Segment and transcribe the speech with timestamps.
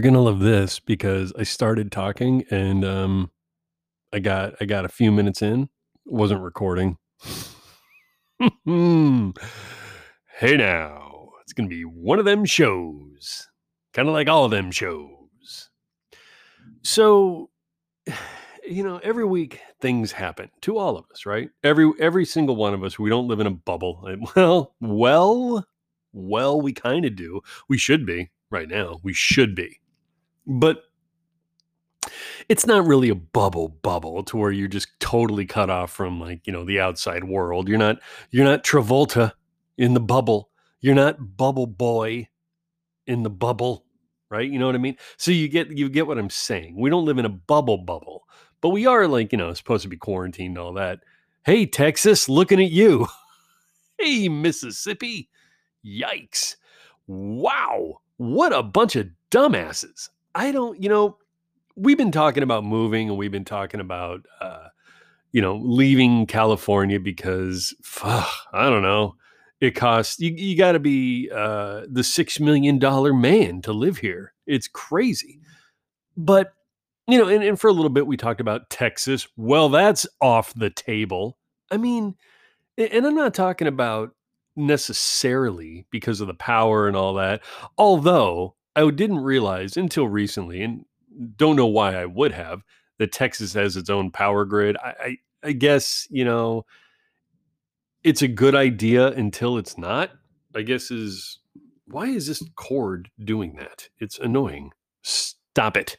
[0.00, 3.30] you're gonna love this because I started talking and um
[4.14, 5.68] I got I got a few minutes in,
[6.06, 6.96] wasn't recording.
[8.38, 8.56] hey
[10.56, 13.46] now, it's gonna be one of them shows.
[13.92, 15.68] Kind of like all of them shows.
[16.80, 17.50] So
[18.66, 21.50] you know, every week things happen to all of us, right?
[21.62, 22.98] Every every single one of us.
[22.98, 24.08] We don't live in a bubble.
[24.34, 25.66] Well, well,
[26.14, 27.42] well, we kind of do.
[27.68, 28.98] We should be right now.
[29.02, 29.79] We should be.
[30.50, 30.82] But
[32.48, 36.44] it's not really a bubble bubble to where you're just totally cut off from like,
[36.44, 37.68] you know, the outside world.
[37.68, 37.98] You're not
[38.30, 39.32] you're not Travolta
[39.78, 40.50] in the bubble.
[40.80, 42.26] You're not bubble boy
[43.06, 43.84] in the bubble,
[44.28, 44.50] right?
[44.50, 44.96] You know what I mean?
[45.16, 46.74] So you get you get what I'm saying.
[46.76, 48.24] We don't live in a bubble bubble,
[48.60, 50.98] but we are like, you know, supposed to be quarantined and all that.
[51.44, 53.06] Hey, Texas, looking at you.
[53.98, 55.30] hey, Mississippi.
[55.86, 56.56] Yikes.
[57.06, 58.00] Wow.
[58.16, 60.10] What a bunch of dumbasses.
[60.34, 61.18] I don't, you know,
[61.76, 64.68] we've been talking about moving and we've been talking about, uh,
[65.32, 69.16] you know, leaving California because, fuck, I don't know,
[69.60, 72.78] it costs, you, you got to be uh, the $6 million
[73.20, 74.32] man to live here.
[74.46, 75.40] It's crazy.
[76.16, 76.52] But,
[77.06, 79.26] you know, and, and for a little bit, we talked about Texas.
[79.36, 81.38] Well, that's off the table.
[81.70, 82.16] I mean,
[82.76, 84.14] and I'm not talking about
[84.56, 87.42] necessarily because of the power and all that.
[87.78, 90.84] Although I didn't realize until recently, and
[91.36, 92.62] don't know why I would have,
[92.98, 94.76] that Texas has its own power grid.
[94.76, 96.64] I, I, I guess, you know,
[98.04, 100.10] it's a good idea until it's not.
[100.54, 101.38] I guess is
[101.86, 103.88] why is this cord doing that?
[103.98, 104.70] It's annoying.
[105.02, 105.98] Stop it.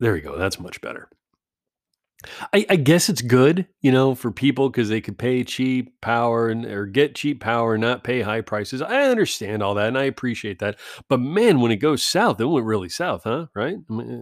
[0.00, 0.38] There we go.
[0.38, 1.08] That's much better.
[2.52, 6.48] I, I guess it's good, you know, for people because they could pay cheap power
[6.48, 8.82] and or get cheap power and not pay high prices.
[8.82, 10.78] I understand all that and I appreciate that.
[11.08, 13.46] But man, when it goes south, it went really south, huh?
[13.54, 13.76] Right?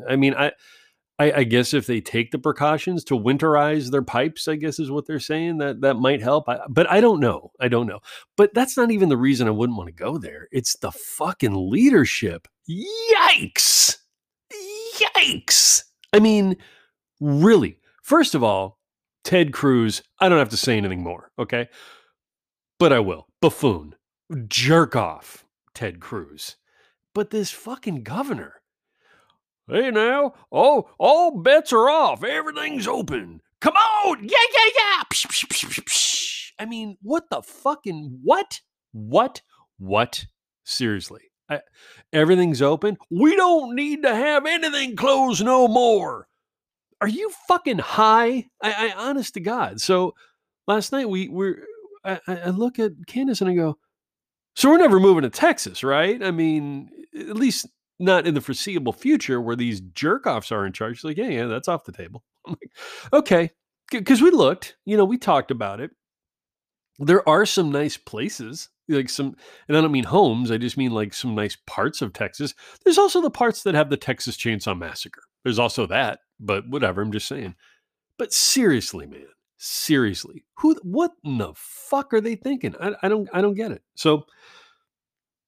[0.09, 0.53] I mean, I
[1.19, 4.91] I, I, guess if they take the precautions to winterize their pipes, I guess is
[4.91, 6.47] what they're saying that that might help.
[6.47, 7.53] I, but I don't know.
[7.59, 8.01] I don't know.
[8.37, 10.47] But that's not even the reason I wouldn't want to go there.
[10.53, 12.49] It's the fucking leadership.
[12.69, 13.97] Yikes!
[14.99, 15.84] Yikes!
[16.13, 16.59] I mean,
[17.19, 18.78] really First of all,
[19.25, 21.67] Ted Cruz, I don't have to say anything more, okay?
[22.78, 23.27] But I will.
[23.43, 23.97] Buffoon.
[24.47, 25.44] Jerk off,
[25.75, 26.55] Ted Cruz.
[27.16, 28.62] But this fucking governor.
[29.69, 32.22] Hey now, oh, all bets are off.
[32.22, 33.41] Everything's open.
[33.61, 34.22] Come on.
[34.22, 35.03] Yeah, yeah, yeah.
[35.12, 36.50] Psh, psh, psh.
[36.61, 38.61] I mean, what the fucking what?
[38.93, 39.43] What?
[39.78, 40.27] What?
[40.62, 41.22] Seriously.
[41.50, 41.59] I,
[42.12, 42.99] everything's open.
[43.11, 46.28] We don't need to have anything closed no more
[47.01, 48.49] are you fucking high?
[48.62, 49.81] I, I honest to God.
[49.81, 50.15] So
[50.67, 51.62] last night we were,
[52.05, 53.79] I, I look at Candace and I go,
[54.55, 56.23] so we're never moving to Texas, right?
[56.23, 57.67] I mean, at least
[57.99, 60.97] not in the foreseeable future where these jerk offs are in charge.
[60.97, 62.25] She's like, yeah, yeah, that's off the table.
[62.47, 62.71] I'm like,
[63.13, 63.51] okay.
[63.91, 65.91] Because we looked, you know, we talked about it.
[66.99, 69.37] There are some nice places, like some,
[69.69, 72.55] and I don't mean homes, I just mean like some nice parts of Texas.
[72.84, 75.23] There's also the parts that have the Texas Chainsaw Massacre.
[75.45, 77.03] There's also that but whatever.
[77.03, 77.55] I'm just saying.
[78.19, 79.27] But seriously, man,
[79.59, 80.75] seriously, who?
[80.83, 82.75] What in the fuck are they thinking?
[82.81, 83.29] I, I don't.
[83.33, 83.83] I don't get it.
[83.95, 84.27] So,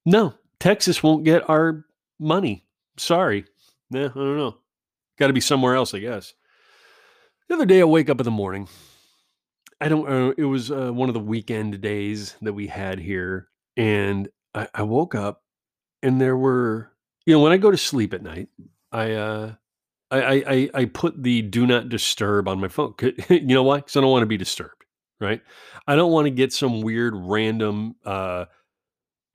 [0.04, 1.84] no, Texas won't get our
[2.18, 2.66] money.
[2.96, 3.44] Sorry.
[3.90, 4.58] Yeah, I don't know.
[5.18, 6.34] Got to be somewhere else, I guess.
[7.48, 8.68] The other day, I wake up in the morning.
[9.80, 10.08] I don't.
[10.08, 14.68] Uh, it was uh, one of the weekend days that we had here, and I,
[14.74, 15.42] I woke up,
[16.02, 16.92] and there were,
[17.24, 18.48] you know, when I go to sleep at night,
[18.92, 19.54] I uh,
[20.10, 22.94] I, I I put the do not disturb on my phone.
[23.28, 23.76] You know why?
[23.76, 24.84] Because I don't want to be disturbed.
[25.20, 25.42] Right?
[25.86, 28.44] I don't want to get some weird random uh,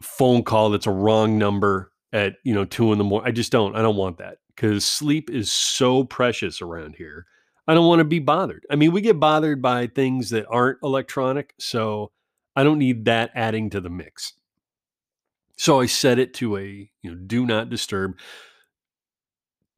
[0.02, 3.28] phone call that's a wrong number at you know two in the morning.
[3.28, 3.76] I just don't.
[3.76, 7.26] I don't want that because sleep is so precious around here.
[7.68, 8.66] I don't want to be bothered.
[8.70, 12.12] I mean, we get bothered by things that aren't electronic, so
[12.56, 14.34] I don't need that adding to the mix.
[15.58, 18.18] So I set it to a you know do not disturb.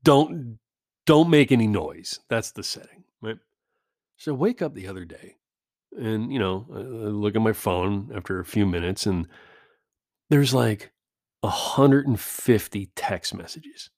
[0.04, 0.60] Don't
[1.06, 2.20] don't make any noise.
[2.30, 3.38] That's the setting, right?
[4.18, 5.36] So I wake up the other day
[5.98, 9.28] and, you know, I look at my phone after a few minutes and
[10.30, 10.92] there's like
[11.42, 13.90] 150 text messages.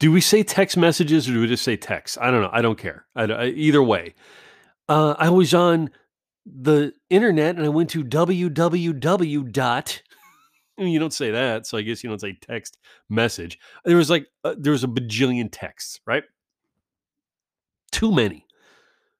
[0.00, 2.18] Do we say text messages or do we just say text?
[2.20, 2.50] I don't know.
[2.52, 3.06] I don't care.
[3.14, 4.14] I, I, either way,
[4.88, 5.90] uh, I was on
[6.44, 10.02] the internet and I went to www dot
[10.78, 12.78] you don't say that, so I guess you don't say text
[13.08, 13.58] message.
[13.84, 16.24] There was like uh, there was a bajillion texts, right?
[17.90, 18.46] Too many.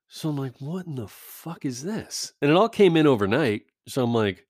[0.09, 2.33] So I'm like, what in the fuck is this?
[2.43, 3.63] And it all came in overnight.
[3.89, 4.47] So I'm like,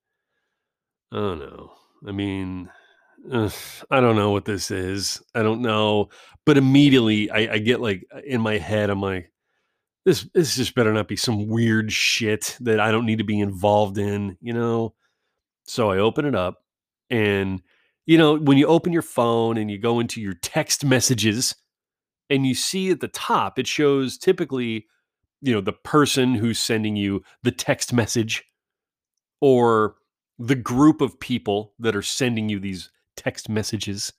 [1.13, 1.73] oh no.
[2.07, 2.69] I mean,
[3.31, 3.53] "Ugh,
[3.91, 5.23] I don't know what this is.
[5.35, 6.09] I don't know.
[6.45, 9.31] But immediately I, I get like in my head, I'm like,
[10.05, 13.39] this this just better not be some weird shit that I don't need to be
[13.41, 14.95] involved in, you know?
[15.65, 16.62] So I open it up
[17.13, 17.63] and
[18.07, 21.55] you know, when you open your phone and you go into your text messages
[22.29, 24.87] and you see at the top, it shows typically,
[25.41, 28.43] you know, the person who's sending you the text message
[29.41, 29.97] or
[30.39, 34.13] the group of people that are sending you these text messages.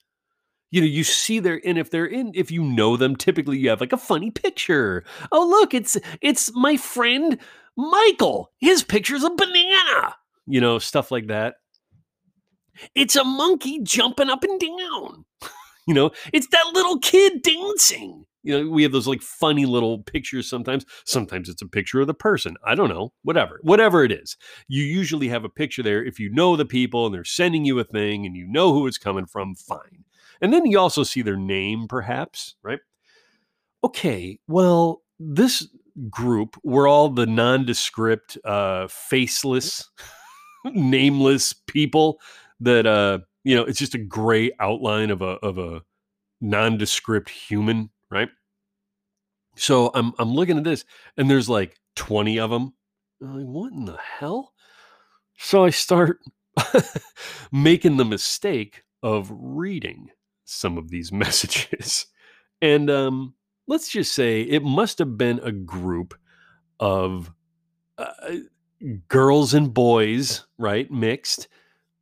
[0.71, 3.69] You know, you see their and if they're in if you know them, typically you
[3.69, 5.03] have like a funny picture.
[5.31, 7.37] Oh, look, it's it's my friend
[7.75, 8.51] Michael.
[8.59, 10.15] His picture's a banana.
[10.47, 11.55] You know, stuff like that.
[12.95, 15.25] It's a monkey jumping up and down.
[15.87, 18.25] you know, it's that little kid dancing.
[18.43, 20.85] You know, we have those like funny little pictures sometimes.
[21.05, 22.57] Sometimes it's a picture of the person.
[22.65, 24.35] I don't know, whatever, whatever it is.
[24.67, 27.79] You usually have a picture there if you know the people and they're sending you
[27.79, 30.03] a thing and you know who it's coming from, fine.
[30.41, 32.79] And then you also see their name, perhaps, right?
[33.81, 35.67] Okay, well, this
[36.09, 39.89] group were all the nondescript, uh, faceless,
[40.65, 42.19] nameless people
[42.63, 45.81] that uh you know it's just a gray outline of a of a
[46.41, 48.29] nondescript human right?
[49.55, 50.85] So i'm i'm looking at this
[51.17, 52.73] and there's like 20 of them
[53.21, 54.53] I'm like what in the hell?
[55.37, 56.19] So i start
[57.51, 60.09] making the mistake of reading
[60.45, 62.07] some of these messages.
[62.61, 63.35] And um
[63.67, 66.13] let's just say it must have been a group
[66.79, 67.31] of
[67.97, 68.35] uh,
[69.07, 71.47] girls and boys right mixed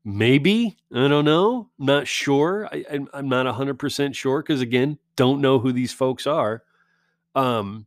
[0.04, 1.70] Maybe I don't know.
[1.78, 2.68] Not sure.
[2.72, 6.64] I, I, I'm not hundred percent sure because again, don't know who these folks are.
[7.36, 7.86] Um,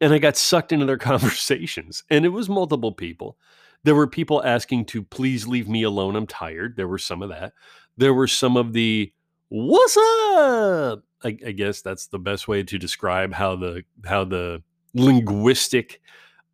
[0.00, 3.36] and I got sucked into their conversations, and it was multiple people.
[3.84, 6.16] There were people asking to please leave me alone.
[6.16, 6.76] I'm tired.
[6.76, 7.52] There were some of that.
[7.96, 9.12] There were some of the
[9.48, 11.02] what's up.
[11.24, 14.62] I, I guess that's the best way to describe how the how the
[14.94, 16.00] linguistic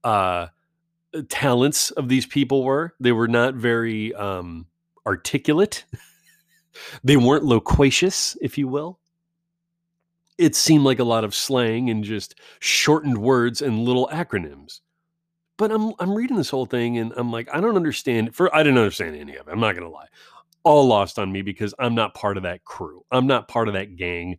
[0.05, 0.49] uh,
[1.29, 2.95] talents of these people were.
[3.01, 4.67] They were not very um,
[5.07, 5.85] articulate.
[7.05, 8.99] they weren't loquacious, if you will.
[10.37, 14.81] It seemed like a lot of slang and just shortened words and little acronyms.
[15.57, 18.35] But I'm I'm reading this whole thing and I'm like, I don't understand.
[18.35, 19.51] For I didn't understand any of it.
[19.51, 20.07] I'm not gonna lie.
[20.63, 23.05] All lost on me because I'm not part of that crew.
[23.11, 24.39] I'm not part of that gang.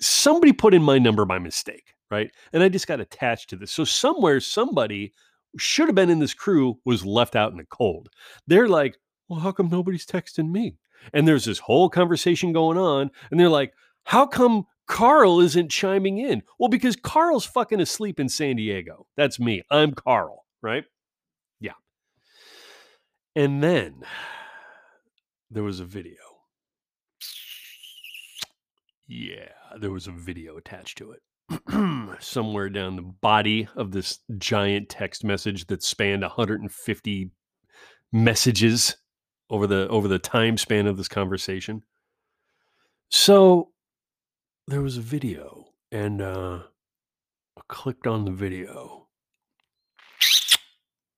[0.00, 2.30] Somebody put in my number by mistake, right?
[2.52, 3.72] And I just got attached to this.
[3.72, 5.12] So somewhere somebody
[5.58, 8.08] should have been in this crew was left out in the cold.
[8.46, 8.96] They're like,
[9.30, 10.76] well, how come nobody's texting me?
[11.14, 13.72] And there's this whole conversation going on, and they're like,
[14.04, 16.42] how come Carl isn't chiming in?
[16.58, 19.06] Well, because Carl's fucking asleep in San Diego.
[19.16, 19.62] That's me.
[19.70, 20.84] I'm Carl, right?
[21.60, 21.74] Yeah.
[23.36, 24.02] And then
[25.48, 26.16] there was a video.
[29.06, 29.48] Yeah,
[29.78, 32.18] there was a video attached to it.
[32.20, 37.30] Somewhere down the body of this giant text message that spanned 150
[38.12, 38.96] messages
[39.50, 41.82] over the over the time span of this conversation.
[43.10, 43.70] So
[44.68, 46.60] there was a video, and uh,
[47.56, 49.08] I clicked on the video.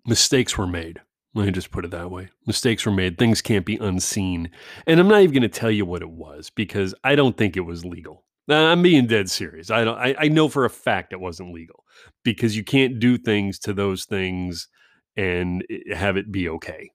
[0.07, 1.01] Mistakes were made.
[1.35, 2.29] Let me just put it that way.
[2.47, 3.19] Mistakes were made.
[3.19, 4.51] Things can't be unseen.
[4.87, 7.57] And I'm not even going to tell you what it was because I don't think
[7.57, 8.25] it was legal.
[8.49, 9.71] I'm being dead serious.
[9.71, 9.97] I don't.
[9.97, 11.85] I, I know for a fact it wasn't legal
[12.25, 14.69] because you can't do things to those things
[15.17, 16.91] and have it be okay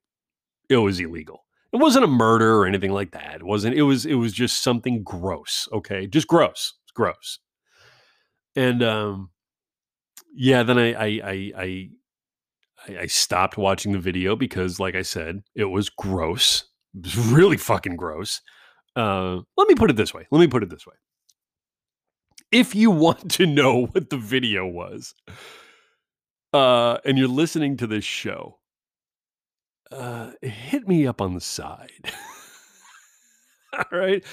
[0.70, 1.46] it was illegal.
[1.74, 3.36] It wasn't a murder or anything like that.
[3.36, 3.76] It wasn't.
[3.76, 4.06] It was.
[4.06, 5.68] It was just something gross.
[5.72, 6.74] Okay, just gross.
[6.84, 7.40] It's gross.
[8.56, 9.30] And um,
[10.34, 10.64] yeah.
[10.64, 11.52] Then I I I
[12.88, 16.66] I, I stopped watching the video because, like I said, it was gross.
[16.96, 18.42] It was really fucking gross.
[18.96, 20.26] Uh, let me put it this way.
[20.32, 20.96] Let me put it this way.
[22.52, 25.14] If you want to know what the video was,
[26.54, 28.58] uh, and you're listening to this show,
[29.92, 32.12] uh, hit me up on the side.
[33.74, 34.24] All right.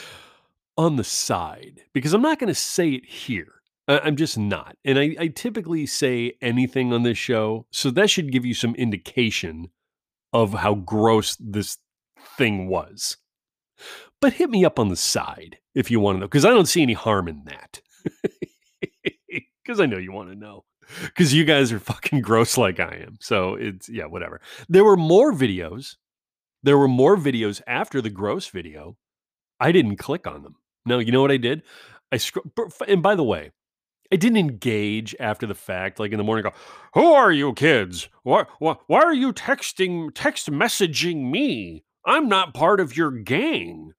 [0.76, 3.52] On the side, because I'm not going to say it here.
[3.86, 4.76] I- I'm just not.
[4.84, 7.66] And I, I typically say anything on this show.
[7.70, 9.68] So that should give you some indication
[10.32, 11.78] of how gross this
[12.36, 13.18] thing was.
[14.20, 16.66] But hit me up on the side if you want to know, because I don't
[16.66, 17.80] see any harm in that.
[19.66, 20.64] Because I know you want to know
[21.04, 23.16] because you guys are fucking gross like I am.
[23.20, 24.40] So it's yeah, whatever.
[24.68, 25.96] There were more videos.
[26.62, 28.96] There were more videos after the gross video.
[29.60, 30.56] I didn't click on them.
[30.86, 31.62] No, you know what I did?
[32.12, 32.44] I scroll.
[32.88, 33.50] And by the way,
[34.12, 36.44] I didn't engage after the fact, like in the morning.
[36.44, 36.52] Go,
[36.94, 38.08] who are you kids?
[38.22, 41.84] Why, why, why are you texting, text messaging me?
[42.06, 43.92] I'm not part of your gang.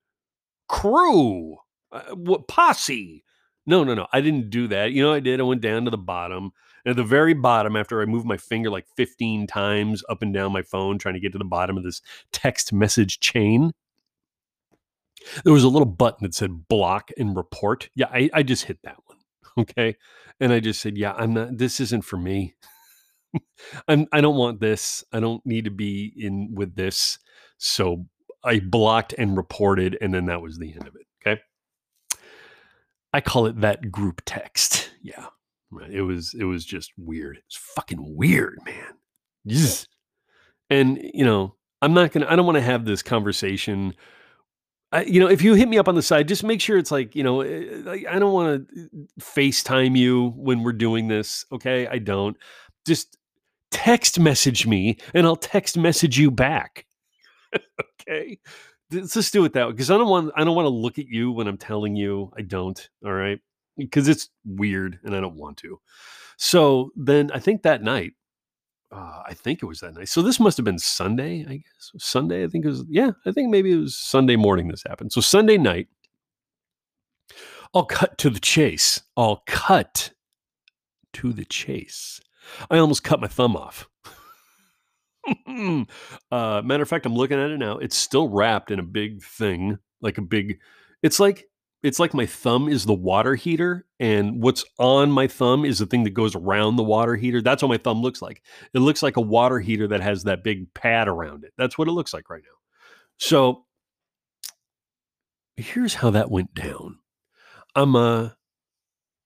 [0.68, 1.58] crew,
[1.92, 3.24] uh, what posse.
[3.66, 4.08] No, no, no.
[4.14, 4.92] I didn't do that.
[4.92, 5.40] You know, I did.
[5.40, 6.52] I went down to the bottom.
[6.86, 10.34] And at the very bottom, after I moved my finger like 15 times up and
[10.34, 12.02] down my phone, trying to get to the bottom of this
[12.32, 13.74] text message chain,
[15.44, 17.90] there was a little button that said block and report.
[17.96, 19.18] Yeah, I, I just hit that one.
[19.58, 19.96] Okay.
[20.42, 22.56] And I just said, yeah, I'm not, this isn't for me.
[23.88, 25.02] I'm, I don't want this.
[25.14, 27.18] I don't need to be in with this.
[27.58, 28.06] So
[28.44, 31.08] I blocked and reported, and then that was the end of it.
[31.26, 31.42] Okay.
[33.14, 34.92] I call it that group text.
[35.02, 35.28] Yeah.
[35.72, 35.92] Right.
[35.92, 37.40] It was it was just weird.
[37.46, 38.94] It's fucking weird, man.
[39.44, 39.88] Yes.
[40.70, 43.94] And you know, I'm not gonna I don't want to have this conversation
[44.96, 46.92] I, you know, if you hit me up on the side, just make sure it's
[46.92, 51.46] like, you know, eh, I don't want to FaceTime you when we're doing this.
[51.52, 51.86] Okay.
[51.88, 52.38] I don't.
[52.88, 53.18] Just
[53.72, 56.86] text message me and I'll text message you back.
[58.08, 58.40] okay.
[58.90, 59.72] Let's just do it that way.
[59.74, 62.32] Because I don't want I don't want to look at you when I'm telling you.
[62.38, 62.90] I don't.
[63.04, 63.40] All right.
[63.78, 65.80] Because it's weird and I don't want to.
[66.38, 68.14] So then I think that night
[68.92, 70.10] uh, I think it was that night.
[70.10, 71.92] So this must have been Sunday, I guess.
[71.98, 72.86] Sunday, I think it was.
[72.88, 75.12] Yeah, I think maybe it was Sunday morning this happened.
[75.12, 75.88] So Sunday night,
[77.74, 79.02] I'll cut to the chase.
[79.18, 80.12] I'll cut
[81.14, 82.22] to the chase.
[82.70, 83.90] I almost cut my thumb off.
[86.32, 87.78] uh, matter of fact, I'm looking at it now.
[87.80, 90.60] It's still wrapped in a big thing, like a big.
[91.02, 91.50] It's like
[91.86, 95.86] it's like my thumb is the water heater and what's on my thumb is the
[95.86, 97.44] thing that goes around the water heater.
[97.44, 98.42] That's what my thumb looks like.
[98.74, 101.54] It looks like a water heater that has that big pad around it.
[101.60, 102.58] That's what it looks like right now.
[103.20, 103.66] So
[105.58, 106.98] here's how that went down.
[107.76, 108.30] I'm uh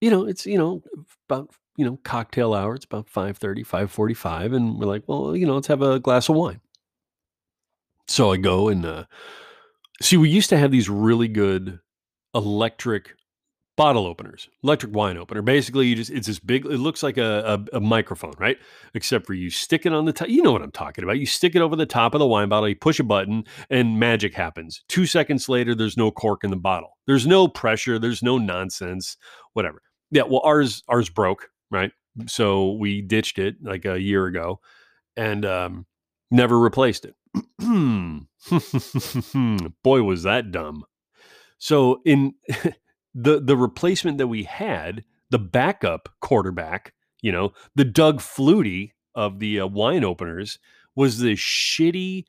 [0.01, 0.83] you know it's you know
[1.29, 2.75] about you know cocktail hour.
[2.75, 6.35] It's about 5.30 5.45 and we're like well you know let's have a glass of
[6.35, 6.59] wine.
[8.09, 9.05] So i go and uh
[10.01, 11.79] see we used to have these really good
[12.33, 13.15] electric
[13.79, 15.41] bottle openers, electric wine opener.
[15.41, 16.65] Basically, you just it's this big.
[16.65, 18.57] It looks like a, a, a, microphone, right?
[18.93, 20.27] Except for you stick it on the top.
[20.27, 21.17] You know what I'm talking about.
[21.17, 22.67] You stick it over the top of the wine bottle.
[22.67, 24.83] You push a button, and magic happens.
[24.89, 26.97] Two seconds later, there's no cork in the bottle.
[27.07, 27.97] There's no pressure.
[27.97, 29.15] There's no nonsense.
[29.53, 29.81] Whatever.
[30.11, 30.23] Yeah.
[30.23, 31.93] Well, ours ours broke, right?
[32.27, 34.59] So we ditched it like a year ago,
[35.15, 35.85] and um,
[36.31, 37.15] never replaced it.
[39.83, 40.83] Boy, was that dumb.
[41.59, 42.33] So in
[43.13, 49.39] the the replacement that we had, the backup quarterback, you know, the Doug Flutie of
[49.39, 50.57] the uh, wine openers
[50.95, 52.25] was this shitty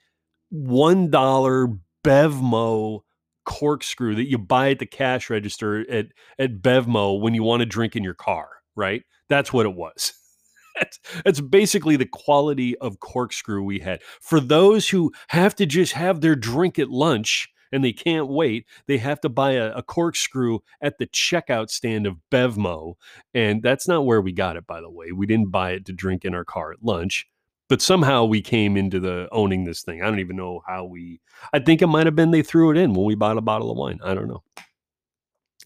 [0.51, 1.69] one dollar
[2.05, 3.01] Bevmo
[3.45, 6.07] corkscrew that you buy at the cash register at
[6.39, 9.03] at Bevmo when you want to drink in your car, right?
[9.29, 10.13] That's what it was.
[10.81, 14.03] that's, that's basically the quality of corkscrew we had.
[14.21, 18.67] For those who have to just have their drink at lunch, and they can't wait.
[18.87, 22.95] They have to buy a, a corkscrew at the checkout stand of Bevmo.
[23.35, 25.13] And that's not where we got it, by the way.
[25.13, 27.27] We didn't buy it to drink in our car at lunch
[27.71, 30.03] but somehow we came into the owning this thing.
[30.03, 31.21] I don't even know how we.
[31.53, 33.71] I think it might have been they threw it in when we bought a bottle
[33.71, 34.01] of wine.
[34.05, 34.43] I don't know.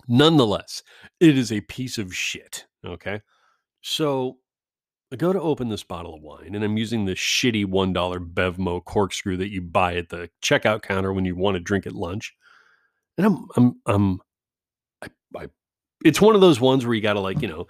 [0.07, 0.83] Nonetheless,
[1.19, 2.67] it is a piece of shit.
[2.85, 3.23] Okay,
[3.81, 4.37] so
[5.13, 8.85] I go to open this bottle of wine and I'm using the shitty $1 Bevmo
[8.85, 12.35] corkscrew that you buy at the checkout counter when you want to drink at lunch.
[13.17, 14.21] And I'm, I'm, I'm,
[15.03, 15.49] I, I
[16.05, 17.67] it's one of those ones where you got to like, you know,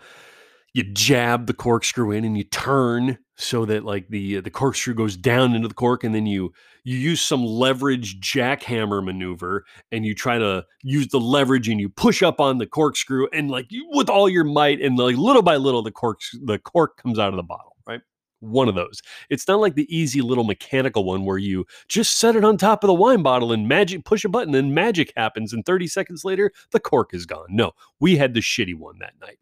[0.75, 4.95] you jab the corkscrew in and you turn so that like the uh, the corkscrew
[4.95, 6.53] goes down into the cork and then you
[6.83, 11.89] you use some leverage jackhammer maneuver and you try to use the leverage and you
[11.89, 15.43] push up on the corkscrew and like you, with all your might and like little
[15.43, 18.01] by little the cork the cork comes out of the bottle right?
[18.41, 19.01] One of those.
[19.31, 22.85] It's not like the easy little mechanical one where you just set it on top
[22.85, 26.25] of the wine bottle and magic push a button and magic happens and 30 seconds
[26.25, 27.47] later the cork is gone.
[27.49, 29.39] No we had the shitty one that night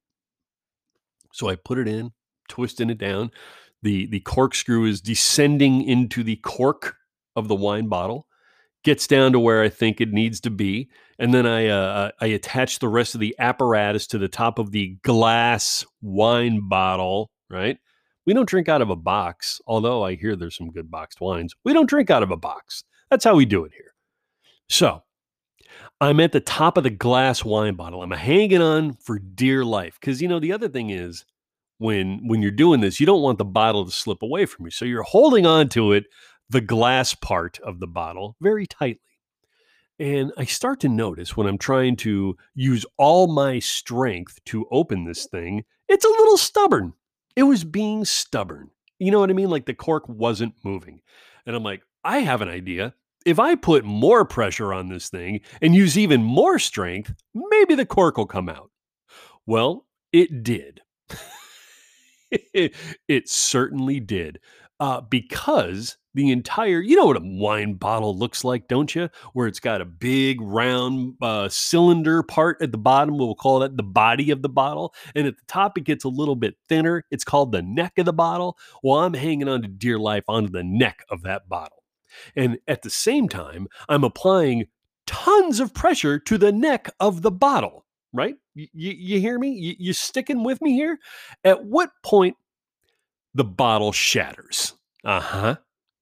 [1.33, 2.13] so I put it in,
[2.49, 3.31] twisting it down.
[3.83, 6.97] The the corkscrew is descending into the cork
[7.35, 8.27] of the wine bottle,
[8.85, 12.27] gets down to where I think it needs to be, and then I uh, I
[12.27, 17.31] attach the rest of the apparatus to the top of the glass wine bottle.
[17.51, 17.79] Right?
[18.25, 21.55] We don't drink out of a box, although I hear there's some good boxed wines.
[21.65, 22.85] We don't drink out of a box.
[23.11, 23.93] That's how we do it here.
[24.69, 25.03] So
[26.03, 28.03] I'm at the top of the glass wine bottle.
[28.03, 31.25] I'm hanging on for dear life because you know the other thing is
[31.79, 34.73] when when you're doing this, you don't want the bottle to slip away from you,
[34.73, 36.07] so you're holding on to it,
[36.51, 39.01] the glass part of the bottle, very tightly.
[40.01, 45.05] And I start to notice when I'm trying to use all my strength to open
[45.05, 46.95] this thing, it's a little stubborn.
[47.37, 48.71] It was being stubborn.
[48.99, 49.51] You know what I mean?
[49.51, 51.01] Like the cork wasn't moving.
[51.47, 52.93] And I'm like, I have an idea
[53.27, 57.87] if I put more pressure on this thing and use even more strength, maybe the
[57.87, 58.71] cork will come out.
[59.47, 60.81] Well, it did.
[62.31, 64.41] it, certainly did.
[64.81, 69.09] Uh, because the entire, you know what a wine bottle looks like, don't you?
[69.33, 73.17] Where it's got a big round uh, cylinder part at the bottom.
[73.17, 74.93] We'll call that the body of the bottle.
[75.15, 77.05] And at the top, it gets a little bit thinner.
[77.11, 78.59] It's called the neck of the bottle.
[78.83, 81.82] Well, I'm hanging on to dear life onto the neck of that bottle.
[82.37, 84.67] And at the same time, I'm applying
[85.07, 88.37] tons of pressure to the neck of the bottle, right?
[88.55, 89.51] You, you hear me?
[89.51, 90.99] You, you sticking with me here?
[91.45, 92.37] At what point
[93.35, 94.75] the bottle shatters?
[95.05, 95.57] Uh huh.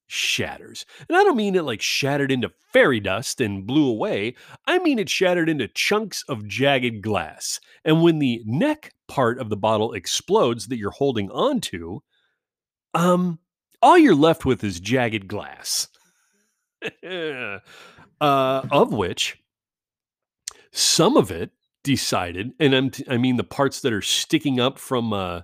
[0.06, 0.84] Shatters.
[1.08, 4.34] And I don't mean it like shattered into fairy dust and blew away.
[4.66, 7.60] I mean it shattered into chunks of jagged glass.
[7.84, 12.00] And when the neck part of the bottle explodes that you're holding onto,
[12.92, 13.38] um,
[13.80, 15.88] all you're left with is jagged glass.
[17.04, 17.60] uh,
[18.20, 19.38] of which
[20.72, 21.50] some of it
[21.82, 25.42] decided, and I'm t- I mean the parts that are sticking up from uh,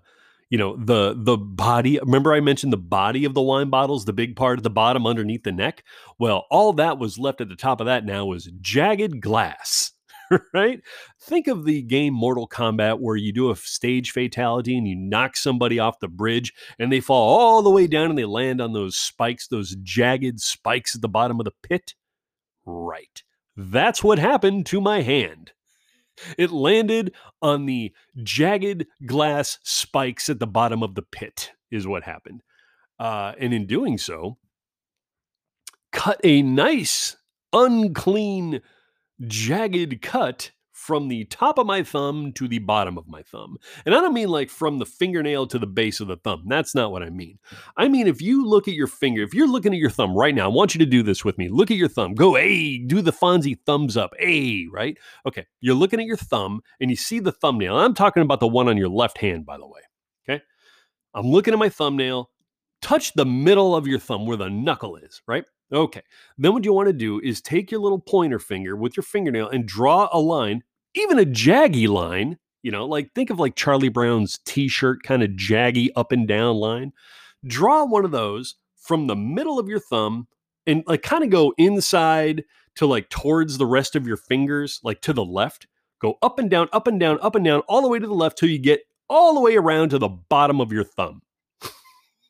[0.51, 1.99] you know the the body.
[2.01, 5.07] Remember I mentioned the body of the wine bottles, the big part at the bottom
[5.07, 5.85] underneath the neck.
[6.19, 9.93] Well, all that was left at the top of that now was jagged glass.
[10.55, 10.81] right?
[11.21, 15.37] Think of the game Mortal Kombat where you do a stage fatality and you knock
[15.37, 18.73] somebody off the bridge and they fall all the way down and they land on
[18.73, 21.95] those spikes, those jagged spikes at the bottom of the pit.
[22.65, 23.23] Right.
[23.57, 25.53] That's what happened to my hand.
[26.39, 27.93] It landed on the
[28.23, 32.43] jagged glass spikes at the bottom of the pit, is what happened.
[32.99, 34.39] Uh, and in doing so,
[35.93, 37.17] cut a nice,
[37.53, 38.63] unclean
[39.21, 43.57] jagged cut from the top of my thumb to the bottom of my thumb.
[43.87, 46.45] And I don't mean like from the fingernail to the base of the thumb.
[46.47, 47.39] That's not what I mean.
[47.79, 50.35] I mean, if you look at your finger, if you're looking at your thumb right
[50.35, 51.49] now, I want you to do this with me.
[51.49, 52.15] Look at your thumb.
[52.15, 54.13] Go, hey, do the Fonzie thumbs up.
[54.19, 54.99] Hey, right?
[55.27, 55.47] Okay.
[55.61, 57.79] You're looking at your thumb and you see the thumbnail.
[57.79, 59.81] I'm talking about the one on your left hand, by the way.
[60.29, 60.43] Okay.
[61.15, 62.31] I'm looking at my thumbnail.
[62.83, 65.47] Touch the middle of your thumb where the knuckle is, right?
[65.73, 66.03] Okay.
[66.39, 69.49] Then what you want to do is take your little pointer finger with your fingernail
[69.49, 70.63] and draw a line,
[70.95, 75.31] even a jaggy line, you know, like think of like Charlie Brown's t-shirt kind of
[75.31, 76.93] jaggy up and down line.
[77.47, 80.29] Draw one of those from the middle of your thumb
[80.67, 82.45] and like kind of go inside
[82.77, 85.67] to like towards the rest of your fingers, like to the left.
[86.01, 88.15] Go up and down, up and down, up and down, all the way to the
[88.15, 91.23] left till you get all the way around to the bottom of your thumb.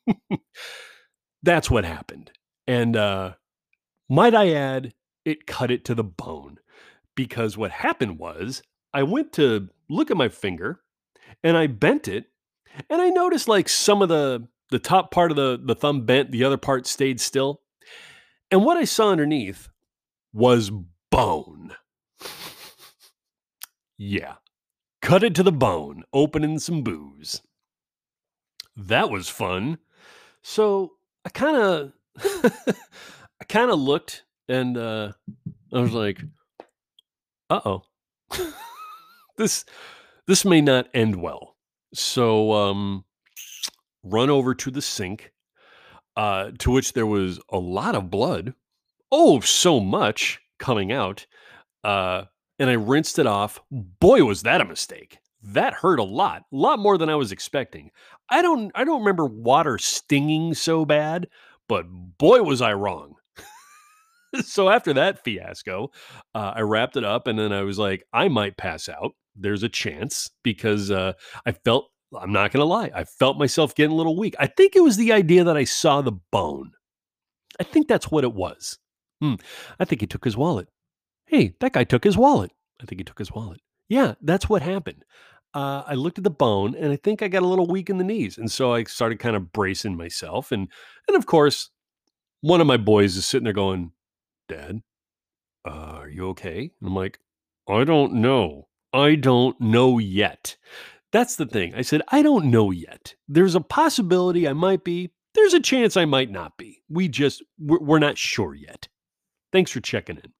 [1.43, 2.31] That's what happened.
[2.67, 3.33] And uh,
[4.09, 4.93] might I add,
[5.25, 6.59] it cut it to the bone
[7.15, 8.61] because what happened was
[8.93, 10.81] I went to look at my finger
[11.43, 12.25] and I bent it
[12.89, 16.31] and I noticed like some of the the top part of the the thumb bent,
[16.31, 17.61] the other part stayed still.
[18.51, 19.69] And what I saw underneath
[20.33, 20.71] was
[21.11, 21.73] bone.
[23.97, 24.35] yeah.
[25.01, 27.41] Cut it to the bone, opening some booze.
[28.75, 29.79] That was fun.
[30.41, 30.93] So
[31.25, 35.11] I kind of I kind of looked and uh,
[35.73, 36.21] I was like,
[37.49, 37.83] "Uh oh,
[39.37, 39.65] this
[40.25, 41.55] this may not end well."
[41.93, 43.05] So, um,
[44.03, 45.31] run over to the sink,
[46.15, 48.53] uh, to which there was a lot of blood.
[49.11, 51.25] Oh, so much coming out.
[51.83, 52.23] Uh,
[52.59, 53.61] and I rinsed it off.
[53.71, 55.19] Boy, was that a mistake.
[55.43, 57.91] That hurt a lot, a lot more than I was expecting.
[58.29, 61.27] I don't I don't remember water stinging so bad,
[61.67, 61.85] but
[62.17, 63.15] boy was I wrong.
[64.41, 65.91] so after that fiasco,
[66.35, 69.11] uh, I wrapped it up and then I was like, I might pass out.
[69.35, 71.13] There's a chance because uh,
[71.45, 74.35] I felt, I'm not going to lie, I felt myself getting a little weak.
[74.39, 76.71] I think it was the idea that I saw the bone.
[77.59, 78.77] I think that's what it was.
[79.21, 79.35] Hmm.
[79.79, 80.67] I think he took his wallet.
[81.25, 82.51] Hey, that guy took his wallet.
[82.81, 83.59] I think he took his wallet.
[83.89, 85.03] Yeah, that's what happened.
[85.57, 87.97] Uh, I looked at the bone and I think I got a little weak in
[87.97, 88.37] the knees.
[88.37, 90.51] And so I started kind of bracing myself.
[90.51, 90.67] And,
[91.07, 91.71] and of course,
[92.41, 93.91] one of my boys is sitting there going,
[94.47, 94.83] Dad,
[95.67, 96.59] uh, are you okay?
[96.79, 97.17] And I'm like,
[97.67, 98.67] I don't know.
[98.93, 100.57] I don't know yet.
[101.11, 101.73] That's the thing.
[101.73, 103.15] I said, I don't know yet.
[103.27, 105.09] There's a possibility I might be.
[105.33, 106.83] There's a chance I might not be.
[106.87, 108.89] We just, we're, not sure yet.
[109.51, 110.33] Thanks for checking in.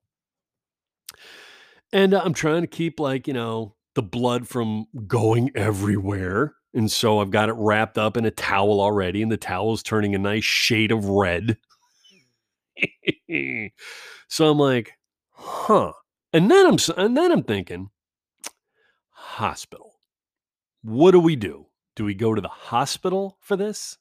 [1.92, 6.54] And uh, I'm trying to keep, like, you know, the blood from going everywhere.
[6.76, 9.82] And so I've got it wrapped up in a towel already, and the towel is
[9.82, 11.58] turning a nice shade of red.
[14.28, 14.92] so I'm like,
[15.32, 15.94] huh.
[16.32, 17.90] And then I'm and then I'm thinking,
[19.10, 19.96] hospital.
[20.84, 21.66] What do we do?
[21.96, 23.98] Do we go to the hospital for this?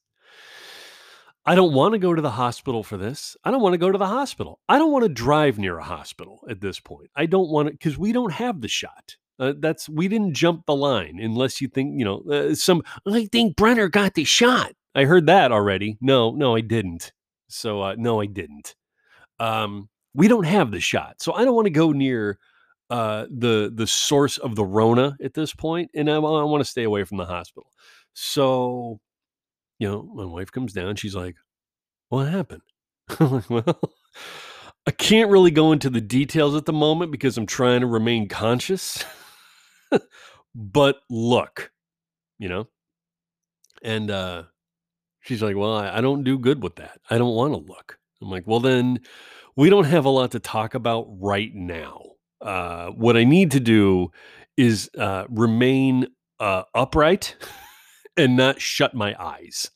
[1.46, 3.34] I don't want to go to the hospital for this.
[3.44, 4.60] I don't want to go to the hospital.
[4.68, 7.08] I don't want to drive near a hospital at this point.
[7.16, 9.16] I don't want to because we don't have the shot.
[9.38, 12.82] Uh, that's we didn't jump the line unless you think you know uh, some.
[13.06, 14.72] I think Brenner got the shot.
[14.94, 15.98] I heard that already.
[16.00, 17.12] No, no, I didn't.
[17.48, 18.74] So uh, no, I didn't.
[19.38, 22.38] Um, we don't have the shot, so I don't want to go near
[22.88, 26.70] uh, the the source of the Rona at this point, and I, I want to
[26.70, 27.70] stay away from the hospital.
[28.14, 29.00] So,
[29.78, 30.96] you know, my wife comes down.
[30.96, 31.36] She's like,
[32.08, 32.62] "What happened?"
[33.20, 33.80] I'm like, "Well."
[34.88, 38.28] I can't really go into the details at the moment because I'm trying to remain
[38.28, 39.04] conscious.
[40.54, 41.70] but look,
[42.38, 42.68] you know?
[43.82, 44.44] And uh
[45.22, 47.00] she's like, Well, I, I don't do good with that.
[47.10, 47.98] I don't want to look.
[48.22, 49.00] I'm like, Well, then
[49.56, 52.02] we don't have a lot to talk about right now.
[52.40, 54.10] Uh what I need to do
[54.56, 56.08] is uh remain
[56.40, 57.36] uh upright
[58.16, 59.70] and not shut my eyes.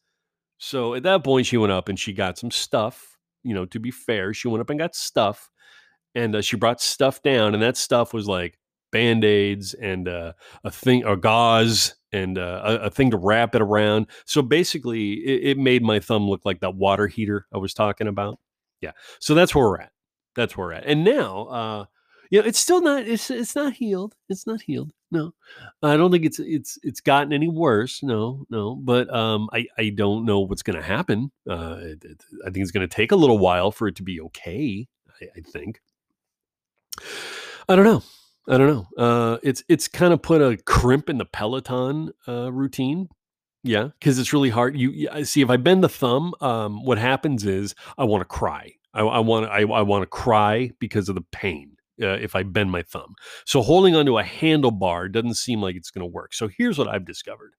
[0.59, 3.17] So at that point, she went up and she got some stuff.
[3.43, 5.51] You know, to be fair, she went up and got stuff
[6.15, 8.59] and uh, she brought stuff down, and that stuff was like
[8.91, 10.33] band aids and uh,
[10.65, 14.07] a thing, or gauze, and uh, a, a, thing to wrap it around.
[14.25, 18.07] So basically, it, it, made my thumb look like that water heater I was talking
[18.07, 18.39] about.
[18.81, 19.93] Yeah, so that's where we're at.
[20.35, 20.87] That's where we're at.
[20.87, 21.85] And now, uh,
[22.31, 23.07] you know, it's still not.
[23.07, 24.15] It's it's not healed.
[24.29, 24.93] It's not healed.
[25.11, 25.35] No,
[25.83, 28.03] I don't think it's it's it's gotten any worse.
[28.03, 28.77] No, no.
[28.77, 31.33] But um, I I don't know what's going to happen.
[31.49, 34.05] Uh, it, it, I think it's going to take a little while for it to
[34.05, 34.87] be okay.
[35.21, 35.81] I, I think.
[37.69, 38.03] I don't know.
[38.51, 39.03] I don't know.
[39.03, 43.09] Uh, it's it's kind of put a crimp in the Peloton uh, routine.
[43.63, 44.77] Yeah, because it's really hard.
[44.77, 48.73] You, see, if I bend the thumb, um, what happens is I want to cry.
[48.93, 51.77] I, I want I, I want to cry because of the pain.
[52.03, 55.91] Uh, if I bend my thumb, so holding onto a handlebar doesn't seem like it's
[55.91, 56.35] going to work.
[56.35, 57.53] So here's what I've discovered: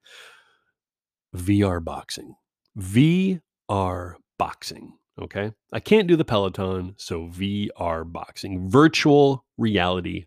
[1.33, 2.35] VR boxing.
[2.77, 4.97] VR boxing.
[5.21, 5.53] Okay.
[5.71, 6.95] I can't do the Peloton.
[6.97, 10.25] So VR boxing, virtual reality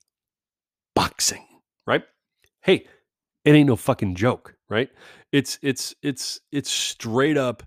[0.94, 1.44] boxing,
[1.87, 2.02] right?
[2.62, 2.87] Hey,
[3.44, 4.90] it ain't no fucking joke, right?
[5.33, 7.62] It's, it's, it's, it's straight up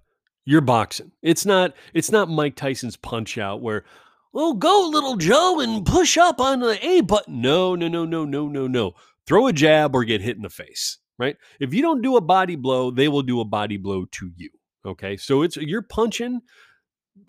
[0.46, 1.12] you're boxing.
[1.22, 3.84] It's not, it's not Mike Tyson's punch out where,
[4.32, 7.42] well, go little Joe and push up on the A button.
[7.42, 8.94] No, no, no, no, no, no, no.
[9.26, 11.36] Throw a jab or get hit in the face, right?
[11.60, 14.50] If you don't do a body blow, they will do a body blow to you.
[14.86, 15.18] Okay.
[15.18, 16.42] So it's, you're punching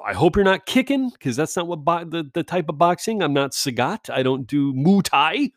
[0.05, 3.23] I hope you're not kicking because that's not what bo- the, the type of boxing.
[3.23, 4.11] I'm not Sagat.
[4.11, 5.51] I don't do Muay Thai.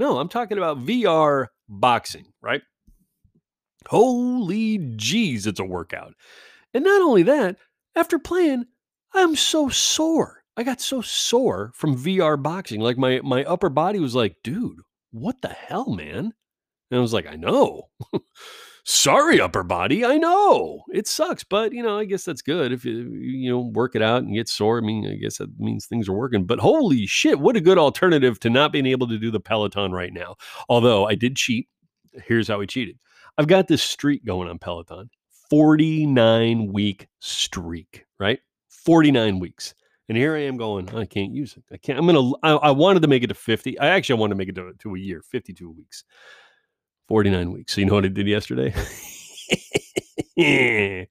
[0.00, 2.62] No, I'm talking about VR boxing, right?
[3.86, 6.14] Holy jeez, it's a workout.
[6.72, 7.58] And not only that,
[7.94, 8.64] after playing,
[9.12, 10.42] I'm so sore.
[10.56, 12.80] I got so sore from VR boxing.
[12.80, 16.32] Like my my upper body was like, dude, what the hell, man?
[16.90, 17.90] And I was like, I know.
[18.90, 22.84] sorry upper body i know it sucks but you know i guess that's good if
[22.84, 25.86] you you know work it out and get sore i mean i guess that means
[25.86, 29.16] things are working but holy shit what a good alternative to not being able to
[29.16, 30.34] do the peloton right now
[30.68, 31.68] although i did cheat
[32.26, 32.98] here's how we cheated
[33.38, 35.08] i've got this streak going on peloton
[35.50, 39.72] 49 week streak right 49 weeks
[40.08, 41.62] and here I am going, I can't use it.
[41.72, 41.96] I can't.
[41.96, 43.78] I'm going to, I wanted to make it to 50.
[43.78, 46.02] I actually wanted to make it to, to a year, 52 weeks.
[47.10, 47.74] 49 weeks.
[47.74, 48.72] So you know what I did yesterday?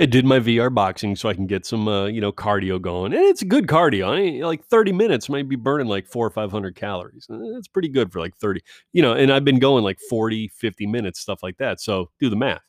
[0.00, 3.12] I did my VR boxing so I can get some, uh, you know, cardio going.
[3.12, 4.10] And it's good cardio.
[4.10, 7.26] I mean, like 30 minutes might be burning like four or 500 calories.
[7.28, 8.60] That's pretty good for like 30,
[8.92, 11.80] you know, and I've been going like 40, 50 minutes, stuff like that.
[11.80, 12.62] So do the math.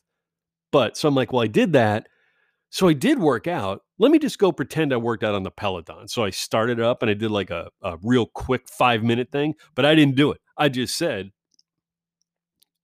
[0.72, 2.08] But so I'm like, well, I did that.
[2.70, 3.82] So I did work out.
[4.00, 6.08] Let me just go pretend I worked out on the Peloton.
[6.08, 9.54] So I started up and I did like a, a real quick five minute thing,
[9.76, 10.40] but I didn't do it.
[10.58, 11.30] I just said,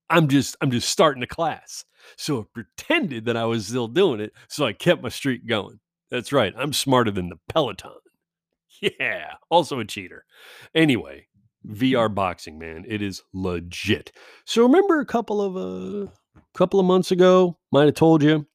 [0.09, 1.85] I'm just I'm just starting a class.
[2.15, 5.79] So I pretended that I was still doing it, so I kept my streak going.
[6.09, 6.53] That's right.
[6.57, 7.91] I'm smarter than the Peloton.
[8.79, 10.23] Yeah, also a cheater.
[10.75, 11.27] Anyway,
[11.67, 14.11] VR boxing, man, it is legit.
[14.45, 18.45] So remember a couple of a uh, couple of months ago, might have told you,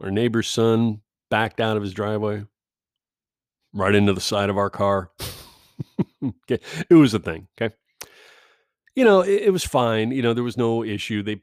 [0.00, 2.44] our neighbor's son backed out of his driveway
[3.74, 5.10] right into the side of our car.
[6.24, 7.48] okay, it was a thing.
[7.60, 7.74] Okay,
[8.94, 10.12] you know, it, it, was fine.
[10.12, 11.22] You know, there was no issue.
[11.22, 11.40] They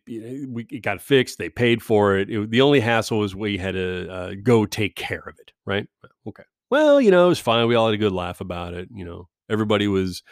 [0.47, 1.37] we it got fixed.
[1.37, 2.29] They paid for it.
[2.29, 5.51] it the only hassle was we had to uh, go take care of it.
[5.65, 5.87] Right?
[6.27, 6.43] Okay.
[6.69, 7.67] Well, you know, it was fine.
[7.67, 8.87] We all had a good laugh about it.
[8.93, 10.23] You know, everybody was,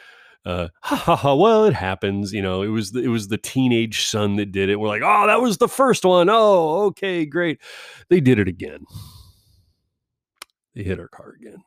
[0.45, 1.35] uh, ha ha ha.
[1.35, 2.31] Well, it happens.
[2.31, 4.79] You know, it was the, it was the teenage son that did it.
[4.79, 6.29] We're like, oh, that was the first one.
[6.29, 7.59] Oh, okay, great.
[8.09, 8.85] They did it again.
[10.73, 11.63] They hit our car again.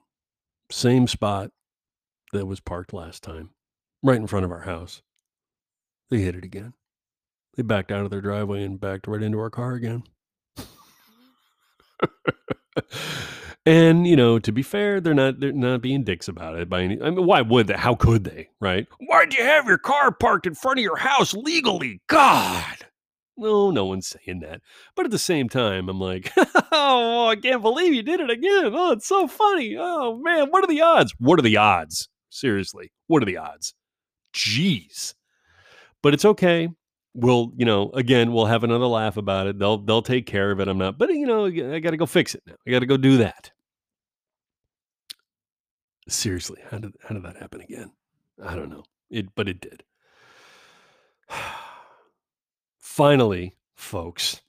[0.71, 1.51] Same spot
[2.33, 3.51] that was parked last time,
[4.03, 5.03] right in front of our house.
[6.12, 6.75] They hit it again.
[7.57, 10.03] They backed out of their driveway and backed right into our car again.
[13.64, 16.83] and you know, to be fair, they're not they're not being dicks about it by
[16.83, 17.01] any.
[17.01, 17.79] I mean, why would they?
[17.79, 18.51] How could they?
[18.61, 18.87] Right?
[19.01, 22.03] Why'd you have your car parked in front of your house legally?
[22.09, 22.85] God.
[23.38, 24.61] No, no one's saying that.
[24.94, 26.31] But at the same time, I'm like,
[26.72, 28.72] oh, I can't believe you did it again.
[28.75, 29.79] Oh, it's so funny.
[29.79, 31.14] Oh man, what are the odds?
[31.18, 32.11] What are the odds?
[32.29, 33.72] Seriously, what are the odds?
[34.35, 35.14] Jeez.
[36.03, 36.69] But it's okay.
[37.15, 39.59] We'll you know again we'll have another laugh about it.
[39.59, 40.69] They'll they'll take care of it.
[40.69, 42.55] I'm not but you know i gotta go fix it now.
[42.67, 43.51] I gotta go do that.
[46.09, 47.93] Seriously how did how did that happen again?
[48.43, 48.85] I don't know.
[49.11, 49.85] It but it did.
[52.79, 54.41] Finally folks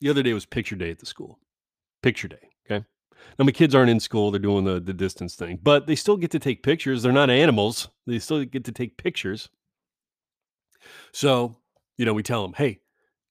[0.00, 1.38] the other day was picture day at the school.
[2.02, 2.84] Picture day okay?
[3.38, 4.32] Now my kids aren't in school.
[4.32, 7.04] They're doing the, the distance thing but they still get to take pictures.
[7.04, 7.88] They're not animals.
[8.04, 9.48] They still get to take pictures
[11.12, 11.56] so
[11.96, 12.80] you know, we tell them, hey,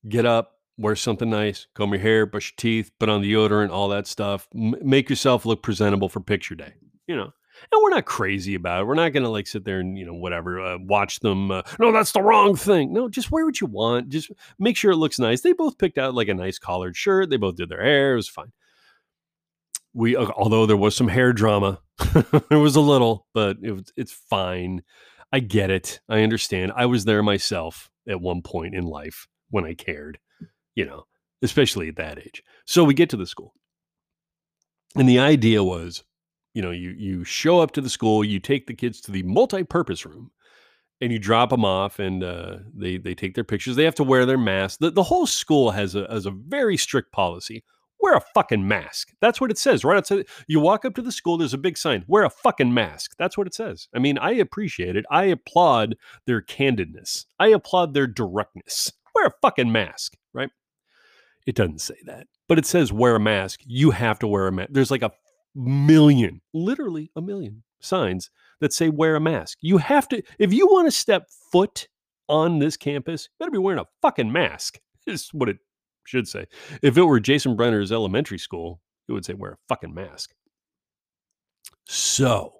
[0.07, 3.71] get up, wear something nice, comb your hair, brush your teeth, put on the deodorant,
[3.71, 4.47] all that stuff.
[4.55, 6.73] M- make yourself look presentable for picture day.
[7.07, 7.33] You know,
[7.71, 8.85] and we're not crazy about it.
[8.85, 11.51] We're not going to like sit there and you know whatever uh, watch them.
[11.51, 12.93] Uh, no, that's the wrong thing.
[12.93, 14.09] No, just wear what you want.
[14.09, 15.41] Just make sure it looks nice.
[15.41, 17.29] They both picked out like a nice collared shirt.
[17.29, 18.13] They both did their hair.
[18.13, 18.53] It was fine.
[19.93, 21.81] We uh, although there was some hair drama,
[22.49, 24.81] there was a little, but it it's fine.
[25.33, 25.99] I get it.
[26.07, 26.71] I understand.
[26.75, 30.19] I was there myself at one point in life when I cared,
[30.75, 31.05] you know,
[31.41, 32.43] especially at that age.
[32.65, 33.55] So we get to the school.
[34.95, 36.03] And the idea was,
[36.53, 39.23] you know, you you show up to the school, you take the kids to the
[39.23, 40.29] multi-purpose room
[41.01, 43.75] and you drop them off and uh, they they take their pictures.
[43.75, 44.81] They have to wear their mask.
[44.81, 47.63] The, the whole school has a has a very strict policy
[48.03, 49.13] wear a fucking mask.
[49.21, 50.25] That's what it says right outside.
[50.45, 53.15] You walk up to the school, there's a big sign, wear a fucking mask.
[53.17, 53.87] That's what it says.
[53.95, 55.05] I mean, I appreciate it.
[55.09, 55.95] I applaud
[56.27, 57.25] their candidness.
[57.39, 58.91] I applaud their directness.
[59.15, 60.49] Wear a fucking mask, right?
[61.47, 63.61] It doesn't say that, but it says wear a mask.
[63.65, 64.69] You have to wear a mask.
[64.71, 65.11] There's like a
[65.55, 69.59] million, literally a million signs that say wear a mask.
[69.61, 71.87] You have to, if you want to step foot
[72.27, 75.57] on this campus, you better be wearing a fucking mask, is what it
[76.05, 76.45] should say.
[76.81, 80.33] If it were Jason Brenner's elementary school, it would say wear a fucking mask.
[81.85, 82.53] So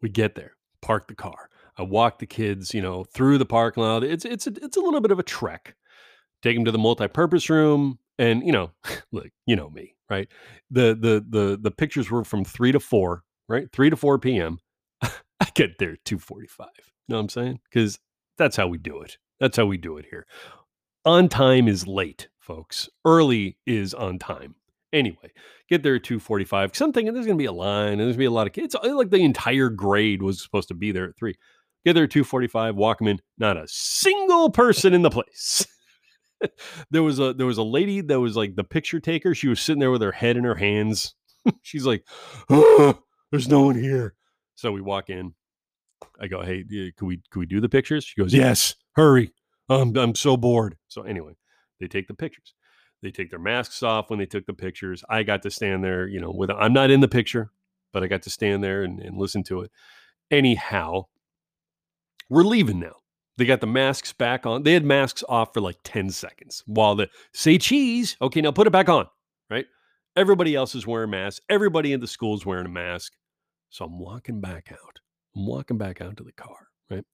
[0.00, 1.48] we get there, park the car.
[1.76, 4.04] I walk the kids, you know, through the parking lot.
[4.04, 5.74] It's it's a, it's a little bit of a trek.
[6.42, 8.72] Take them to the multi-purpose room, and you know,
[9.12, 10.28] look, you know me, right?
[10.70, 13.70] The the the the pictures were from three to four, right?
[13.72, 14.58] Three to four p.m.
[15.02, 16.68] I get there two forty-five.
[16.76, 17.60] You know what I'm saying?
[17.70, 17.98] Because
[18.36, 19.16] that's how we do it.
[19.40, 20.26] That's how we do it here.
[21.04, 22.88] On time is late folks.
[23.04, 24.54] Early is on time.
[24.92, 25.32] Anyway,
[25.70, 26.70] get there at 245.
[26.70, 28.30] Because I'm thinking there's going to be a line and there's going to be a
[28.30, 28.74] lot of kids.
[28.74, 31.34] Uh, like the entire grade was supposed to be there at 3.
[31.84, 33.20] Get there at 245, walk them in.
[33.38, 35.66] Not a single person in the place.
[36.90, 39.34] there was a there was a lady that was like the picture taker.
[39.34, 41.14] She was sitting there with her head in her hands.
[41.62, 42.06] She's like,
[42.50, 44.14] oh, "There's no one here."
[44.54, 45.34] So we walk in.
[46.20, 46.64] I go, "Hey,
[46.96, 49.32] can we can we do the pictures?" She goes, "Yes, hurry.
[49.68, 51.32] I'm I'm so bored." So anyway,
[51.82, 52.54] they take the pictures.
[53.02, 55.02] They take their masks off when they took the pictures.
[55.10, 57.50] I got to stand there, you know, with I'm not in the picture,
[57.92, 59.72] but I got to stand there and, and listen to it.
[60.30, 61.06] Anyhow,
[62.30, 62.94] we're leaving now.
[63.36, 64.62] They got the masks back on.
[64.62, 68.16] They had masks off for like 10 seconds while the say cheese.
[68.22, 69.08] Okay, now put it back on,
[69.50, 69.66] right?
[70.14, 71.44] Everybody else is wearing masks.
[71.48, 73.14] Everybody in the school is wearing a mask.
[73.70, 75.00] So I'm walking back out.
[75.34, 77.04] I'm walking back out to the car, right?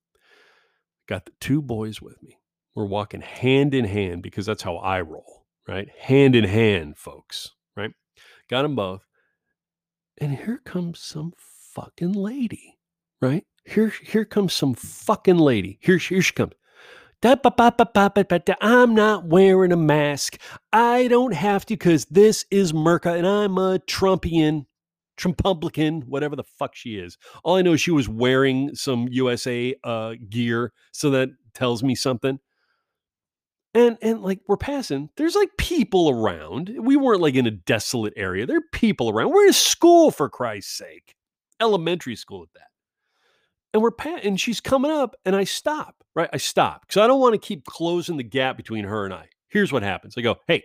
[1.08, 2.38] Got the two boys with me.
[2.74, 5.88] We're walking hand in hand because that's how I roll, right?
[5.98, 7.90] Hand in hand, folks, right?
[8.48, 9.04] Got them both.
[10.18, 12.78] And here comes some fucking lady,
[13.20, 13.44] right?
[13.64, 15.78] Here, here comes some fucking lady.
[15.80, 16.52] Here, here she comes.
[17.20, 20.38] I'm not wearing a mask.
[20.72, 24.66] I don't have to because this is Merca and I'm a Trumpian,
[25.18, 27.18] Trumpublican, whatever the fuck she is.
[27.42, 31.96] All I know is she was wearing some USA uh, gear, so that tells me
[31.96, 32.38] something
[33.78, 35.08] and and like we're passing.
[35.16, 36.74] There's like people around.
[36.78, 38.44] We weren't like in a desolate area.
[38.44, 39.30] There are people around.
[39.30, 41.14] We're in school for christ's sake.
[41.60, 42.68] Elementary school at that.
[43.72, 46.30] And we're pa- and she's coming up and i stop right?
[46.32, 49.28] I stop because i don't want to keep closing the gap between her and i.
[49.48, 50.14] Here's what happens.
[50.16, 50.64] I go hey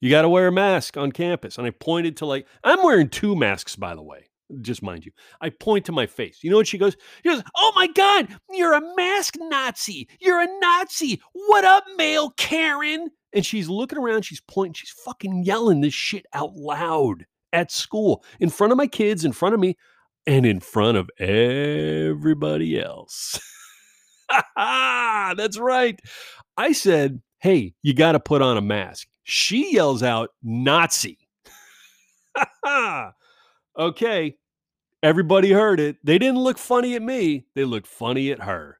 [0.00, 1.58] you got to wear a mask on campus.
[1.58, 4.28] And i pointed to like i'm wearing two masks by the way
[4.60, 5.12] just mind you.
[5.40, 6.40] I point to my face.
[6.42, 6.96] You know what she goes?
[7.22, 10.08] She goes, Oh my God, you're a mask Nazi.
[10.20, 11.20] You're a Nazi.
[11.32, 13.10] What up, male Karen?
[13.32, 18.24] And she's looking around, she's pointing, she's fucking yelling this shit out loud at school
[18.40, 19.76] in front of my kids, in front of me,
[20.26, 23.40] and in front of everybody else.
[24.56, 26.00] That's right.
[26.56, 29.08] I said, Hey, you got to put on a mask.
[29.24, 31.18] She yells out, Nazi.
[33.78, 34.36] okay.
[35.02, 35.96] Everybody heard it.
[36.04, 37.46] They didn't look funny at me.
[37.56, 38.78] They looked funny at her.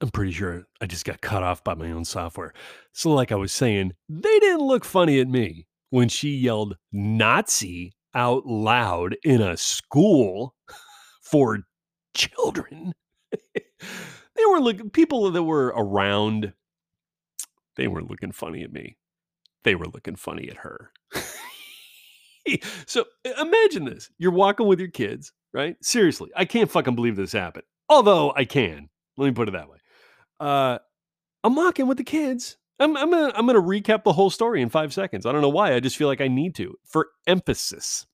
[0.00, 2.52] I'm pretty sure I just got cut off by my own software.
[2.92, 7.94] So, like I was saying, they didn't look funny at me when she yelled Nazi
[8.14, 10.54] out loud in a school
[11.22, 11.60] for
[12.14, 12.92] children.
[13.32, 16.52] they were looking, people that were around,
[17.76, 18.96] they were looking funny at me.
[19.64, 20.92] They were looking funny at her.
[22.86, 23.04] so
[23.40, 25.76] imagine this you're walking with your kids, right?
[25.82, 27.64] Seriously, I can't fucking believe this happened.
[27.88, 28.88] Although I can.
[29.16, 29.78] Let me put it that way.
[30.38, 30.78] Uh,
[31.44, 32.56] I'm walking with the kids.
[32.78, 35.24] I'm, I'm gonna I'm gonna recap the whole story in five seconds.
[35.24, 35.74] I don't know why.
[35.74, 38.06] I just feel like I need to for emphasis.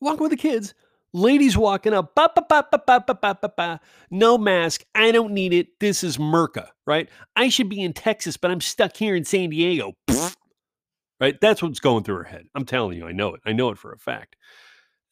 [0.00, 0.74] Walking with the kids.
[1.16, 3.80] Ladies walking up, ba, ba, ba, ba, ba, ba, ba, ba, ba.
[4.10, 4.84] no mask.
[4.96, 5.68] I don't need it.
[5.78, 7.08] This is Merca, right?
[7.36, 9.92] I should be in Texas, but I'm stuck here in San Diego.
[11.20, 11.40] Right?
[11.40, 12.46] That's what's going through her head.
[12.54, 13.40] I'm telling you, I know it.
[13.46, 14.36] I know it for a fact.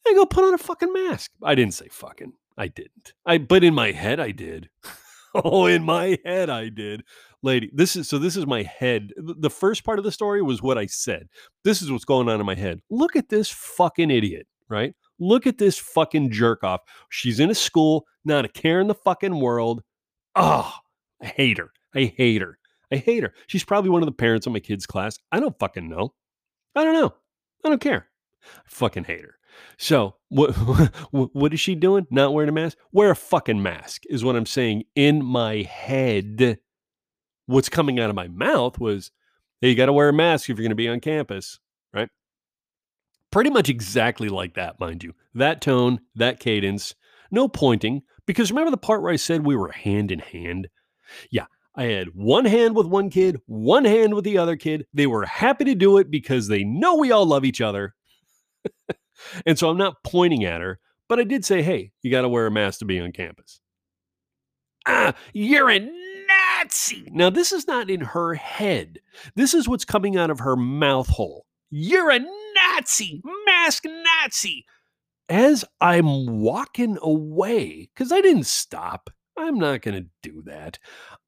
[0.05, 1.31] I go put on a fucking mask.
[1.41, 2.33] I didn't say fucking.
[2.57, 3.13] I didn't.
[3.25, 4.69] I but in my head I did.
[5.35, 7.03] oh, in my head I did.
[7.41, 9.11] Lady, this is so this is my head.
[9.17, 11.27] The first part of the story was what I said.
[11.63, 12.79] This is what's going on in my head.
[12.89, 14.93] Look at this fucking idiot, right?
[15.19, 16.81] Look at this fucking jerk off.
[17.09, 19.83] She's in a school, not a care in the fucking world.
[20.35, 20.73] Oh,
[21.21, 21.71] I hate her.
[21.95, 22.57] I hate her.
[22.93, 23.33] I hate her.
[23.47, 25.17] She's probably one of the parents in my kids' class.
[25.31, 26.13] I don't fucking know.
[26.75, 27.13] I don't know.
[27.65, 28.07] I don't care.
[28.45, 29.35] I fucking hate her.
[29.77, 30.51] So what
[31.11, 32.05] what is she doing?
[32.11, 32.77] Not wearing a mask?
[32.91, 36.59] Wear a fucking mask is what I'm saying in my head.
[37.47, 39.09] What's coming out of my mouth was,
[39.59, 41.59] hey, you got to wear a mask if you're going to be on campus,
[41.93, 42.09] right?
[43.31, 45.13] Pretty much exactly like that, mind you.
[45.33, 46.93] That tone, that cadence,
[47.31, 48.03] no pointing.
[48.27, 50.69] Because remember the part where I said we were hand in hand?
[51.31, 54.85] Yeah, I had one hand with one kid, one hand with the other kid.
[54.93, 57.95] They were happy to do it because they know we all love each other.
[59.45, 62.29] and so I'm not pointing at her, but I did say, hey, you got to
[62.29, 63.59] wear a mask to be on campus.
[64.85, 67.07] Ah, you're a Nazi.
[67.11, 68.99] Now, this is not in her head.
[69.35, 71.45] This is what's coming out of her mouth hole.
[71.71, 74.65] You're a Nazi, mask Nazi.
[75.29, 80.79] As I'm walking away, because I didn't stop, I'm not going to do that.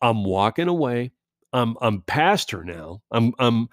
[0.02, 1.12] I'm walking away.
[1.54, 3.02] I'm I'm past her now.
[3.12, 3.70] I'm I'm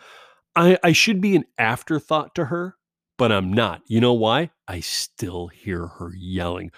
[0.54, 2.76] I, I should be an afterthought to her,
[3.18, 3.82] but I'm not.
[3.86, 4.50] You know why?
[4.68, 6.70] I still hear her yelling,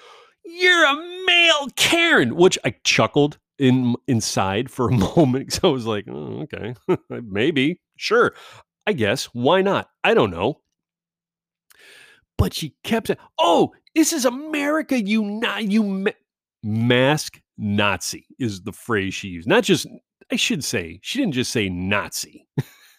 [0.45, 5.87] "You're a male Karen," which I chuckled in inside for a moment because I was
[5.87, 6.75] like, oh, "Okay,
[7.11, 8.35] maybe, sure,
[8.87, 9.27] I guess.
[9.27, 9.89] Why not?
[10.03, 10.61] I don't know."
[12.39, 16.11] But she kept saying, "Oh, this is America, you not you ma-
[16.63, 19.49] mask Nazi is the phrase she used.
[19.49, 19.87] Not just,
[20.31, 22.47] I should say, she didn't just say Nazi.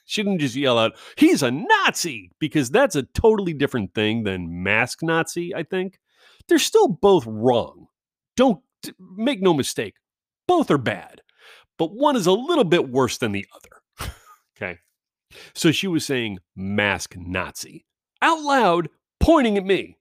[0.06, 4.64] she didn't just yell out, he's a Nazi, because that's a totally different thing than
[4.64, 6.00] mask Nazi, I think.
[6.48, 7.88] They're still both wrong.
[8.36, 8.62] Don't
[9.00, 9.96] make no mistake.
[10.48, 11.22] Both are bad,
[11.78, 14.12] but one is a little bit worse than the other.
[14.58, 14.80] okay.
[15.56, 17.86] So she was saying mask Nazi
[18.22, 18.90] out loud,
[19.20, 19.98] pointing at me.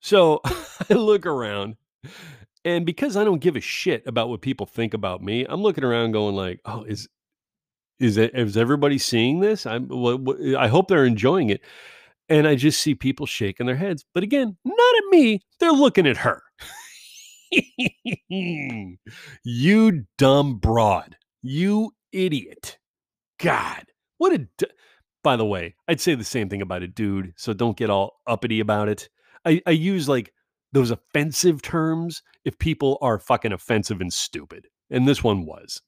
[0.00, 0.40] So
[0.90, 1.76] I look around
[2.64, 5.84] and because I don't give a shit about what people think about me, I'm looking
[5.84, 7.08] around going like, "Oh, is
[8.00, 9.66] is it is everybody seeing this?
[9.66, 11.60] I'm what, eh, I hope they're enjoying it."
[12.28, 14.04] And I just see people shaking their heads.
[14.14, 15.42] But again, not at me.
[15.60, 16.42] They're looking at her.
[19.44, 21.16] you dumb broad.
[21.42, 22.78] You idiot.
[23.40, 23.84] God.
[24.18, 24.66] What a d-
[25.22, 28.20] By the way, I'd say the same thing about a dude, so don't get all
[28.26, 29.08] uppity about it.
[29.44, 30.32] I, I use like
[30.74, 34.66] those offensive terms if people are fucking offensive and stupid.
[34.90, 35.80] And this one was.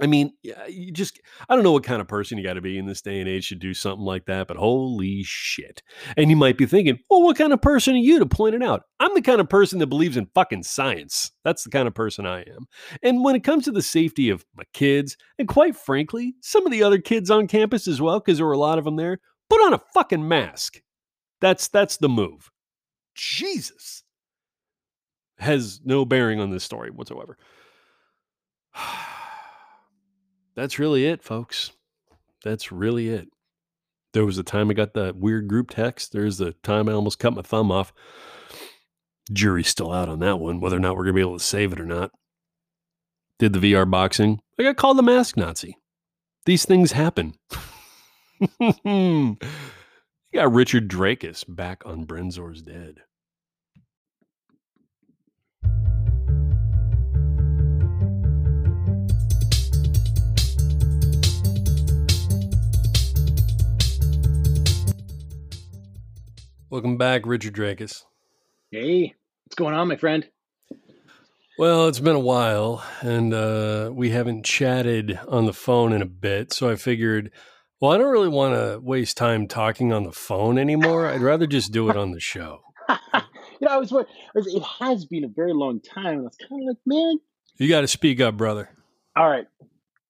[0.00, 0.32] I mean,
[0.68, 3.02] you just, I don't know what kind of person you got to be in this
[3.02, 5.82] day and age to do something like that, but holy shit.
[6.16, 8.62] And you might be thinking, well, what kind of person are you to point it
[8.62, 8.84] out?
[9.00, 11.30] I'm the kind of person that believes in fucking science.
[11.44, 12.66] That's the kind of person I am.
[13.02, 16.72] And when it comes to the safety of my kids, and quite frankly, some of
[16.72, 19.18] the other kids on campus as well, because there were a lot of them there,
[19.50, 20.80] put on a fucking mask.
[21.42, 22.51] That's that's the move.
[23.14, 24.02] Jesus
[25.38, 27.36] has no bearing on this story whatsoever.
[30.54, 31.72] That's really it, folks.
[32.44, 33.28] That's really it.
[34.12, 36.12] There was a time I got that weird group text.
[36.12, 37.92] There's the time I almost cut my thumb off.
[39.32, 41.44] Jury's still out on that one, whether or not we're going to be able to
[41.44, 42.10] save it or not.
[43.38, 44.40] Did the VR boxing.
[44.58, 45.78] I got called the mask Nazi.
[46.44, 47.34] These things happen.
[48.58, 49.34] Hmm.
[50.32, 53.02] You got Richard Dreyfuss back on Brenzor's Dead.
[66.70, 68.04] Welcome back, Richard Drakus.
[68.70, 69.14] Hey,
[69.44, 70.26] what's going on, my friend?
[71.58, 76.06] Well, it's been a while, and uh, we haven't chatted on the phone in a
[76.06, 76.54] bit.
[76.54, 77.30] So I figured,
[77.82, 81.08] well, I don't really want to waste time talking on the phone anymore.
[81.08, 82.62] I'd rather just do it on the show.
[82.88, 82.94] you
[83.60, 83.92] know, I was,
[84.36, 86.06] it has been a very long time.
[86.06, 87.18] And I was kind of like, man,
[87.56, 88.70] you got to speak up, brother.
[89.16, 89.48] All right.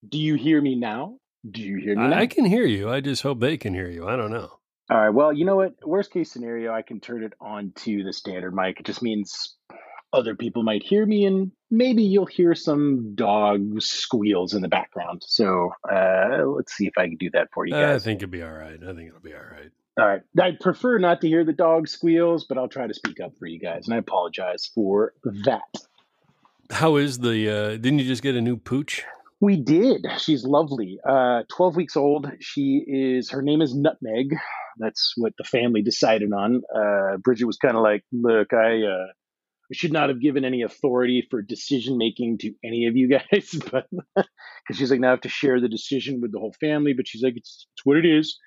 [0.06, 1.16] Do you hear me now?
[1.50, 2.18] Do you hear me I, now?
[2.18, 2.90] I can hear you.
[2.90, 4.06] I just hope they can hear you.
[4.06, 4.50] I don't know.
[4.90, 5.08] All right.
[5.08, 5.72] Well, you know what?
[5.82, 8.80] Worst case scenario, I can turn it on to the standard mic.
[8.80, 9.56] It just means
[10.12, 15.22] other people might hear me, and maybe you'll hear some dog squeals in the background.
[15.26, 18.02] So uh, let's see if I can do that for you guys.
[18.02, 18.78] I think it'll be all right.
[18.80, 19.70] I think it'll be all right.
[19.98, 20.22] All right.
[20.40, 23.46] I'd prefer not to hear the dog squeals, but I'll try to speak up for
[23.46, 25.14] you guys, and I apologize for
[25.44, 25.62] that.
[26.70, 27.48] How is the?
[27.50, 29.04] Uh, didn't you just get a new pooch?
[29.40, 30.06] We did.
[30.18, 31.00] She's lovely.
[31.06, 32.30] Uh, Twelve weeks old.
[32.40, 33.30] She is.
[33.30, 34.36] Her name is Nutmeg.
[34.78, 36.62] That's what the family decided on.
[36.74, 39.06] Uh, Bridget was kind of like, "Look, I, uh,
[39.72, 43.54] I should not have given any authority for decision making to any of you guys,
[43.72, 46.92] but because she's like, now I have to share the decision with the whole family.
[46.92, 48.38] But she's like, it's, it's what it is.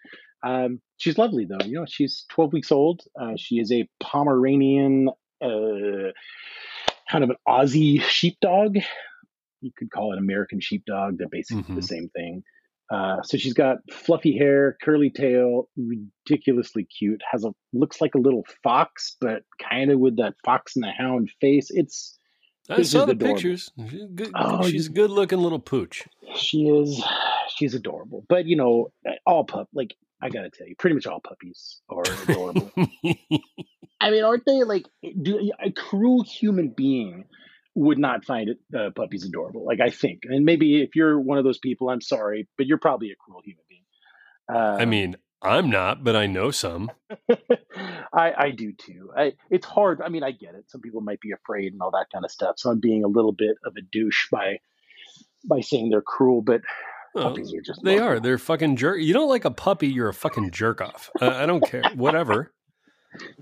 [0.46, 1.66] Um, she's lovely though.
[1.66, 3.02] You know, she's 12 weeks old.
[3.20, 5.10] Uh, she is a Pomeranian,
[5.44, 6.12] uh,
[7.10, 8.78] kind of an Aussie sheepdog.
[9.62, 11.18] You could call it American sheepdog.
[11.18, 11.76] They're basically mm-hmm.
[11.76, 12.44] the same thing.
[12.92, 17.22] Uh, so she's got fluffy hair, curly tail, ridiculously cute.
[17.32, 20.92] Has a looks like a little fox, but kind of with that fox and the
[20.92, 21.68] hound face.
[21.72, 22.20] It's
[22.70, 23.36] I saw the adorable.
[23.36, 23.72] pictures.
[23.90, 26.08] She's, good, oh, she's a good looking little pooch.
[26.36, 27.04] She is.
[27.56, 28.26] She's adorable.
[28.28, 28.92] But you know,
[29.26, 32.72] all pup like I gotta tell you, pretty much all puppies are adorable.
[34.02, 34.86] I mean, aren't they like
[35.22, 37.26] do, a cruel human being?
[37.76, 39.66] Would not find it uh, puppies adorable.
[39.66, 42.78] Like I think, and maybe if you're one of those people, I'm sorry, but you're
[42.78, 43.82] probably a cruel human being.
[44.52, 46.90] Uh, I mean, I'm not, but I know some.
[48.14, 49.12] I, I do too.
[49.16, 50.02] I, it's hard.
[50.02, 50.70] I mean, I get it.
[50.70, 52.56] Some people might be afraid and all that kind of stuff.
[52.58, 54.60] So I'm being a little bit of a douche by
[55.48, 56.62] by saying they're cruel, but
[57.14, 58.20] well, puppies are just they are.
[58.20, 59.02] They're fucking jerk.
[59.02, 61.12] You don't like a puppy, you're a fucking jerk off.
[61.22, 61.84] I, I don't care.
[61.96, 62.52] Whatever.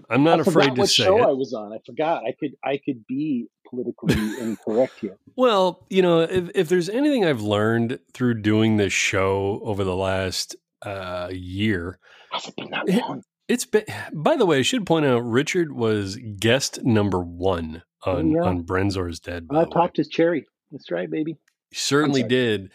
[0.09, 1.23] I'm not I afraid to what say show it.
[1.23, 1.73] I was on.
[1.73, 2.23] I forgot.
[2.25, 5.17] I could I could be politically incorrect here.
[5.35, 9.95] Well, you know, if, if there's anything I've learned through doing this show over the
[9.95, 11.99] last uh, year,
[12.31, 13.19] has it been that long?
[13.19, 13.85] It, it's been.
[14.13, 18.47] By the way, I should point out Richard was guest number one on oh, yeah.
[18.47, 19.47] on Brenzor's Dead.
[19.51, 20.45] I popped his cherry.
[20.71, 21.37] That's right, baby.
[21.69, 22.71] He certainly did,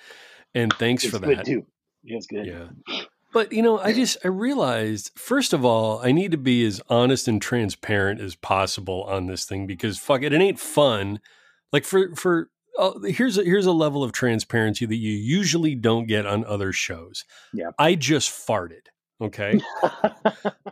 [0.54, 1.66] and thanks it's for that too.
[2.02, 2.46] Yeah, it's good.
[2.46, 3.00] Yeah.
[3.38, 6.80] But you know, I just I realized first of all, I need to be as
[6.88, 11.20] honest and transparent as possible on this thing because fuck it, it ain't fun.
[11.72, 16.08] Like for for uh, here's a, here's a level of transparency that you usually don't
[16.08, 17.24] get on other shows.
[17.52, 18.88] Yeah, I just farted.
[19.20, 19.60] Okay,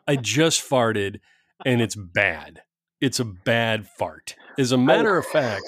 [0.09, 1.21] I just farted,
[1.65, 2.63] and it's bad.
[3.01, 4.35] It's a bad fart.
[4.59, 5.63] As a matter of fact,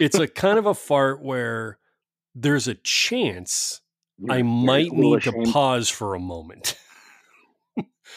[0.00, 1.76] it's a kind of a fart where
[2.34, 3.82] there's a chance
[4.18, 5.46] you're I might need ashamed.
[5.46, 6.76] to pause for a moment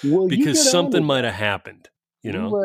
[0.04, 1.90] well, because something might have happened.
[2.24, 2.56] You know, you,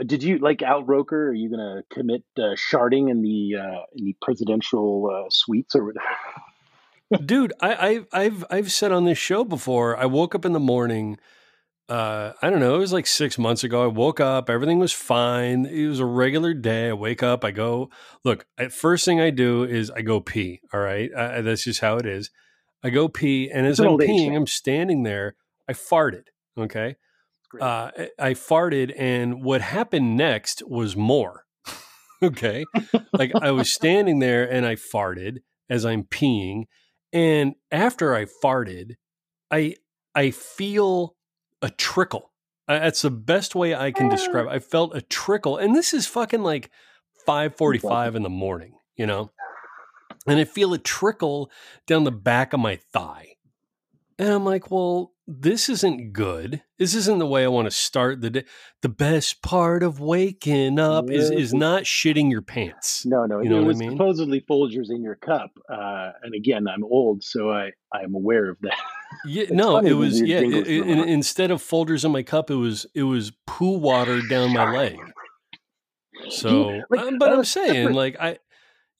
[0.00, 1.30] uh, did you like Al Roker?
[1.30, 5.74] Are you going to commit uh, sharding in the uh, in the presidential uh, suites
[5.74, 5.92] or?
[7.24, 9.96] Dude, I, I, I've I've said on this show before.
[9.96, 11.18] I woke up in the morning.
[11.88, 12.76] Uh, I don't know.
[12.76, 13.82] It was like six months ago.
[13.82, 14.48] I woke up.
[14.48, 15.66] Everything was fine.
[15.66, 16.88] It was a regular day.
[16.88, 17.44] I wake up.
[17.44, 17.90] I go
[18.24, 18.46] look.
[18.56, 20.60] At first thing I do is I go pee.
[20.72, 22.30] All right, that's just how it is.
[22.82, 25.36] I go pee, and as I'm peeing, I'm standing there.
[25.68, 26.24] I farted.
[26.58, 26.96] Okay.
[27.60, 31.44] Uh, I farted, and what happened next was more.
[32.22, 32.64] okay.
[33.12, 36.64] like I was standing there and I farted as I'm peeing.
[37.12, 38.96] And after I farted,
[39.50, 39.76] I
[40.14, 41.16] I feel
[41.60, 42.32] a trickle.
[42.66, 44.50] that's the best way I can describe it.
[44.50, 45.56] I felt a trickle.
[45.56, 46.70] And this is fucking like
[47.26, 49.30] 545 in the morning, you know?
[50.26, 51.50] And I feel it trickle
[51.86, 53.36] down the back of my thigh.
[54.18, 56.62] And I'm like, well, this isn't good.
[56.78, 58.44] This isn't the way I want to start the day.
[58.82, 63.06] The best part of waking up is is not shitting your pants.
[63.06, 63.90] No, no, you know it was I mean?
[63.92, 65.50] supposedly Folgers in your cup.
[65.68, 68.78] Uh, and again, I'm old, so I I am aware of that.
[69.24, 70.40] Yeah, no, it was yeah.
[70.40, 74.52] It, it, instead of Folgers in my cup, it was it was poo water down
[74.52, 74.98] my leg.
[76.28, 77.96] So, like, um, but I'm saying, separate.
[77.96, 78.38] like I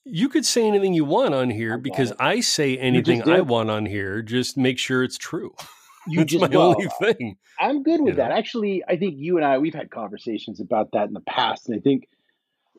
[0.05, 3.85] you could say anything you want on here because I say anything I want on
[3.85, 4.21] here.
[4.21, 5.55] Just make sure it's true.
[6.05, 7.37] You That's just my well, only thing.
[7.57, 8.27] I'm good with that.
[8.27, 8.35] Know?
[8.35, 11.77] Actually, I think you and I we've had conversations about that in the past, and
[11.77, 12.09] I think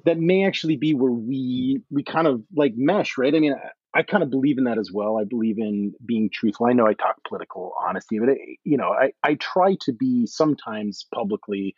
[0.05, 3.35] that may actually be where we we kind of like mesh, right?
[3.35, 3.55] I mean,
[3.95, 5.17] I kind of believe in that as well.
[5.17, 6.67] I believe in being truthful.
[6.67, 10.27] I know I talk political honesty, but it, you know, I, I try to be
[10.27, 11.75] sometimes publicly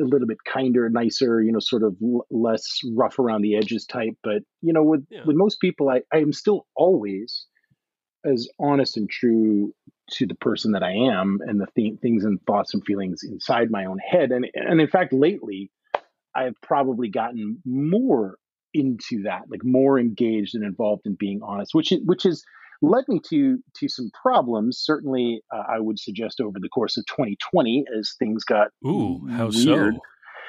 [0.00, 3.86] a little bit kinder, nicer, you know, sort of l- less rough around the edges
[3.86, 4.14] type.
[4.22, 5.24] But you know, with Yeah.
[5.26, 7.46] with most people, I I am still always
[8.24, 9.72] as honest and true
[10.10, 13.70] to the person that I am and the th- things and thoughts and feelings inside
[13.70, 14.32] my own head.
[14.32, 15.70] And and in fact, lately,
[16.34, 18.36] I have probably gotten more
[18.74, 22.42] into that, like more engaged and involved in being honest, which is, which has
[22.82, 24.78] led me to to some problems.
[24.82, 29.48] Certainly, uh, I would suggest over the course of 2020, as things got Ooh, how
[29.48, 29.94] weird.
[29.94, 30.00] so?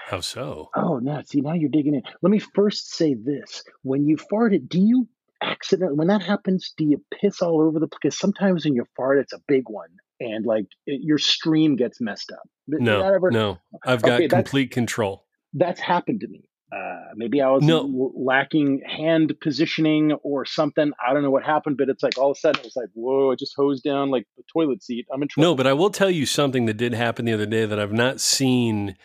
[0.08, 0.70] How so?
[0.76, 1.22] Oh no!
[1.26, 2.02] See, now you're digging in.
[2.22, 5.08] Let me first say this: when you farted, do you
[5.42, 6.74] accident when that happens?
[6.78, 7.88] Do you piss all over the?
[7.88, 9.90] Because sometimes when you fart, it's a big one,
[10.22, 12.48] and like it, your stream gets messed up.
[12.68, 13.32] No, ever?
[13.32, 13.58] no.
[13.86, 15.26] I've got Okay, that's complete control.
[15.54, 16.47] that's happened to me.
[16.70, 18.12] Uh, maybe I was No.
[18.16, 20.92] lacking hand positioning or something.
[21.06, 22.90] I don't know what happened, but it's like all of a sudden it was like,
[22.94, 23.32] whoa!
[23.32, 25.08] I just hosed down like the toilet seat.
[25.14, 25.52] I'm in trouble.
[25.52, 27.94] No, but I will tell you something that did happen the other day that I've
[27.94, 28.98] not seen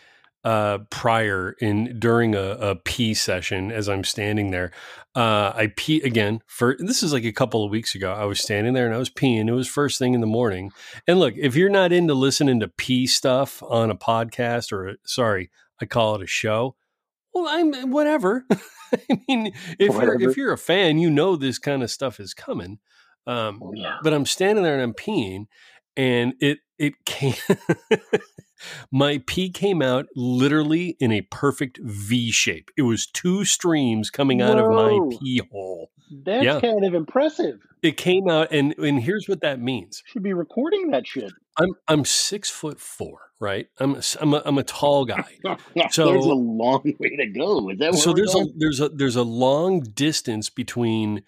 [0.43, 4.71] uh, prior in during a, a pee session as I'm standing there.
[5.15, 8.11] Uh, I pee again for this is like a couple of weeks ago.
[8.11, 9.47] I was standing there and I was peeing.
[9.47, 10.71] It was first thing in the morning.
[11.07, 14.95] And look, if you're not into listening to pee stuff on a podcast or a,
[15.05, 15.49] sorry,
[15.79, 16.75] I call it a show.
[17.33, 18.45] Well, I'm whatever.
[18.93, 22.33] I mean, if you're if you're a fan, you know this kind of stuff is
[22.33, 22.79] coming.
[23.25, 23.97] Um, Oh, yeah.
[24.03, 25.45] but I'm standing there and I'm peeing,
[25.97, 27.33] and it it came.
[28.91, 32.69] my pee came out literally in a perfect V shape.
[32.77, 35.89] It was two streams coming out of my pee hole.
[36.25, 36.59] That's Yeah.
[36.59, 37.59] kind of impressive.
[37.81, 40.03] It came out, and and here's what that means.
[40.05, 41.31] Should be recording that shit.
[41.57, 43.67] I'm I'm six foot four, right?
[43.79, 45.25] I'm a, I'm a, I'm a tall guy.
[45.91, 47.69] So- there's a long way to go.
[47.69, 51.21] Is that so there's a there's a there's a long distance between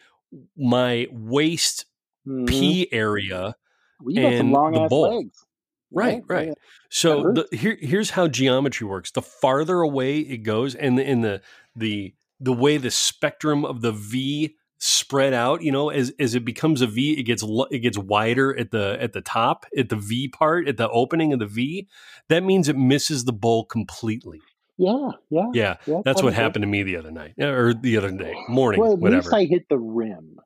[0.57, 1.85] my waist
[2.27, 2.47] Mhm.
[2.47, 3.55] pee area
[4.01, 5.17] Well, you got some and the bowl.
[5.17, 5.45] legs.
[5.91, 6.47] Right, right.
[6.47, 6.53] Yeah.
[6.89, 9.11] So the, here, here's how geometry works.
[9.11, 11.41] The farther away it goes, and the in the
[11.75, 16.45] the the way the spectrum of the V spread out, you know, as as it
[16.45, 19.95] becomes a V, it gets it gets wider at the at the top, at the
[19.95, 21.87] V part, at the opening of the V.
[22.29, 24.41] That means it misses the bowl completely.
[24.77, 25.45] Yeah, yeah.
[25.53, 28.81] Yeah, yeah, that's what happened to me the other night or the other day, morning,
[28.81, 29.21] Well, at whatever.
[29.21, 30.37] least I hit the rim.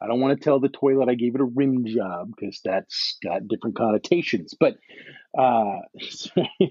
[0.00, 3.16] I don't want to tell the toilet I gave it a rim job because that's
[3.24, 4.54] got different connotations.
[4.58, 4.76] But
[5.38, 5.76] uh,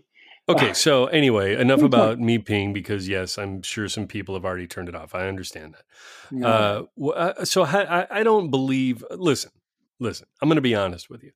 [0.47, 4.67] Okay, so anyway, enough about me peeing because yes, I'm sure some people have already
[4.67, 5.15] turned it off.
[5.15, 5.83] I understand that.
[6.31, 6.87] no.
[7.01, 9.03] Uh, uh, so I, I- I don't believe.
[9.09, 9.51] Listen,
[9.99, 10.27] listen.
[10.41, 11.31] I'm going to be honest with you.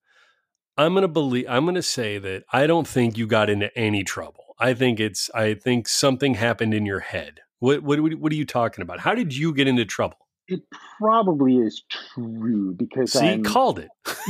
[0.78, 1.45] I'm going to believe.
[1.49, 4.55] I'm going to say that I don't think you got into any trouble.
[4.60, 5.30] I think it's.
[5.34, 7.39] I think something happened in your head.
[7.60, 8.99] What what what are you talking about?
[8.99, 10.18] How did you get into trouble?
[10.50, 10.62] It
[10.97, 13.89] probably is true because See, I'm, called it.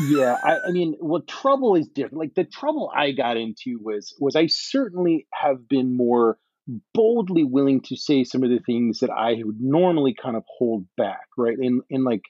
[0.10, 4.14] yeah I, I mean well trouble is different like the trouble i got into was
[4.20, 6.38] was i certainly have been more
[6.94, 10.86] boldly willing to say some of the things that i would normally kind of hold
[10.98, 11.58] back right?
[11.60, 12.22] In in like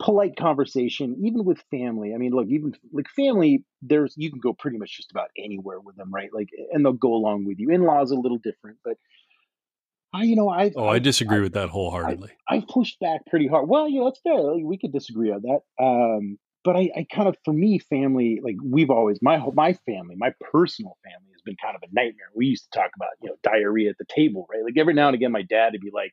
[0.00, 2.14] polite conversation even with family.
[2.14, 5.80] I mean look even like family there's you can go pretty much just about anywhere
[5.80, 6.30] with them right?
[6.32, 7.70] Like and they'll go along with you.
[7.70, 8.96] In-laws a little different but
[10.14, 12.30] i you know i Oh, I disagree with that wholeheartedly.
[12.48, 13.68] I pushed back pretty hard.
[13.68, 14.40] Well, yeah, that's fair.
[14.40, 15.60] Like, we could disagree on that.
[15.84, 19.72] Um, but I, I kind of, for me, family, like we've always, my whole- my
[19.86, 22.30] family, my personal family has been kind of a nightmare.
[22.34, 24.62] We used to talk about, you know, diarrhea at the table, right?
[24.64, 26.12] Like every now and again, my dad would be like,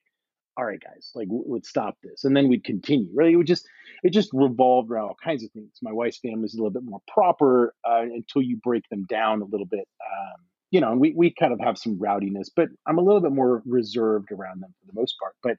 [0.57, 3.09] "All right, guys, like w- let's stop this," and then we'd continue.
[3.13, 3.33] Right?
[3.33, 3.67] It would just,
[4.03, 5.71] it just revolved around all kinds of things.
[5.81, 9.41] My wife's family is a little bit more proper uh, until you break them down
[9.41, 9.87] a little bit.
[10.01, 10.41] Um,
[10.71, 13.31] you know, and we we kind of have some rowdiness, but I'm a little bit
[13.31, 15.35] more reserved around them for the most part.
[15.43, 15.57] But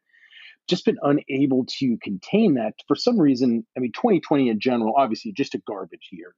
[0.68, 3.64] just been unable to contain that for some reason.
[3.76, 6.34] I mean, 2020 in general, obviously, just a garbage year,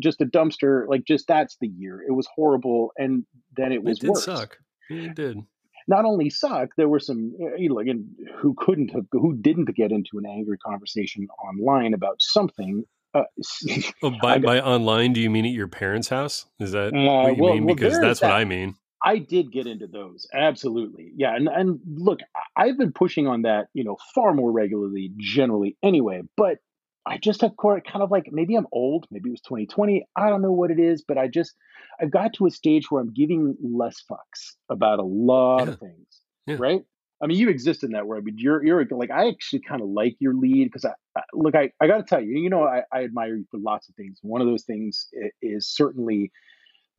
[0.00, 0.86] just a dumpster.
[0.88, 2.02] Like, just that's the year.
[2.06, 3.24] It was horrible, and
[3.56, 4.24] then it was It did worse.
[4.24, 4.56] suck.
[4.90, 5.38] It did.
[5.86, 8.04] Not only suck, there were some eh, you know, and
[8.36, 12.84] who couldn't have, who didn't get into an angry conversation online about something.
[13.14, 13.22] Uh,
[14.02, 16.46] Oh, by by online, do you mean at your parents' house?
[16.60, 17.64] Is that Uh, what you well- mean?
[17.66, 18.32] well, Because that's is what.
[18.32, 18.74] I mean.
[19.02, 20.26] I did get into those.
[20.34, 21.12] Absolutely.
[21.16, 21.36] Yeah.
[21.36, 22.18] And, and look,
[22.56, 26.58] I've been pushing on that, you know, far more regularly generally anyway, but
[27.06, 30.04] I just have kind of like maybe I'm old, maybe it was 2020.
[30.16, 31.54] I don't know what it is, but I just,
[32.00, 35.72] I've got to a stage where I'm giving less fucks about a lot Yeah.
[35.74, 36.06] of things.
[36.46, 36.56] Yeah.
[36.58, 36.82] Right.
[37.22, 39.88] I mean, you exist in that world, but you're, you're like, I actually kind of
[39.88, 42.64] like your lead because I, I, look, I, I got to tell you, you know,
[42.64, 44.18] I, I admire you for lots of things.
[44.22, 45.08] One of those things
[45.42, 46.30] is certainly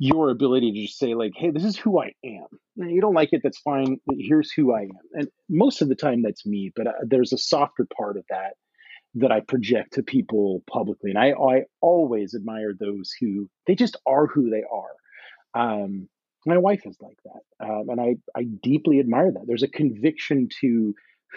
[0.01, 2.45] your ability to just say like hey this is who i am
[2.77, 5.95] Now, you don't like it that's fine here's who i am and most of the
[5.95, 8.53] time that's me but uh, there's a softer part of that
[9.15, 11.11] that I project to people publicly.
[11.11, 14.93] And I, I always admire those who they just are who they are.
[15.59, 16.07] Um,
[16.45, 17.65] my wife is like that.
[17.65, 19.43] Um, and I, I deeply admire that.
[19.47, 20.93] There's a conviction to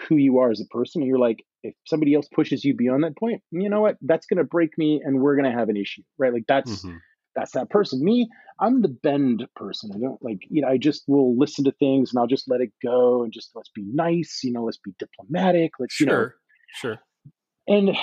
[0.07, 1.01] who you are as a person.
[1.01, 3.97] And you're like, if somebody else pushes you beyond that point, you know what?
[4.01, 6.33] That's going to break me and we're going to have an issue, right?
[6.33, 6.97] Like that's, mm-hmm.
[7.35, 8.03] that's that person.
[8.03, 8.27] Me,
[8.59, 9.91] I'm the bend person.
[9.93, 12.61] I don't like, you know, I just will listen to things and I'll just let
[12.61, 15.71] it go and just let's be nice, you know, let's be diplomatic.
[15.79, 16.29] Let's, sure, you know,
[16.75, 16.99] sure.
[17.67, 17.97] And,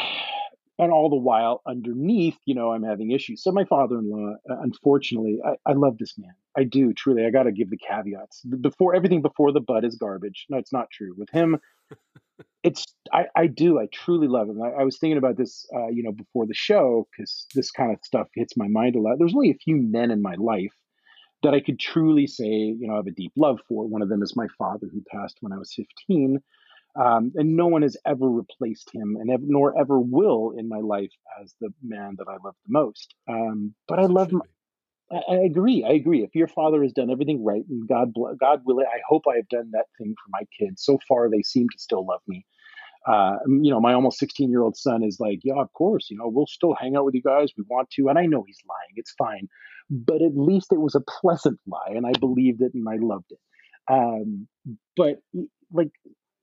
[0.80, 3.42] and all the while underneath, you know, I'm having issues.
[3.42, 6.32] So my father-in-law, uh, unfortunately, I, I love this man.
[6.56, 7.26] I do truly.
[7.26, 8.42] I got to give the caveats.
[8.60, 10.46] Before everything before the bud is garbage.
[10.48, 11.14] No, it's not true.
[11.16, 11.60] With him,
[12.62, 13.78] it's I, I do.
[13.78, 14.62] I truly love him.
[14.62, 17.92] I, I was thinking about this, uh, you know, before the show because this kind
[17.92, 19.18] of stuff hits my mind a lot.
[19.18, 20.74] There's only a few men in my life
[21.42, 23.86] that I could truly say, you know, I have a deep love for.
[23.86, 26.40] One of them is my father, who passed when I was 15.
[26.97, 30.80] Um, and no one has ever replaced him, and ev- nor ever will in my
[30.80, 31.12] life
[31.43, 33.14] as the man that I love the most.
[33.28, 34.43] Um, but I love him.
[35.12, 35.84] I, I agree.
[35.88, 36.22] I agree.
[36.22, 39.49] If your father has done everything right, and God, God will, I hope I have
[39.49, 40.82] done that thing for my kids.
[40.84, 42.45] So far, they seem to still love me.
[43.07, 46.18] Uh, you know, my almost 16 year old son is like, yeah, of course, you
[46.18, 47.49] know, we'll still hang out with you guys.
[47.57, 48.09] We want to.
[48.09, 48.93] And I know he's lying.
[48.97, 49.49] It's fine.
[49.88, 51.93] But at least it was a pleasant lie.
[51.95, 53.38] And I believed it and I loved it.
[53.91, 54.47] Um,
[54.97, 55.16] but
[55.72, 55.91] like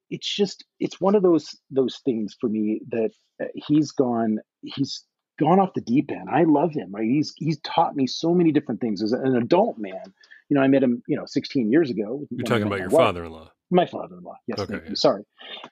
[0.09, 5.03] it's just it's one of those those things for me that uh, he's gone he's
[5.39, 6.29] gone off the deep end.
[6.31, 6.91] I love him.
[6.91, 7.05] Right?
[7.05, 10.13] He's he's taught me so many different things as an adult man.
[10.49, 12.25] You know, I met him, you know, 16 years ago.
[12.31, 13.51] You're talking about your father-in-law.
[13.69, 14.37] My father-in-law.
[14.47, 14.59] Yes.
[14.59, 14.79] Okay.
[14.93, 15.23] Sorry.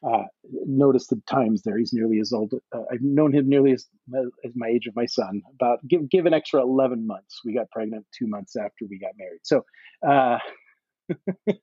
[0.05, 0.23] Uh,
[0.65, 1.77] notice the times there.
[1.77, 2.53] He's nearly as old.
[2.75, 5.41] Uh, I've known him nearly as as my age of my son.
[5.53, 7.39] About give give an extra 11 months.
[7.45, 9.41] We got pregnant two months after we got married.
[9.43, 9.63] So.
[10.05, 10.39] Uh,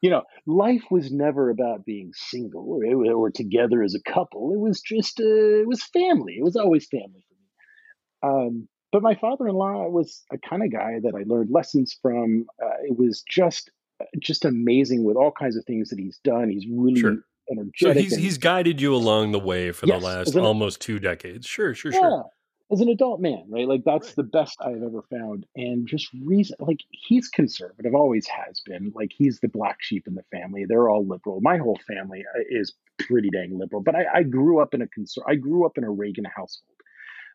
[0.00, 4.52] you know, life was never about being single or, or together as a couple.
[4.52, 6.34] It was just, uh, it was family.
[6.38, 8.46] It was always family for me.
[8.48, 12.46] Um, but my father-in-law was a kind of guy that I learned lessons from.
[12.62, 13.70] Uh, it was just,
[14.18, 16.48] just amazing with all kinds of things that he's done.
[16.48, 17.16] He's really sure.
[17.50, 17.74] energetic.
[17.78, 20.98] So he's and, he's guided you along the way for yes, the last almost two
[20.98, 21.46] decades.
[21.46, 22.24] Sure, sure, yeah, sure
[22.70, 23.66] as an adult man, right?
[23.66, 24.16] Like that's right.
[24.16, 25.46] the best I've ever found.
[25.56, 28.92] And just reason, like he's conservative, always has been.
[28.94, 30.64] Like he's the black sheep in the family.
[30.66, 31.40] They're all liberal.
[31.40, 33.82] My whole family uh, is pretty dang liberal.
[33.82, 36.76] But I, I grew up in a conser- I grew up in a Reagan household,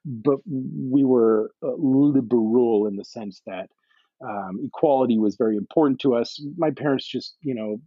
[0.05, 3.69] but we were uh, liberal in the sense that
[4.23, 6.41] um, equality was very important to us.
[6.57, 7.81] My parents just, you know,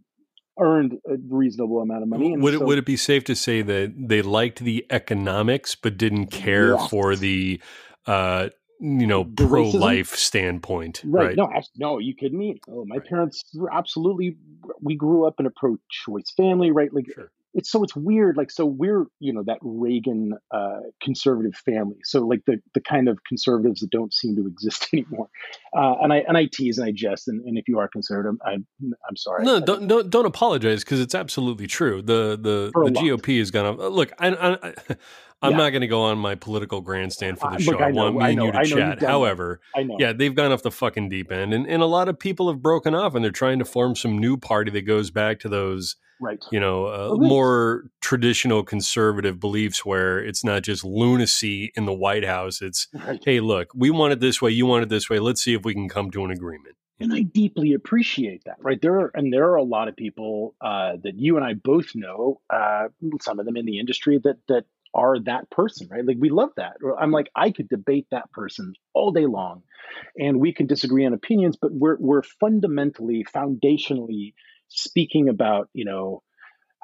[0.59, 2.33] earned a reasonable amount of money.
[2.33, 5.75] And would so, it would it be safe to say that they liked the economics
[5.75, 6.89] but didn't care yes.
[6.89, 7.61] for the
[8.05, 8.49] uh,
[8.79, 11.01] you know pro life standpoint?
[11.05, 11.27] Right.
[11.27, 11.37] right?
[11.37, 12.59] No, I, no, you kidding me?
[12.69, 13.07] Oh, my right.
[13.07, 14.37] parents were absolutely.
[14.81, 16.93] We grew up in a pro choice family, right?
[16.93, 21.55] Like sure it's so it's weird like so we're you know that reagan uh, conservative
[21.55, 25.27] family so like the the kind of conservatives that don't seem to exist anymore
[25.75, 28.39] uh, and i and i tease and i jest and, and if you are conservative
[28.45, 32.91] i'm i'm sorry no don't don't, don't apologize because it's absolutely true the the the
[32.91, 34.73] gop is gonna look i, I
[35.39, 35.57] I'm yeah.
[35.57, 37.71] not going to go on my political grandstand for the uh, show.
[37.73, 39.01] Look, I, know, I want me I know, and you to chat.
[39.03, 39.59] However,
[39.99, 42.63] yeah, they've gone off the fucking deep end, and, and a lot of people have
[42.63, 45.95] broken off, and they're trying to form some new party that goes back to those
[46.21, 46.43] right.
[46.51, 52.25] you know uh, more traditional conservative beliefs where it's not just lunacy in the white
[52.25, 53.21] house it's right.
[53.23, 55.63] hey look we want it this way you want it this way let's see if
[55.63, 58.81] we can come to an agreement and i deeply appreciate that right?
[58.81, 61.95] There are, and there are a lot of people uh, that you and i both
[61.95, 62.87] know uh,
[63.21, 66.05] some of them in the industry that that are that person right?
[66.05, 66.77] Like we love that.
[66.99, 69.63] I'm like i could debate that person all day long
[70.17, 74.33] and we can disagree on opinions but we're we're fundamentally foundationally
[74.69, 76.23] speaking about, you know,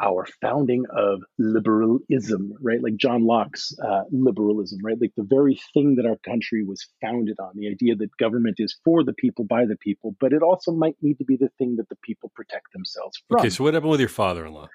[0.02, 2.82] our founding of liberalism, right?
[2.82, 4.98] Like John Locke's uh, liberalism, right?
[5.00, 8.76] Like the very thing that our country was founded on the idea that government is
[8.84, 11.76] for the people, by the people, but it also might need to be the thing
[11.78, 13.40] that the people protect themselves from.
[13.40, 14.68] Okay, so what happened with your father in law?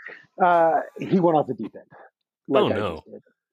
[0.42, 1.84] Uh, he went off the deep end.
[2.46, 3.04] Like oh, no.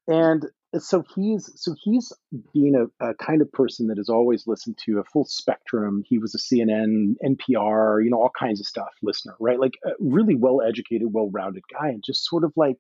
[0.08, 0.46] And
[0.80, 2.12] so he's so he's
[2.54, 6.04] being a, a, kind of person that has always listened to a full spectrum.
[6.08, 9.60] He was a CNN, NPR, you know, all kinds of stuff listener, right?
[9.60, 12.78] Like a really well educated, well rounded guy, and just sort of like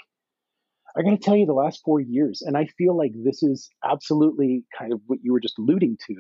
[0.98, 3.70] I got to tell you, the last four years, and I feel like this is
[3.84, 6.16] absolutely kind of what you were just alluding to.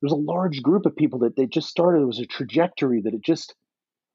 [0.00, 2.00] There's a large group of people that they just started.
[2.00, 3.54] There was a trajectory that it just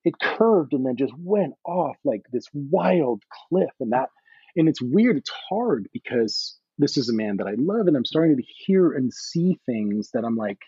[0.03, 4.09] it curved and then just went off like this wild cliff, and that
[4.55, 5.17] and it's weird.
[5.17, 8.91] It's hard because this is a man that I love, and I'm starting to hear
[8.91, 10.59] and see things that I'm like,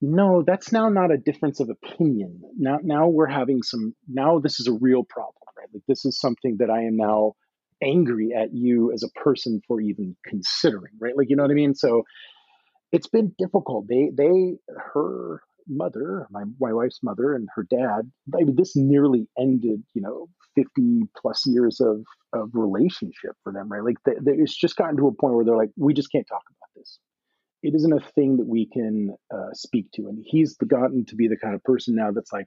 [0.00, 2.40] no, that's now not a difference of opinion.
[2.56, 3.94] Now, now we're having some.
[4.08, 5.66] Now this is a real problem, right?
[5.72, 7.34] Like this is something that I am now
[7.82, 11.16] angry at you as a person for even considering, right?
[11.16, 11.74] Like, you know what I mean?
[11.74, 12.04] So
[12.92, 13.86] it's been difficult.
[13.88, 14.58] They, they,
[14.92, 20.02] her mother, my, my wife's mother and her dad, I mean, this nearly ended, you
[20.02, 23.82] know, 50 plus years of, of relationship for them, right?
[23.82, 26.26] Like, they, they, it's just gotten to a point where they're like, we just can't
[26.26, 26.98] talk about this.
[27.62, 30.08] It isn't a thing that we can uh, speak to.
[30.08, 32.46] And he's gotten to be the kind of person now that's like,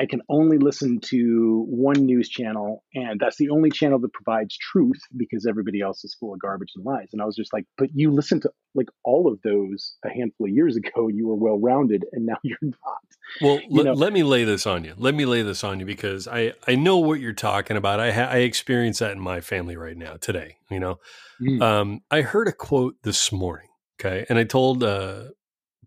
[0.00, 4.56] I can only listen to one news channel, and that's the only channel that provides
[4.56, 7.08] truth because everybody else is full of garbage and lies.
[7.12, 10.46] And I was just like, but you listened to like all of those a handful
[10.46, 11.08] of years ago.
[11.08, 13.02] You were well rounded, and now you're not.
[13.42, 14.94] Well, l- let me lay this on you.
[14.96, 18.00] Let me lay this on you because I I know what you're talking about.
[18.00, 20.56] I ha- I experience that in my family right now today.
[20.70, 20.98] You know,
[21.38, 21.60] mm.
[21.60, 23.68] um, I heard a quote this morning.
[24.00, 25.24] Okay, and I told uh,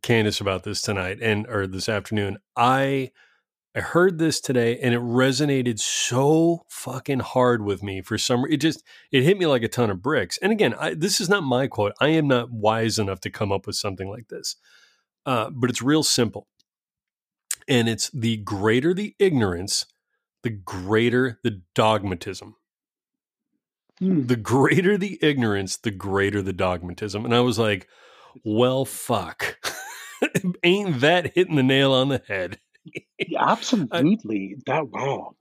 [0.03, 2.38] Candace about this tonight and or this afternoon.
[2.55, 3.09] I
[3.76, 8.53] I heard this today and it resonated so fucking hard with me for some reason.
[8.53, 10.38] it just it hit me like a ton of bricks.
[10.41, 11.93] And again, I, this is not my quote.
[11.99, 14.57] I am not wise enough to come up with something like this.
[15.26, 16.47] Uh, but it's real simple.
[17.67, 19.86] And it's the greater the ignorance,
[20.43, 22.55] the greater the dogmatism.
[23.99, 24.28] Hmm.
[24.28, 27.26] The greater the ignorance, the greater the dogmatism.
[27.26, 27.88] And I was like,
[28.43, 29.57] well, fuck.
[30.63, 32.59] Ain't that hitting the nail on the head?
[33.38, 34.55] Absolutely.
[34.57, 35.36] I, that wow.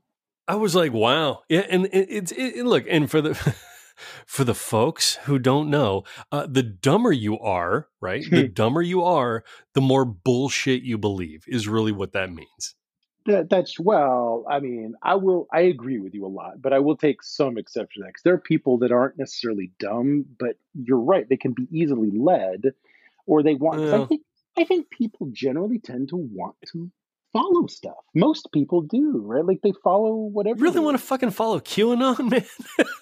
[0.48, 1.42] I was like, wow.
[1.48, 3.34] Yeah, and it's it, it, look, and for the
[4.26, 8.24] for the folks who don't know, uh, the dumber you are, right?
[8.28, 12.74] the dumber you are, the more bullshit you believe is really what that means.
[13.26, 16.80] That, that's well, I mean, I will, I agree with you a lot, but I
[16.80, 20.56] will take some exception to that because there are people that aren't necessarily dumb, but
[20.74, 22.72] you're right, they can be easily led,
[23.26, 23.80] or they want.
[23.80, 24.22] Well, I think
[24.58, 26.90] I think people generally tend to want to
[27.32, 27.94] follow stuff.
[28.14, 29.44] Most people do, right?
[29.44, 30.58] Like they follow whatever.
[30.58, 32.44] You really want to fucking follow QAnon, man?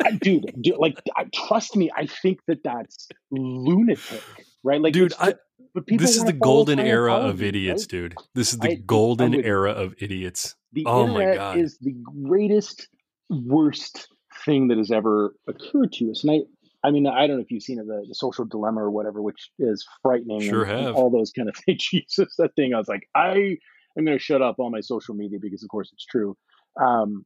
[0.04, 4.22] I, dude, dude, like, I, trust me, I think that that's lunatic,
[4.62, 4.80] right?
[4.80, 5.34] Like, dude, I,
[5.74, 7.88] but people this is the golden era of idiots, right?
[7.88, 8.14] dude.
[8.34, 10.56] This is the I, golden era of idiots.
[10.72, 12.88] The oh my god, is the greatest,
[13.28, 14.08] worst
[14.44, 16.38] thing that has ever occurred to us, and I.
[16.82, 19.20] I mean, I don't know if you've seen it, the, the social dilemma or whatever,
[19.20, 20.40] which is frightening.
[20.40, 20.86] Sure and, have.
[20.86, 21.84] And all those kind of things.
[21.84, 22.72] Jesus, that thing.
[22.72, 23.58] I was like, I
[23.96, 26.36] I'm going to shut up all my social media because, of course, it's true.
[26.80, 27.24] Um,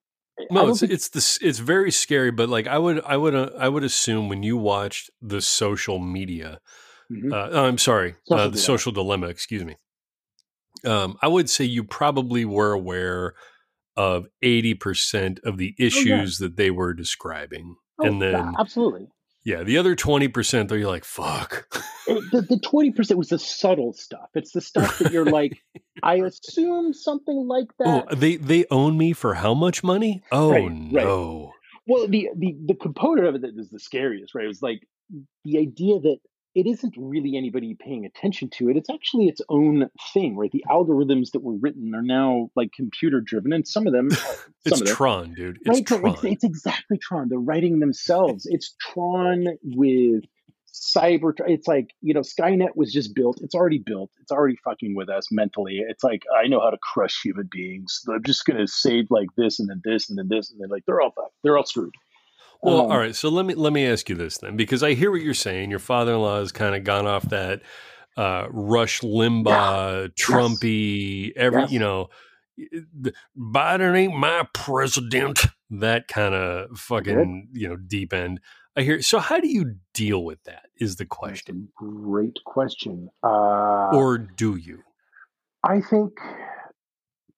[0.51, 0.93] no, it's think...
[0.93, 2.31] it's this it's very scary.
[2.31, 5.99] But like I would I would uh, I would assume when you watched the social
[5.99, 6.61] media,
[7.13, 7.33] mm-hmm.
[7.33, 9.29] uh, oh, I'm sorry, social uh, the social dilemma.
[9.29, 9.77] Excuse me.
[10.85, 13.35] Um, I would say you probably were aware
[13.97, 16.49] of 80% of the issues oh, yeah.
[16.49, 17.77] that they were describing.
[18.01, 19.09] Oh, and then yeah, absolutely.
[19.45, 21.67] Yeah, the other 20% though you're like, fuck.
[22.09, 24.31] Uh, the, the 20% was the subtle stuff.
[24.35, 25.63] It's the stuff that you're like,
[26.03, 28.07] I assume something like oh, that.
[28.11, 30.23] Oh, they they own me for how much money?
[30.33, 31.45] Oh right, no.
[31.45, 31.51] Right.
[31.87, 34.45] Well, the, the the component of it that is the scariest, right?
[34.45, 34.87] It was like
[35.45, 36.19] the idea that
[36.55, 38.77] it isn't really anybody paying attention to it.
[38.77, 40.53] It's actually its own thing, right?
[40.53, 44.23] The algorithms that were written are now like computer driven, and some of them, some
[44.65, 45.59] it's of them, Tron, dude.
[45.65, 46.07] It's right, Tron.
[46.07, 47.29] It's, it's, exactly Tron.
[47.29, 48.47] They're writing themselves.
[48.49, 50.25] It's Tron with
[50.73, 51.33] cyber.
[51.47, 53.41] It's like you know, Skynet was just built.
[53.43, 54.11] It's already built.
[54.23, 55.81] It's already fucking with us mentally.
[55.89, 58.03] It's like I know how to crush human beings.
[58.09, 60.85] I'm just gonna save like this and then this and then this and then like
[60.87, 61.35] they're all fucked.
[61.43, 61.95] They're all screwed.
[62.65, 63.15] Well, um, all right.
[63.15, 65.71] So let me let me ask you this then, because I hear what you're saying.
[65.71, 67.61] Your father-in-law has kind of gone off that
[68.17, 70.07] uh, Rush Limbaugh, yeah.
[70.09, 71.33] Trumpy, yes.
[71.37, 71.73] every yes.
[71.73, 72.09] you know,
[73.37, 75.41] Biden ain't my president.
[75.71, 78.41] That kind of fucking you know deep end.
[78.77, 79.03] I hear.
[79.03, 80.67] So how do you deal with that?
[80.79, 81.69] Is the question.
[81.77, 83.09] Great question.
[83.23, 84.83] Uh, or do you?
[85.63, 86.13] I think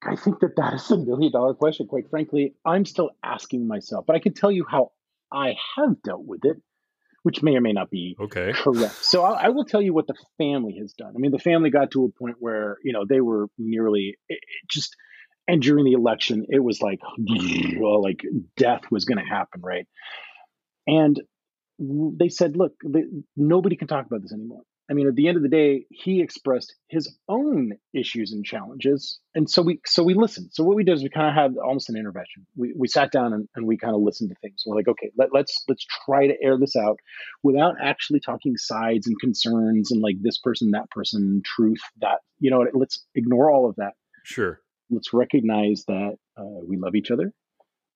[0.03, 1.87] I think that that is a million dollar question.
[1.87, 4.93] Quite frankly, I'm still asking myself, but I can tell you how
[5.33, 6.57] I have dealt with it,
[7.23, 8.53] which may or may not be okay.
[8.55, 9.05] correct.
[9.05, 11.13] So I, I will tell you what the family has done.
[11.15, 14.39] I mean, the family got to a point where you know they were nearly it,
[14.41, 14.95] it just,
[15.49, 17.81] and during the election, it was like, mm-hmm.
[17.81, 18.21] well, like
[18.57, 19.87] death was going to happen, right?
[20.87, 21.21] And
[21.79, 23.05] they said, look, they,
[23.37, 24.63] nobody can talk about this anymore.
[24.89, 29.19] I mean, at the end of the day, he expressed his own issues and challenges,
[29.35, 30.51] and so we so we listened.
[30.53, 32.47] So what we did is we kind of had almost an intervention.
[32.57, 34.63] We we sat down and, and we kind of listened to things.
[34.65, 37.01] We're like, okay, let, let's let's try to air this out
[37.43, 42.51] without actually talking sides and concerns and like this person, that person, truth, that you
[42.51, 42.65] know.
[42.73, 43.95] Let's ignore all of that.
[44.25, 44.61] Sure.
[44.89, 47.33] Let's recognize that uh, we love each other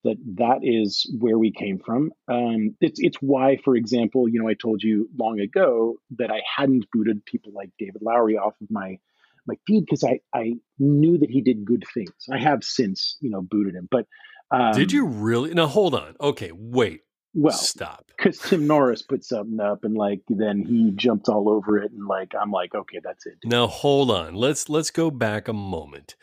[0.04, 2.12] that that is where we came from.
[2.28, 6.40] Um, it's it's why, for example, you know, I told you long ago that I
[6.56, 8.98] hadn't booted people like David Lowery off of my
[9.46, 12.12] my feed because I I knew that he did good things.
[12.30, 14.06] I have since you know booted him, but
[14.50, 15.54] um, did you really?
[15.54, 16.16] Now hold on.
[16.20, 17.02] Okay, wait.
[17.32, 18.10] Well, stop.
[18.16, 22.06] Because Tim Norris put something up, and like then he jumped all over it, and
[22.06, 23.38] like I'm like, okay, that's it.
[23.44, 24.34] Now hold on.
[24.34, 26.16] Let's let's go back a moment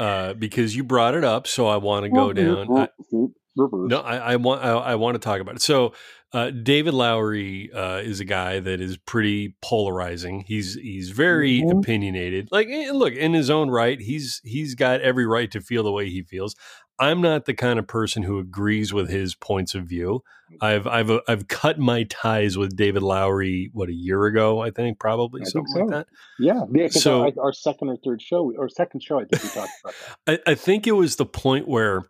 [0.00, 2.76] uh, because you brought it up, so I want to go down.
[2.76, 2.88] I,
[3.56, 5.62] no, I, I want I, I, want to talk about it.
[5.62, 5.92] So
[6.32, 10.44] uh, David Lowery uh, is a guy that is pretty polarizing.
[10.46, 11.78] He's he's very mm-hmm.
[11.78, 12.48] opinionated.
[12.52, 15.92] Like, eh, look, in his own right, he's he's got every right to feel the
[15.92, 16.54] way he feels.
[17.00, 20.22] I'm not the kind of person who agrees with his points of view.
[20.60, 24.70] I've I've uh, I've cut my ties with David Lowery what a year ago, I
[24.70, 25.96] think, probably I something think so.
[25.96, 26.06] like that.
[26.38, 26.88] Yeah, yeah.
[26.88, 29.94] So our, our, second or third show, or second show, I think we talked about
[30.26, 30.42] that.
[30.46, 32.06] I, I think it was the point where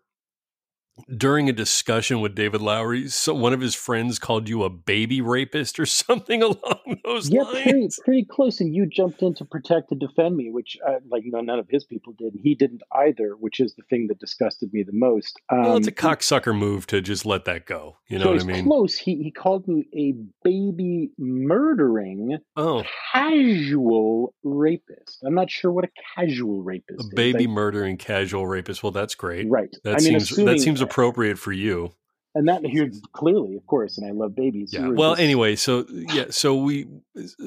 [1.16, 5.20] during a discussion with David Lowery, so one of his friends called you a baby
[5.20, 7.56] rapist or something along those yeah, lines.
[7.56, 8.60] Yeah, pretty, pretty close.
[8.60, 11.58] And you jumped in to protect and defend me, which uh, like you know, none
[11.58, 12.34] of his people did.
[12.34, 15.40] And he didn't either, which is the thing that disgusted me the most.
[15.50, 17.98] Um, well, it's a um, cocksucker move to just let that go.
[18.08, 18.64] You know so what I mean?
[18.64, 18.96] Close.
[18.96, 22.84] He he called me a baby murdering oh.
[23.12, 25.22] casual rapist.
[25.24, 27.00] I'm not sure what a casual rapist.
[27.00, 27.10] Is.
[27.12, 28.82] A baby murdering casual rapist.
[28.82, 29.48] Well, that's great.
[29.48, 29.74] Right.
[29.84, 31.92] That I seems mean, that seems appropriate for you.
[32.34, 34.72] And that here clearly, of course, and I love babies.
[34.72, 34.88] Yeah.
[34.88, 35.22] Well, just...
[35.22, 36.86] anyway, so yeah, so we,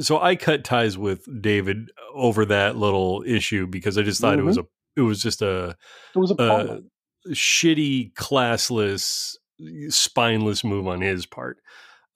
[0.01, 4.41] so I cut ties with David over that little issue because I just thought mm-hmm.
[4.41, 4.99] it was mm-hmm.
[4.99, 5.77] a, it was just a,
[6.15, 6.81] it was a, a
[7.29, 9.35] shitty, classless,
[9.89, 11.59] spineless move on his part.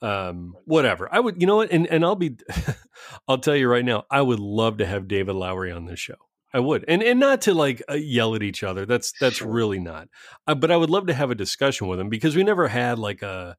[0.01, 1.07] Um, whatever.
[1.11, 2.35] I would, you know what, and and I'll be,
[3.27, 6.15] I'll tell you right now, I would love to have David Lowery on this show.
[6.55, 8.85] I would, and and not to like uh, yell at each other.
[8.85, 9.51] That's that's sure.
[9.51, 10.07] really not.
[10.47, 12.97] Uh, but I would love to have a discussion with them because we never had
[12.97, 13.57] like a,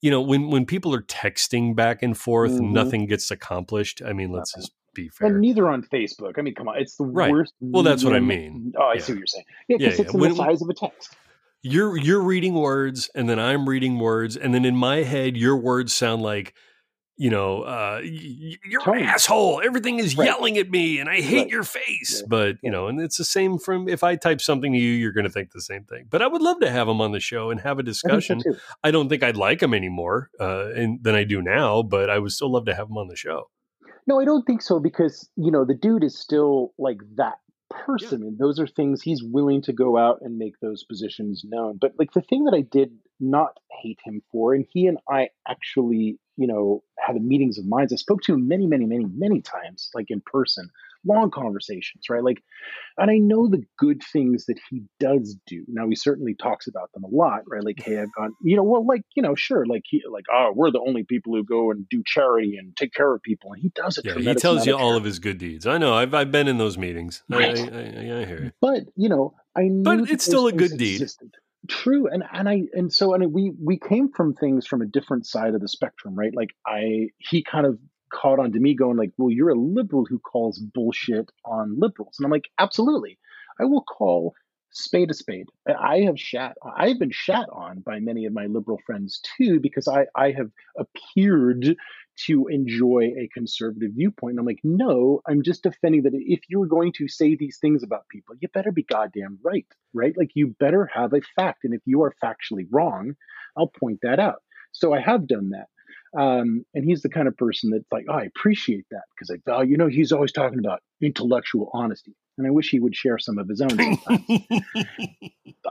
[0.00, 2.72] you know, when when people are texting back and forth, mm-hmm.
[2.72, 4.02] nothing gets accomplished.
[4.04, 5.28] I mean, let's just be fair.
[5.28, 6.32] And neither on Facebook.
[6.38, 7.30] I mean, come on, it's the right.
[7.30, 7.54] worst.
[7.60, 8.72] Well, that's what I mean.
[8.76, 9.00] Oh, I yeah.
[9.00, 9.44] see what you're saying.
[9.68, 10.20] Yeah, because yeah, it's yeah.
[10.20, 11.16] When, the size of a text
[11.62, 15.56] you're you're reading words and then I'm reading words and then in my head your
[15.56, 16.54] words sound like
[17.18, 19.02] you know, uh, you're Tony.
[19.02, 19.60] an asshole.
[19.62, 20.26] Everything is right.
[20.26, 21.48] yelling at me, and I hate right.
[21.48, 22.20] your face.
[22.20, 22.26] Yeah.
[22.28, 25.12] But you know, and it's the same from if I type something to you, you're
[25.12, 26.06] going to think the same thing.
[26.08, 28.40] But I would love to have him on the show and have a discussion.
[28.46, 32.08] I, I don't think I'd like him anymore uh, and, than I do now, but
[32.08, 33.50] I would still love to have him on the show.
[34.06, 37.38] No, I don't think so because you know the dude is still like that
[37.68, 38.28] person, yeah.
[38.28, 41.78] and those are things he's willing to go out and make those positions known.
[41.80, 45.30] But like the thing that I did not hate him for, and he and I
[45.48, 47.92] actually, you know, had meetings of minds.
[47.92, 50.68] I spoke to him many, many, many, many times, like in person,
[51.04, 52.22] long conversations, right?
[52.22, 52.42] Like,
[52.96, 55.64] and I know the good things that he does do.
[55.68, 57.64] Now he certainly talks about them a lot, right?
[57.64, 60.52] Like, hey, I've gone, you know, well, like, you know, sure, like he, like, oh,
[60.54, 63.62] we're the only people who go and do charity and take care of people, and
[63.62, 64.04] he does it.
[64.04, 65.66] Yeah, he tells you all of his good deeds.
[65.66, 65.94] I know.
[65.94, 67.22] I've I've been in those meetings.
[67.28, 67.58] Right.
[67.58, 67.80] I, I,
[68.16, 68.52] I, I hear you.
[68.60, 71.00] But you know, I but it's still a good deed.
[71.00, 71.34] Existed
[71.68, 75.26] true and and i and so and we we came from things from a different
[75.26, 76.34] side of the spectrum right?
[76.34, 77.78] Like i he kind of
[78.12, 82.16] caught on to me going like well you're a liberal who calls bullshit on liberals
[82.18, 83.18] and i'm like absolutely.
[83.60, 84.34] I will call
[84.70, 85.46] spade a spade.
[85.66, 89.88] I have shat i've been shat on by many of my liberal friends too because
[89.88, 91.76] i i have appeared
[92.26, 94.32] to enjoy a conservative viewpoint.
[94.32, 97.82] And I'm like, no, I'm just defending that if you're going to say these things
[97.82, 100.16] about people, you better be goddamn right, right?
[100.16, 101.64] Like you better have a fact.
[101.64, 103.14] And if you are factually wrong,
[103.56, 104.42] I'll point that out.
[104.72, 105.68] So I have done that.
[106.16, 109.38] Um, and he's the kind of person that's like, oh, I appreciate that because I
[109.44, 112.14] value, you know, he's always talking about intellectual honesty.
[112.38, 113.70] And I wish he would share some of his own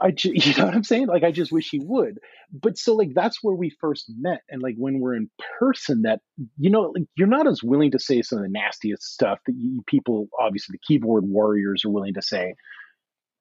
[0.00, 1.06] I, ju- you know what I'm saying?
[1.06, 2.18] Like, I just wish he would.
[2.52, 4.42] But so, like, that's where we first met.
[4.48, 6.20] And like, when we're in person, that,
[6.58, 9.54] you know, like, you're not as willing to say some of the nastiest stuff that
[9.56, 12.54] you, people, obviously, the keyboard warriors are willing to say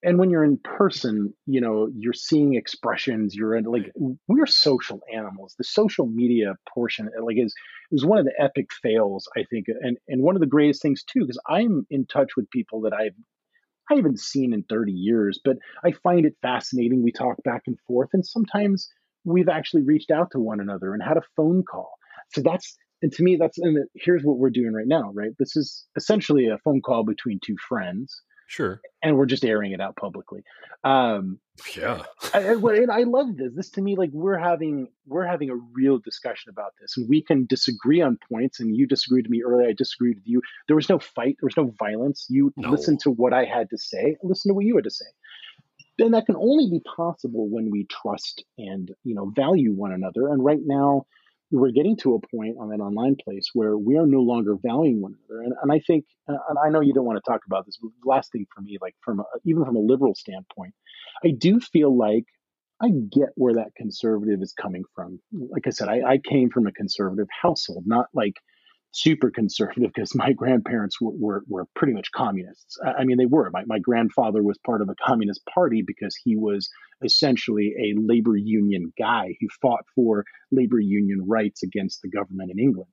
[0.04, 3.92] and when you're in person you know you're seeing expressions you're in like
[4.28, 5.56] we're social animals.
[5.58, 7.54] The social media portion uh, like is
[7.92, 11.04] is one of the epic fails i think and and one of the greatest things
[11.04, 13.16] too because i'm in touch with people that i've
[13.90, 17.78] i haven't seen in 30 years but i find it fascinating we talk back and
[17.88, 18.90] forth and sometimes
[19.28, 21.92] we've actually reached out to one another and had a phone call.
[22.34, 25.32] So that's and to me that's and here's what we're doing right now right?
[25.38, 28.82] This is essentially a phone call between two friends Sure.
[29.04, 30.42] And we're just airing it out publicly.
[30.84, 31.40] Um,
[31.76, 32.04] yeah.
[32.34, 33.52] I, and I love this.
[33.54, 37.22] This to me, like we're having we're having a real discussion about this, and we
[37.22, 38.60] can disagree on points.
[38.62, 39.68] And you disagreed with me earlier.
[39.68, 40.42] I disagreed with you.
[40.68, 41.38] There was no fight.
[41.42, 42.26] There was no violence.
[42.30, 42.70] You no.
[42.70, 44.16] listened to what I had to say.
[44.24, 45.06] Listen to what you had to say.
[46.00, 50.30] And that can only be possible when we trust and you know value one another.
[50.30, 51.06] And right now,
[51.52, 55.02] we're getting to a point on that online place where we are no longer valuing
[55.02, 55.44] one another.
[55.44, 57.78] And, and I think, uh, and I know you don't want to talk about this,
[57.82, 60.74] but last thing for me, like from a, even from a liberal standpoint,
[61.24, 62.26] I do feel like
[62.82, 65.20] I get where that conservative is coming from.
[65.32, 68.36] Like I said, I, I came from a conservative household, not like
[68.98, 72.78] super conservative because my grandparents were, were, were, pretty much communists.
[72.84, 73.50] I mean, they were.
[73.52, 76.70] My, my grandfather was part of the Communist Party because he was
[77.04, 82.60] essentially a labor union guy who fought for labor union rights against the government in
[82.60, 82.90] England.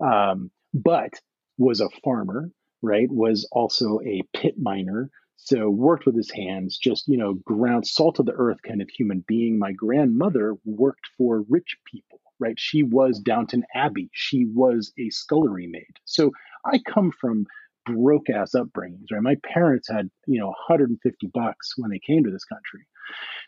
[0.00, 1.14] Um, but
[1.56, 2.50] was a farmer,
[2.82, 3.10] right?
[3.10, 5.10] Was also a pit miner.
[5.36, 8.88] So worked with his hands, just you know, ground salt of the earth kind of
[8.90, 9.58] human being.
[9.58, 12.58] My grandmother worked for rich people, right?
[12.58, 14.10] She was Downton Abbey.
[14.12, 15.98] She was a scullery maid.
[16.04, 16.32] So
[16.64, 17.46] I come from
[17.86, 19.22] broke ass upbringings, right?
[19.22, 22.86] My parents had, you know, 150 bucks when they came to this country.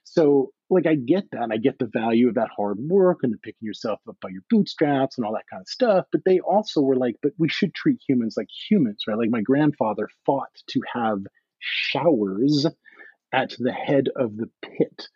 [0.05, 1.43] So, like, I get that.
[1.43, 4.31] And I get the value of that hard work and the picking yourself up by
[4.31, 6.07] your bootstraps and all that kind of stuff.
[6.11, 9.19] But they also were like, but we should treat humans like humans, right?
[9.19, 11.19] Like, my grandfather fought to have
[11.59, 12.67] showers
[13.33, 15.09] at the head of the pit.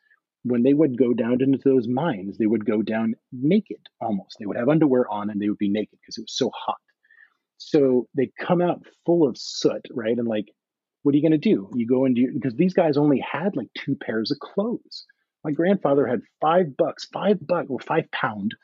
[0.45, 4.37] When they would go down into those mines, they would go down naked almost.
[4.39, 6.77] They would have underwear on and they would be naked because it was so hot.
[7.57, 10.17] So they come out full of soot, right?
[10.17, 10.47] And like
[11.05, 11.71] what are you going to do?
[11.75, 15.05] You go into because these guys only had like two pairs of clothes.
[15.45, 18.55] My grandfather had five bucks, five bucks or five pound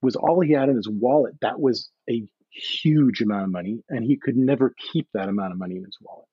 [0.00, 1.34] was all he had in his wallet.
[1.42, 5.58] That was a huge amount of money, and he could never keep that amount of
[5.58, 6.28] money in his wallet.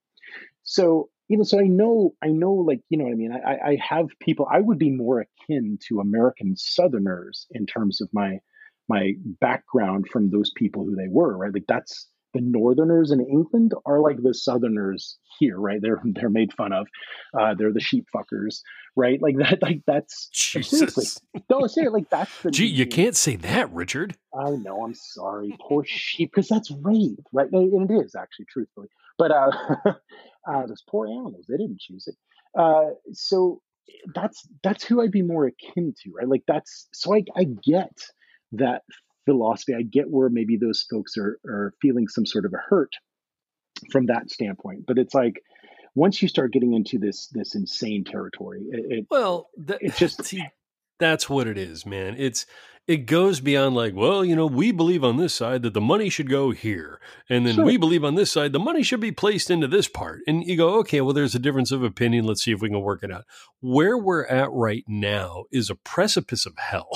[0.61, 3.31] So you know, so I know, I know, like you know what I mean.
[3.33, 4.47] I, I have people.
[4.51, 8.39] I would be more akin to American Southerners in terms of my
[8.89, 11.37] my background from those people who they were.
[11.37, 15.81] Right, like that's the northerners in England are like the southerners here, right?
[15.81, 16.87] They're they're made fun of.
[17.37, 18.61] Uh, they're the sheep fuckers,
[18.95, 19.21] right?
[19.21, 19.61] Like that.
[19.61, 20.69] Like that's Jesus.
[20.69, 21.05] seriously.
[21.49, 22.51] No, say like that's the.
[22.51, 24.15] Gee, you can't say that, Richard.
[24.33, 24.83] I know.
[24.83, 25.57] I'm sorry.
[25.59, 27.51] Poor sheep, because that's rape, right?
[27.51, 28.87] And it is actually, truthfully.
[29.17, 29.51] But uh,
[30.49, 32.15] uh, those poor animals, they didn't choose it.
[32.57, 33.61] Uh, so
[34.13, 36.27] that's that's who I'd be more akin to, right?
[36.27, 37.97] Like that's so I I get
[38.53, 38.83] that
[39.25, 39.75] philosophy.
[39.75, 42.93] I get where maybe those folks are are feeling some sort of a hurt
[43.91, 45.41] from that standpoint, but it's like
[45.95, 50.23] once you start getting into this this insane territory, it, it well, that, it's just
[50.25, 50.43] see,
[50.99, 52.15] that's what it is, man.
[52.17, 52.45] It's
[52.87, 56.09] it goes beyond like, well, you know, we believe on this side that the money
[56.09, 57.65] should go here, and then sure.
[57.65, 60.21] we believe on this side the money should be placed into this part.
[60.25, 62.25] And you go, okay, well, there's a difference of opinion.
[62.25, 63.25] Let's see if we can work it out.
[63.59, 66.89] Where we're at right now is a precipice of hell.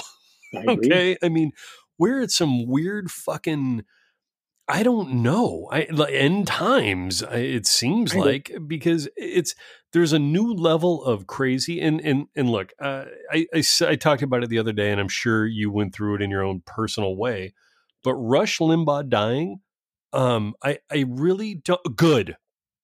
[0.56, 1.52] I okay, I mean,
[1.98, 3.84] we're at some weird fucking
[4.72, 5.68] I don't know.
[5.70, 7.22] I like end times.
[7.24, 9.54] It seems like because it's
[9.94, 11.80] there's a new level of crazy.
[11.82, 15.00] And and and look, uh, I, I I talked about it the other day, and
[15.00, 17.54] I'm sure you went through it in your own personal way.
[18.04, 19.60] But Rush Limbaugh dying,
[20.14, 22.38] um, I I really don't good.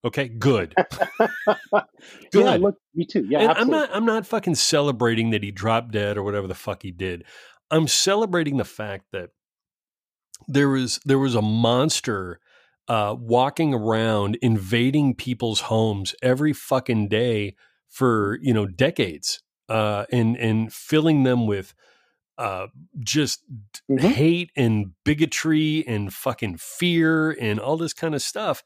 [0.06, 0.76] Okay, good.
[1.12, 1.86] good.
[2.34, 3.26] Yeah, look, me too.
[3.28, 3.90] Yeah, I'm not.
[3.92, 7.24] I'm not fucking celebrating that he dropped dead or whatever the fuck he did.
[7.72, 9.32] I'm celebrating the fact that
[10.48, 12.40] there was there was a monster
[12.88, 17.56] uh, walking around invading people's homes every fucking day
[17.90, 21.74] for you know decades uh, and and filling them with
[22.38, 22.68] uh,
[23.00, 23.44] just
[23.90, 23.98] mm-hmm.
[23.98, 28.64] hate and bigotry and fucking fear and all this kind of stuff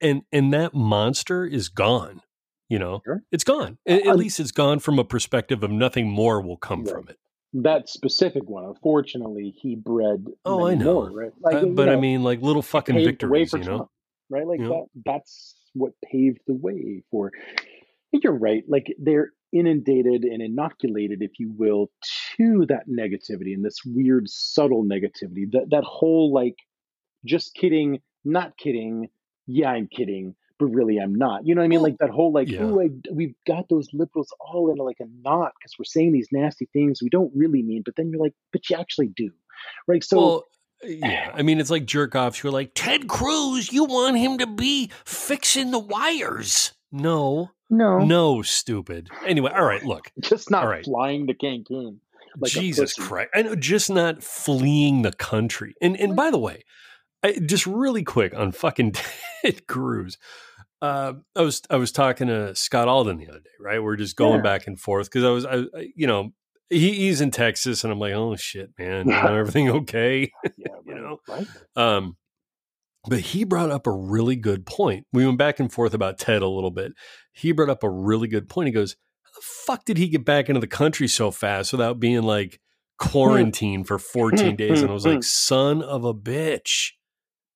[0.00, 2.22] and and that monster is gone
[2.68, 3.22] you know sure.
[3.30, 6.84] it's gone at, at, least it's gone from a perspective of nothing more will come
[6.84, 7.18] from it
[7.54, 8.64] that specific one.
[8.64, 10.26] Unfortunately, he bred.
[10.44, 11.32] Oh, I know, more, right?
[11.40, 13.64] Like, uh, but know, I mean, like little fucking victories, you know.
[13.64, 13.88] Trump,
[14.28, 14.46] right?
[14.46, 14.70] Like you that.
[14.70, 14.90] Know?
[15.04, 17.32] That's what paved the way for.
[18.12, 18.64] you're right.
[18.68, 21.90] Like they're inundated and inoculated, if you will,
[22.36, 25.50] to that negativity and this weird, subtle negativity.
[25.50, 26.56] That that whole like,
[27.24, 29.08] just kidding, not kidding.
[29.46, 31.46] Yeah, I'm kidding but really I'm not.
[31.46, 31.82] You know what I mean?
[31.82, 32.60] Like that whole like, yeah.
[32.62, 36.68] oh, we've got those liberals all in like a knot because we're saying these nasty
[36.72, 37.82] things we don't really mean.
[37.84, 39.30] But then you're like, but you actually do,
[39.88, 40.04] right?
[40.04, 40.18] So.
[40.18, 40.44] Well,
[40.84, 44.38] uh, yeah, I mean, it's like jerk offs You're like, Ted Cruz, you want him
[44.38, 46.72] to be fixing the wires.
[46.92, 47.50] No.
[47.70, 47.98] No.
[47.98, 49.08] No, stupid.
[49.26, 50.10] Anyway, all right, look.
[50.20, 50.84] Just not right.
[50.84, 51.98] flying to Cancun.
[52.38, 53.30] Like Jesus Christ.
[53.34, 55.74] I know, just not fleeing the country.
[55.82, 56.62] And and by the way,
[57.24, 58.94] I, just really quick on fucking
[59.42, 60.16] Ted Cruz.
[60.82, 63.82] Uh, I was I was talking to Scott Alden the other day, right?
[63.82, 64.42] We're just going yeah.
[64.42, 66.30] back and forth because I was, I, I, you know,
[66.70, 70.32] he, he's in Texas, and I'm like, oh shit, man, you know, everything okay?
[70.56, 71.46] yeah, you know, right.
[71.76, 72.16] um,
[73.08, 75.06] but he brought up a really good point.
[75.12, 76.92] We went back and forth about Ted a little bit.
[77.32, 78.68] He brought up a really good point.
[78.68, 82.00] He goes, "How the fuck did he get back into the country so fast without
[82.00, 82.58] being like
[82.98, 86.92] quarantined for 14 days?" And I was like, "Son of a bitch."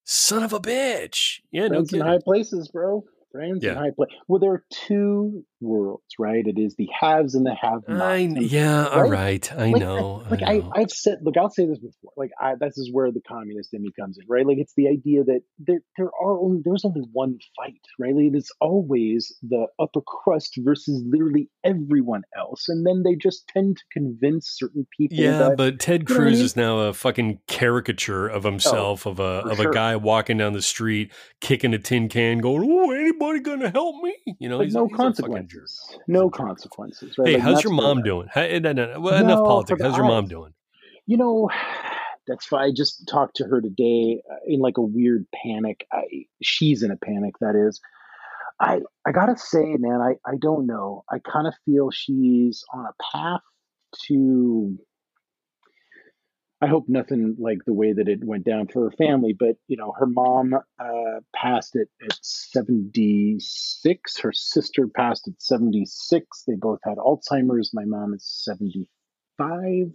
[0.07, 1.41] Son of a bitch.
[1.51, 3.05] Yeah, no in high places, bro.
[3.35, 3.73] Friends yeah.
[3.73, 4.11] in high place.
[4.29, 6.47] Well, there are two worlds, right?
[6.47, 8.53] It is the haves and the have-nots.
[8.53, 8.93] yeah, right?
[8.93, 9.53] all right.
[9.53, 10.23] I like, know.
[10.27, 10.73] I, like I know.
[10.75, 12.13] I, have said, look, I'll say this before.
[12.17, 14.47] Like, I, this is where the communist in me comes in, right?
[14.47, 18.15] Like, it's the idea that there, there are only, there's only one fight, right?
[18.15, 23.77] Like, it's always the upper crust versus literally everyone else, and then they just tend
[23.77, 25.17] to convince certain people.
[25.17, 26.45] Yeah, that, but Ted you know I Cruz mean?
[26.45, 30.53] is now a fucking caricature of oh, himself, of a of a guy walking down
[30.53, 34.65] the street, kicking a tin can, going, "Oh, anybody gonna help me?" You know, But
[34.65, 35.23] he's no he's a
[35.55, 35.99] fucking jerk.
[35.99, 35.99] consequences.
[35.99, 37.29] He's No consequences, right?
[37.29, 38.29] Hey, Like, how's your mom we're doing?
[38.33, 39.81] Hey, no, no, no, well, enough politics.
[39.83, 40.55] How's your mom doing?
[41.07, 41.51] You know,
[42.27, 45.87] that's why I just talked to her today uh, in like a weird panic.
[45.93, 47.81] I, she's in a panic, that is.
[48.61, 51.05] I I gotta say, man, I I don't know.
[51.11, 53.41] I kind of feel she's on a path
[54.07, 54.79] to.
[56.61, 59.77] I hope nothing like the way that it went down for her family, but you
[59.77, 64.21] know, her mom uh, passed it at 76.
[64.21, 66.45] Her sister passed at 76.
[66.47, 67.73] They both had Alzheimer's.
[67.75, 69.93] My mom is 75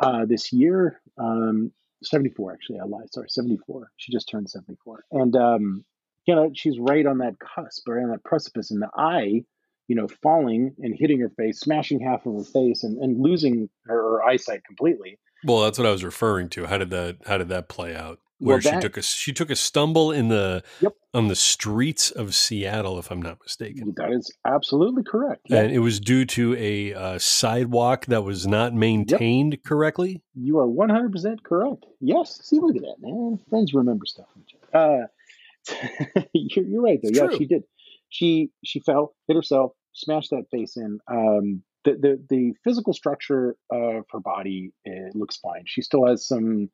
[0.00, 1.00] uh, this year.
[1.18, 1.72] Um,
[2.02, 2.80] 74, actually.
[2.80, 3.12] I lied.
[3.12, 3.90] Sorry, 74.
[3.96, 5.04] She just turned 74.
[5.12, 5.84] And, um,
[6.26, 8.70] you know, she's right on that cusp, right on that precipice.
[8.70, 9.44] And the eye,
[9.88, 13.68] you know, falling and hitting her face, smashing half of her face and, and losing
[13.84, 15.18] her eyesight completely.
[15.44, 16.66] Well, that's what I was referring to.
[16.66, 18.20] How did that How did that play out?
[18.38, 20.92] Where Well, she took a she took a stumble in the Yep.
[21.14, 23.94] on the streets of Seattle, if I'm not mistaken.
[23.96, 25.42] That is absolutely correct.
[25.48, 30.22] Yeah, And it was due to a uh, sidewalk that was not maintained correctly.
[30.34, 31.86] you are 100% correct.
[32.00, 32.38] Yes.
[32.44, 33.38] See, look at that, man.
[33.48, 34.26] Friends remember stuff.
[34.32, 35.08] from each other.
[35.08, 37.08] Uh, you're, you're right, though.
[37.08, 37.36] It's yeah, true.
[37.38, 37.64] she did.
[38.08, 41.00] She she fell, hit herself, smashed that face in.
[41.10, 44.72] Um, the, the the physical structure of her body
[45.14, 45.62] looks fine.
[45.66, 46.68] She still has some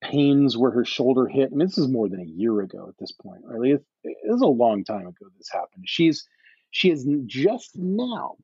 [0.00, 1.50] pains where her shoulder hit.
[1.52, 3.72] I mean, this is more than a year ago at this point, right?
[3.72, 5.84] It, it was a long time ago this happened.
[5.86, 6.26] She's
[6.70, 8.36] she is just now,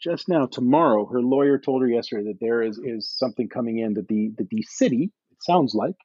[0.00, 1.06] just now tomorrow.
[1.06, 4.48] Her lawyer told her yesterday that there is is something coming in that the that
[4.48, 5.96] the city, it sounds like,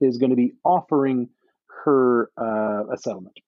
[0.00, 1.30] is going to be offering
[1.84, 3.38] her uh, a settlement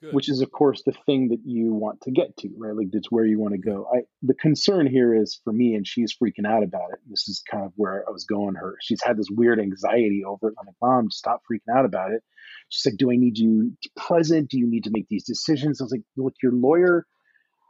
[0.00, 0.14] Good.
[0.14, 2.74] which is of course the thing that you want to get to right?
[2.74, 3.86] Like it's where you want to go.
[3.94, 7.00] I the concern here is for me and she's freaking out about it.
[7.06, 8.76] This is kind of where i was going her.
[8.80, 10.54] She's had this weird anxiety over it.
[10.58, 12.22] I'm like mom stop freaking out about it.
[12.70, 13.76] She's like do i need you?
[13.94, 14.48] Present?
[14.48, 15.80] Do you need to make these decisions?
[15.80, 17.04] I was like look your lawyer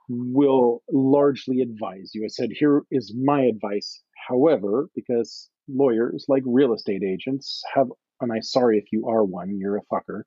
[0.09, 2.25] will largely advise you.
[2.25, 4.03] I said here is my advice.
[4.29, 7.89] However because lawyers like real estate agents have
[8.21, 10.23] and i'm sorry if you are one you're a fucker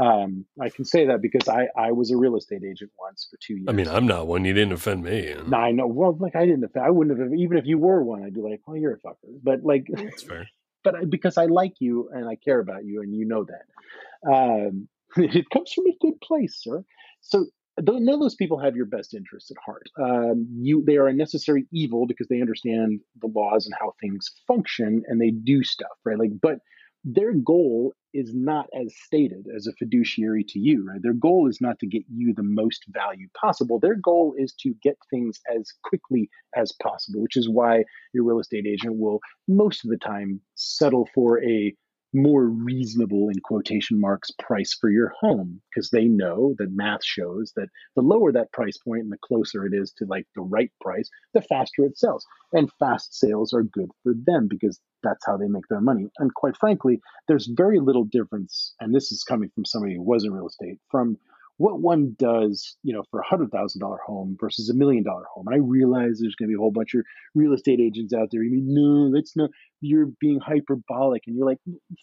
[0.00, 3.38] um, I can say that because I, I was a real estate agent once for
[3.40, 3.66] two years.
[3.68, 4.44] I mean, I'm not one.
[4.44, 5.34] You didn't offend me.
[5.46, 5.86] No, I know.
[5.86, 6.64] Well, like I didn't.
[6.64, 6.84] Offend.
[6.84, 7.32] I wouldn't have.
[7.34, 10.22] Even if you were one, I'd be like, "Well, you're a fucker." But like, That's
[10.22, 10.48] fair.
[10.84, 14.30] but I, because I like you and I care about you, and you know that,
[14.32, 16.84] um, it comes from a good place, sir.
[17.20, 17.46] So
[17.80, 19.88] none of those people have your best interests at heart.
[20.00, 24.30] Um, you, they are a necessary evil because they understand the laws and how things
[24.46, 26.18] function, and they do stuff right.
[26.18, 26.58] Like, but
[27.04, 31.02] their goal is not as stated as a fiduciary to you, right?
[31.02, 33.78] Their goal is not to get you the most value possible.
[33.78, 37.84] Their goal is to get things as quickly as possible, which is why
[38.14, 41.74] your real estate agent will most of the time settle for a
[42.14, 47.52] more reasonable in quotation marks price for your home because they know that math shows
[47.56, 50.70] that the lower that price point and the closer it is to like the right
[50.80, 52.24] price the faster it sells.
[52.52, 56.08] And fast sales are good for them because that's how they make their money.
[56.18, 60.24] And quite frankly there's very little difference and this is coming from somebody who was
[60.24, 61.18] in real estate from
[61.56, 65.24] what one does, you know, for a hundred thousand dollar home versus a million dollar
[65.32, 65.46] home.
[65.46, 67.02] And I realize there's going to be a whole bunch of
[67.34, 68.42] real estate agents out there.
[68.42, 69.50] You mean, no, that's not.
[69.80, 71.58] You're being hyperbolic, and you're like,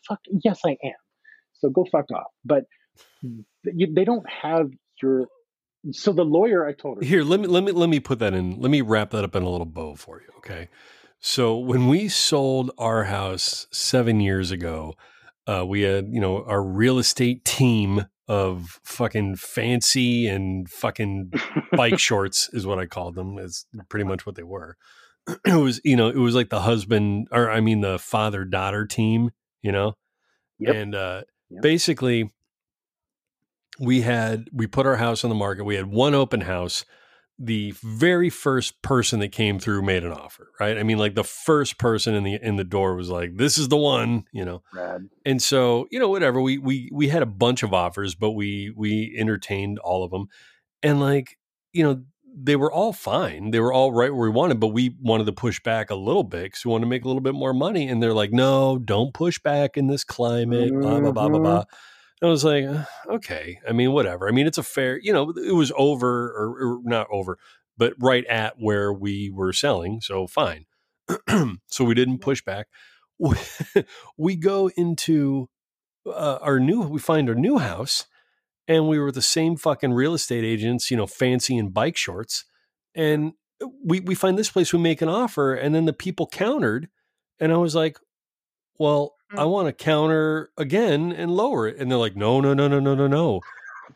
[0.08, 0.94] fuck, yes, I am.
[1.54, 2.28] So go fuck off.
[2.46, 2.64] But
[3.64, 4.70] they don't have
[5.02, 5.28] your.
[5.92, 8.34] So the lawyer, I told her, Here, let me let me let me put that
[8.34, 8.62] in.
[8.62, 10.28] Let me wrap that up in a little bow for you.
[10.38, 10.70] Okay.
[11.20, 14.96] So when we sold our house seven years ago,
[15.52, 21.32] uh, we had you know our real estate team of fucking fancy and fucking
[21.76, 23.38] bike shorts is what I called them.
[23.38, 24.78] Is pretty much what they were.
[25.46, 28.86] It was you know it was like the husband or I mean the father daughter
[28.86, 29.32] team.
[29.62, 29.94] You know,
[30.60, 30.76] Yep.
[30.76, 31.62] and uh, Yep.
[31.62, 32.32] basically
[33.80, 35.64] we had we put our house on the market.
[35.64, 36.86] We had one open house.
[37.44, 40.78] The very first person that came through made an offer, right?
[40.78, 43.70] I mean, like the first person in the in the door was like, "This is
[43.70, 44.62] the one," you know.
[44.72, 45.10] Brad.
[45.26, 46.40] And so, you know, whatever.
[46.42, 50.28] We we we had a bunch of offers, but we we entertained all of them,
[50.84, 51.38] and like,
[51.74, 52.04] you know,
[52.36, 53.52] they were all fine.
[53.52, 56.24] They were all right where we wanted, but we wanted to push back a little
[56.24, 57.88] bit because we wanted to make a little bit more money.
[57.88, 61.44] And they're like, "No, don't push back in this climate." Blah blah blah blah Mhm.
[61.44, 61.64] blah.
[62.22, 63.60] I was like, "Uh, okay.
[63.68, 64.28] I mean, whatever.
[64.28, 67.38] I mean, it's a fair, you know, it was over or, or not over,
[67.78, 70.02] but right at where we were selling.
[70.02, 70.66] So fine.
[71.68, 72.68] so we didn't push back.
[74.18, 75.50] we go into
[76.06, 78.06] uh, our new, we find our new house
[78.68, 82.46] and we were the same fucking real estate agents, you know, fancy in bike shorts.
[82.96, 83.34] And
[83.84, 86.88] we, we find this place, we make an offer, and then the people countered.
[87.40, 87.98] And I was like,
[88.80, 89.50] well, I mm-hmm.
[89.50, 91.78] want to counter again and lower it.
[91.78, 93.42] And they're like, no, no, no, no, no, no, no.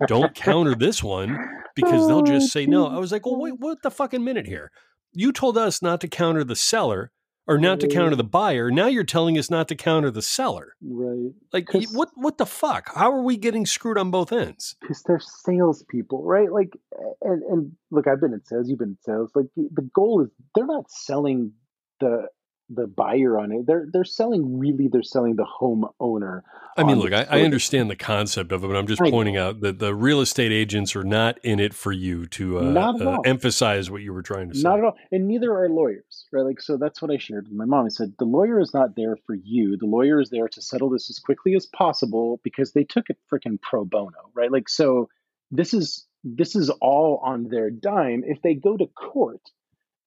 [0.08, 1.38] Don't counter this one
[1.76, 2.88] because they'll oh, just say no.
[2.88, 4.72] I was like, well, wait, what the fucking minute here?
[5.14, 7.12] You told us not to counter the seller
[7.48, 8.72] or not to counter the buyer.
[8.72, 10.74] Now you're telling us not to counter the seller.
[10.82, 11.32] Right.
[11.54, 12.92] Like, what what the fuck?
[12.94, 14.76] How are we getting screwed on both ends?
[14.82, 16.52] because they're salespeople, right?
[16.52, 16.74] Like,
[17.22, 18.70] and and look, I've been in sales.
[18.70, 19.32] You've been in sales.
[19.36, 21.54] Like, the the goal is they're not selling
[22.00, 22.28] the
[22.70, 23.68] the buyer on it.
[23.68, 24.88] They're they're selling really.
[24.92, 26.42] They're selling the homeowner.
[26.78, 29.12] I mean, look, I, I understand the concept of it, but I'm just I know.
[29.12, 32.62] pointing out that the real estate agents are not in it for you to uh,
[32.64, 34.64] Not uh, emphasize what you were trying to say.
[34.64, 36.44] Not at all, and neither are lawyers, right?
[36.44, 37.86] Like, so that's what I shared with my mom.
[37.86, 39.78] I said the lawyer is not there for you.
[39.78, 43.18] The lawyer is there to settle this as quickly as possible because they took it
[43.32, 44.52] freaking pro bono, right?
[44.52, 45.08] Like, so
[45.52, 48.24] this is this is all on their dime.
[48.26, 49.42] If they go to court,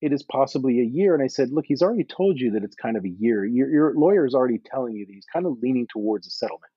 [0.00, 1.14] it is possibly a year.
[1.14, 3.44] And I said, look, he's already told you that it's kind of a year.
[3.44, 6.72] Your, your lawyer is already telling you that he's kind of leaning towards a settlement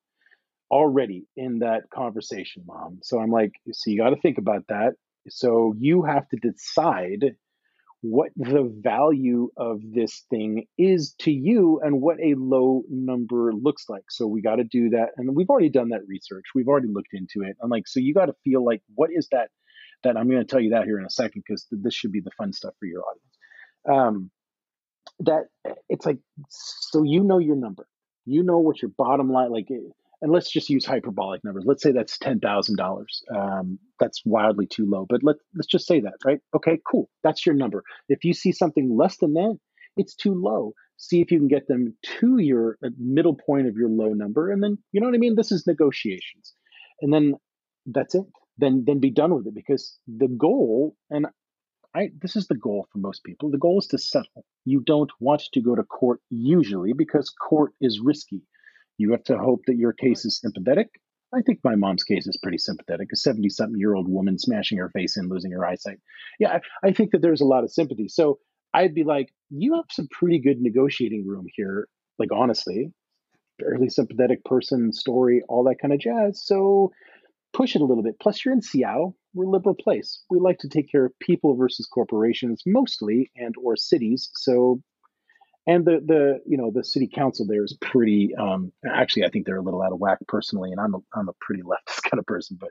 [0.71, 2.99] already in that conversation, mom.
[3.03, 4.93] So I'm like, so you got to think about that.
[5.29, 7.35] So you have to decide
[8.01, 13.87] what the value of this thing is to you and what a low number looks
[13.87, 14.05] like.
[14.09, 15.09] So we got to do that.
[15.17, 16.45] And we've already done that research.
[16.55, 17.57] We've already looked into it.
[17.61, 19.49] I'm like, so you got to feel like, what is that?
[20.03, 22.11] That I'm going to tell you that here in a second because th- this should
[22.11, 23.37] be the fun stuff for your audience.
[23.89, 24.31] Um,
[25.19, 25.45] that
[25.89, 26.17] it's like,
[26.49, 27.87] so you know your number,
[28.25, 29.67] you know what your bottom line like.
[30.23, 31.63] And let's just use hyperbolic numbers.
[31.65, 33.23] Let's say that's ten thousand dollars.
[33.35, 36.39] Um, that's wildly too low, but let let's just say that, right?
[36.55, 37.09] Okay, cool.
[37.23, 37.83] That's your number.
[38.07, 39.57] If you see something less than that,
[39.97, 40.73] it's too low.
[40.97, 44.51] See if you can get them to your uh, middle point of your low number,
[44.51, 45.35] and then you know what I mean.
[45.35, 46.53] This is negotiations,
[47.01, 47.33] and then
[47.87, 48.25] that's it.
[48.61, 51.27] Then then be done with it because the goal, and
[51.95, 53.49] I this is the goal for most people.
[53.49, 54.45] The goal is to settle.
[54.65, 58.43] You don't want to go to court usually because court is risky.
[58.97, 60.89] You have to hope that your case is sympathetic.
[61.33, 63.07] I think my mom's case is pretty sympathetic.
[63.11, 65.99] A 70 something year old woman smashing her face in, losing her eyesight.
[66.39, 68.09] Yeah, I, I think that there's a lot of sympathy.
[68.09, 68.39] So
[68.73, 71.87] I'd be like, you have some pretty good negotiating room here.
[72.19, 72.91] Like, honestly,
[73.59, 76.43] fairly sympathetic person, story, all that kind of jazz.
[76.45, 76.91] So
[77.53, 78.19] push it a little bit.
[78.19, 79.15] Plus, you're in Seattle.
[79.33, 80.23] We're a liberal place.
[80.29, 84.29] We like to take care of people versus corporations mostly, and or cities.
[84.35, 84.81] So
[85.67, 89.45] and the the you know the city council there is pretty um actually i think
[89.45, 92.19] they're a little out of whack personally and i'm a, i'm a pretty leftist kind
[92.19, 92.69] of person but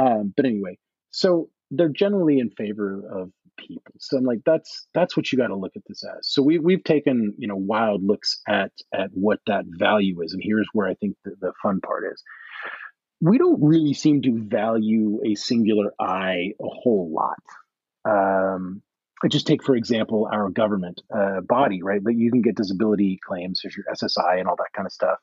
[0.00, 0.76] um but anyway
[1.10, 5.48] so they're generally in favor of people so i'm like that's that's what you got
[5.48, 9.10] to look at this as so we we've taken you know wild looks at at
[9.12, 12.22] what that value is and here's where i think the, the fun part is
[13.20, 17.42] we don't really seem to value a singular eye a whole lot.
[18.04, 18.82] Um
[19.28, 22.02] just take for example our government uh, body right?
[22.02, 25.18] That you can get disability claims there's your ssi and all that kind of stuff.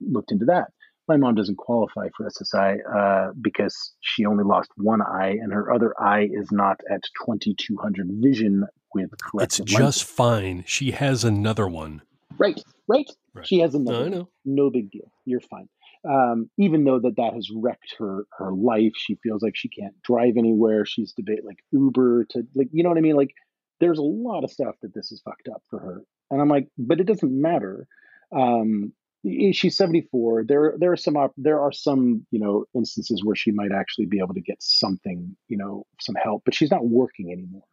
[0.00, 0.66] Looked into that.
[1.08, 5.72] My mom doesn't qualify for ssi uh, because she only lost one eye and her
[5.72, 9.10] other eye is not at 2200 vision with
[9.40, 10.64] It's just fine.
[10.66, 12.02] She has another one.
[12.38, 13.08] right right?
[13.34, 13.46] Right.
[13.46, 14.28] she has No, another I know.
[14.44, 15.12] no big deal.
[15.24, 15.68] You're fine
[16.08, 20.00] um, even though that that has wrecked her her life she feels like she can't
[20.02, 20.84] drive anywhere.
[20.84, 23.16] She's debate like uber to like you know what i mean?
[23.16, 23.34] Like
[23.80, 26.02] there's a lot of stuff that this is fucked up for her.
[26.30, 27.86] And i'm like but it doesn't matter.
[28.34, 28.92] Um,
[29.52, 33.50] she's 74 there there are some op- there are some you know instances where she
[33.50, 37.32] might actually be able to get something you know some help but she's not working
[37.32, 37.64] anymore.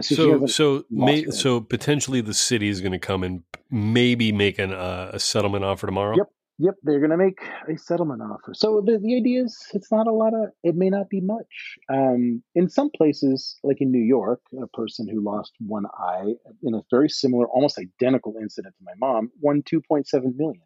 [0.00, 4.58] She So, so, may, so potentially the city is going to come and maybe make
[4.58, 6.16] an, uh, a settlement offer tomorrow.
[6.16, 6.28] Yep.
[6.62, 8.54] Yep, they're going to make a settlement offer.
[8.54, 11.76] So the, the idea is it's not a lot of, it may not be much.
[11.92, 16.74] Um, in some places, like in New York, a person who lost one eye in
[16.74, 20.06] a very similar, almost identical incident to my mom won 2.7
[20.36, 20.62] million.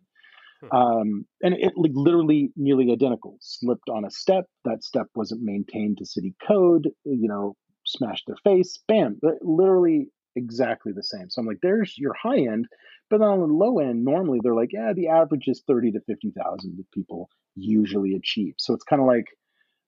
[0.61, 0.77] Hmm.
[0.77, 3.39] Um, and it like literally nearly identical.
[3.41, 4.45] Slipped on a step.
[4.67, 6.89] That step wasn't maintained to city code.
[7.05, 7.57] You know,
[7.87, 8.79] smashed their face.
[8.87, 9.19] Bam.
[9.41, 11.31] Literally exactly the same.
[11.31, 12.67] So I'm like, there's your high end.
[13.09, 16.33] But on the low end, normally they're like, yeah, the average is thirty to fifty
[16.33, 18.55] thousand that people usually achieve.
[18.59, 19.27] So it's kind of like,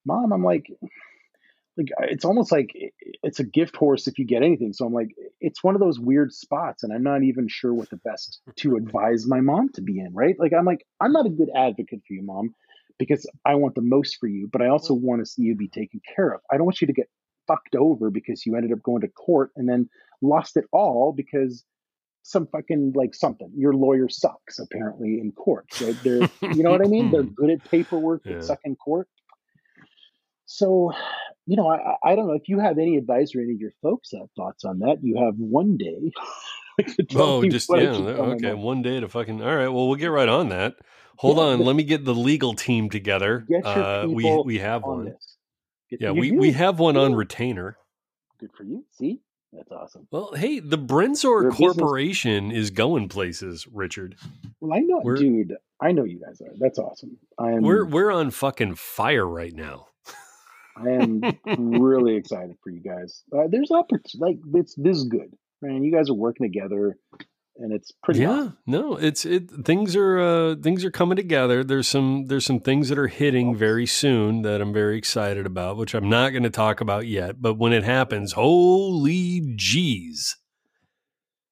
[0.07, 0.67] mom, I'm like,
[1.77, 2.71] like it's almost like
[3.23, 4.73] it's a gift horse if you get anything.
[4.73, 7.91] So I'm like, it's one of those weird spots, and I'm not even sure what
[7.91, 10.13] the best to advise my mom to be in.
[10.13, 10.37] Right?
[10.39, 12.55] Like I'm like, I'm not a good advocate for you, mom,
[12.99, 15.69] because I want the most for you, but I also want to see you be
[15.69, 16.41] taken care of.
[16.53, 17.09] I don't want you to get
[17.49, 19.89] fucked over because you ended up going to court and then
[20.23, 21.65] lost it all because
[22.23, 23.51] some fucking like something.
[23.57, 25.67] Your lawyer sucks apparently in court.
[25.73, 27.11] So they're you know what I mean?
[27.11, 28.41] They're good at paperwork yeah.
[28.41, 29.09] suck in court.
[30.51, 30.93] So,
[31.47, 33.73] you know, I, I don't know if you have any advice or any of your
[33.83, 34.97] folks have thoughts on that.
[35.03, 36.11] You have one day.
[37.15, 39.43] oh, just yeah, okay, one day to fucking.
[39.43, 40.77] All right, well, we'll get right on that.
[41.17, 43.45] Hold yeah, on, let me get the legal team together.
[43.65, 45.15] Uh, we we have on one.
[45.91, 47.77] yeah, we we have one on retainer.
[48.39, 48.85] Good for you.
[48.93, 49.21] See,
[49.53, 50.07] that's awesome.
[50.11, 52.65] Well, hey, the Brensor Corporation business.
[52.65, 54.17] is going places, Richard.
[54.61, 55.57] Well, I know, we're, dude.
[55.81, 56.53] I know you guys are.
[56.59, 57.17] That's awesome.
[57.39, 57.63] I am.
[57.63, 59.87] We're we're on fucking fire right now.
[60.77, 61.23] I am
[61.81, 63.23] really excited for you guys.
[63.33, 64.19] Uh, there's opportunity.
[64.19, 65.83] Like it's this is good, man.
[65.83, 66.97] You guys are working together
[67.59, 68.59] and it's pretty yeah awesome.
[68.67, 71.65] no it's it things are uh things are coming together.
[71.65, 75.77] There's some there's some things that are hitting very soon that i'm very excited about
[75.77, 80.37] which i'm not going to talk about yet but when it happens holy jeez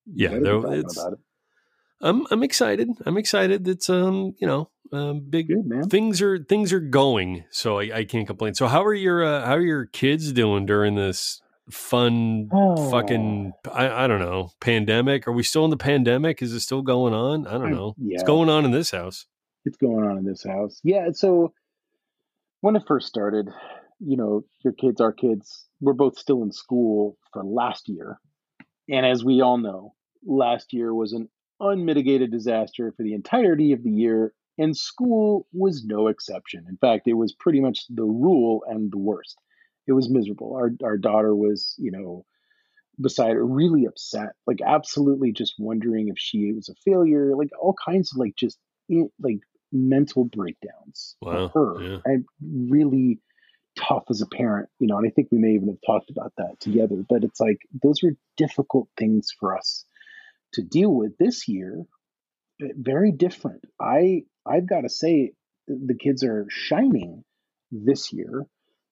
[0.06, 1.14] yeah there, it's it.
[2.00, 2.88] i'm i'm excited.
[3.04, 7.78] I'm excited it's um you know um big Good, things are things are going so
[7.80, 8.54] I, I can't complain.
[8.54, 11.40] So how are your uh, how are your kids doing during this
[11.70, 12.90] fun oh.
[12.90, 15.26] fucking I, I don't know pandemic?
[15.26, 16.42] Are we still in the pandemic?
[16.42, 17.46] Is it still going on?
[17.46, 17.94] I don't know.
[17.98, 18.14] Yeah.
[18.14, 19.26] it's going on in this house?
[19.64, 20.80] It's going on in this house.
[20.84, 21.52] Yeah so
[22.60, 23.48] when it first started
[24.00, 28.18] you know your kids our kids we're both still in school for last year.
[28.88, 29.94] And as we all know
[30.24, 31.28] last year was an
[31.60, 36.64] unmitigated disaster for the entirety of the year and school was no exception.
[36.68, 39.36] In fact it was pretty much the rule and the worst
[39.86, 40.54] it was miserable.
[40.54, 42.24] Our our daughter was, you know,
[43.00, 47.74] beside her, really upset, like absolutely just wondering if she was a failure, like all
[47.84, 48.58] kinds of like just
[49.18, 49.40] like
[49.72, 51.48] mental breakdowns wow.
[51.48, 51.82] for her.
[51.82, 51.98] Yeah.
[52.04, 53.20] And really
[53.76, 56.32] tough as a parent, you know, and I think we may even have talked about
[56.38, 57.04] that together.
[57.08, 59.84] But it's like those were difficult things for us
[60.54, 61.84] to deal with this year.
[62.62, 63.64] Eh, very different.
[63.80, 65.32] I I've got to say
[65.68, 67.24] the kids are shining
[67.70, 68.46] this year.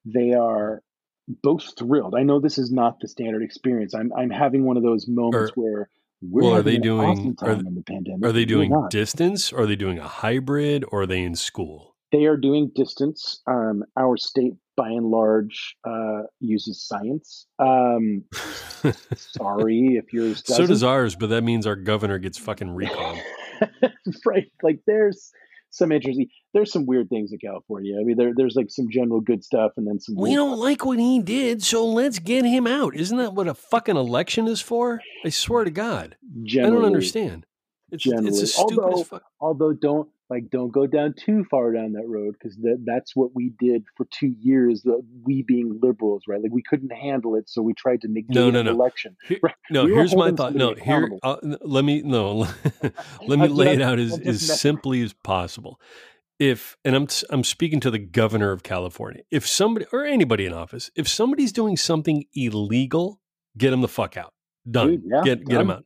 [0.05, 0.81] They are
[1.27, 2.15] both thrilled.
[2.15, 3.93] I know this is not the standard experience.
[3.93, 5.89] I'm I'm having one of those moments where
[6.21, 8.25] we're well, are they doing awesome are, the pandemic.
[8.25, 9.51] Are they doing distance?
[9.51, 10.85] Or are they doing a hybrid?
[10.91, 11.95] Or are they in school?
[12.11, 13.41] They are doing distance.
[13.47, 17.47] Um, our state, by and large, uh, uses science.
[17.59, 18.23] Um,
[19.15, 20.41] sorry if yours.
[20.43, 20.65] Doesn't.
[20.65, 23.19] So does ours, but that means our governor gets fucking recalled.
[24.25, 24.51] right?
[24.63, 25.31] Like there's
[25.75, 26.27] some interesting.
[26.53, 27.97] There's some weird things in California.
[27.99, 30.15] I mean, there, there's like some general good stuff, and then some.
[30.15, 30.63] We don't stuff.
[30.63, 32.95] like what he did, so let's get him out.
[32.95, 35.01] Isn't that what a fucking election is for?
[35.25, 37.45] I swear to God, generally, I don't understand.
[37.91, 39.05] It's, generally, it's although,
[39.39, 43.35] although don't like don't go down too far down that road because that that's what
[43.35, 44.81] we did for two years.
[44.81, 46.41] The, we being liberals, right?
[46.41, 48.71] Like we couldn't handle it, so we tried to negate no, no, no.
[48.71, 49.17] election.
[49.27, 49.55] Here, right?
[49.69, 50.55] No, we here's my thought.
[50.55, 51.09] No, here.
[51.21, 52.47] Uh, let me no.
[53.27, 55.79] let me lay it out as, as simply as possible.
[56.39, 59.21] If and I'm I'm speaking to the governor of California.
[59.29, 63.21] If somebody or anybody in office, if somebody's doing something illegal,
[63.57, 64.33] get them the fuck out.
[64.69, 64.87] Done.
[64.87, 65.85] Dude, yeah, get get them out.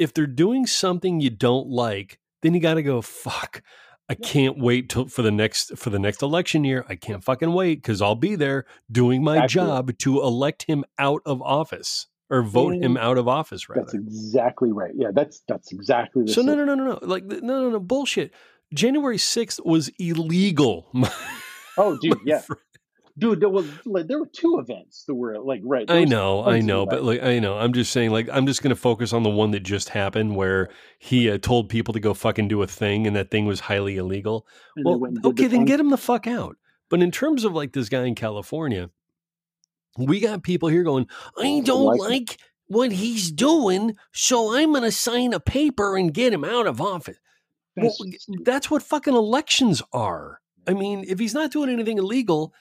[0.00, 3.62] If they're doing something you don't like then you got to go fuck
[4.08, 6.84] I can't wait till for the next for the next election year.
[6.88, 11.20] I can't fucking wait because I'll be there doing my job to elect him out
[11.26, 13.00] of office or vote him mm.
[13.00, 13.68] out of office.
[13.68, 14.92] Rather, that's exactly right.
[14.94, 16.24] Yeah, that's that's exactly.
[16.24, 16.98] The so no, no, no, no, no.
[17.02, 18.32] Like no, no, no, bullshit.
[18.72, 20.90] January sixth was illegal.
[21.78, 22.42] oh, dude, yeah
[23.18, 26.60] dude there was like there were two events that were like right i know i
[26.60, 27.58] know but like i know.
[27.58, 30.36] I'm just saying like i'm just going to focus on the one that just happened
[30.36, 30.68] where
[30.98, 33.96] he uh, told people to go fucking do a thing and that thing was highly
[33.96, 34.46] illegal.
[34.76, 36.56] And well okay the then get him the fuck out.
[36.88, 38.90] But in terms of like this guy in california
[39.96, 44.84] we got people here going i don't like, like what he's doing so i'm going
[44.84, 47.18] to sign a paper and get him out of office.
[47.76, 50.40] That's, well, that's what fucking elections are.
[50.66, 52.52] I mean, if he's not doing anything illegal,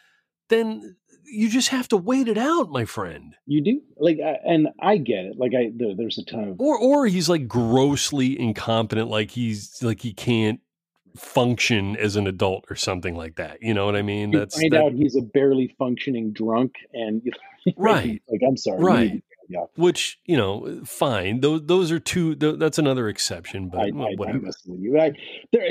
[0.50, 0.96] then
[1.26, 3.36] you just have to wait it out, my friend.
[3.46, 5.38] You do like, and I get it.
[5.38, 9.82] Like, I there, there's a ton of, or or he's like grossly incompetent, like he's
[9.84, 10.60] like he can't
[11.18, 13.62] function as an adult or something like that.
[13.62, 14.32] You know what I mean?
[14.32, 17.22] You That's find that, out he's a barely functioning drunk, and
[17.78, 18.22] right.
[18.30, 19.24] like, I'm sorry, right.
[19.50, 19.64] Yeah.
[19.76, 21.40] Which you know, uh, fine.
[21.40, 22.36] Those those are two.
[22.36, 23.70] That's another exception.
[23.70, 24.40] But I, I, whatever.
[24.40, 25.00] I'm with you.
[25.00, 25.14] I,
[25.54, 25.70] there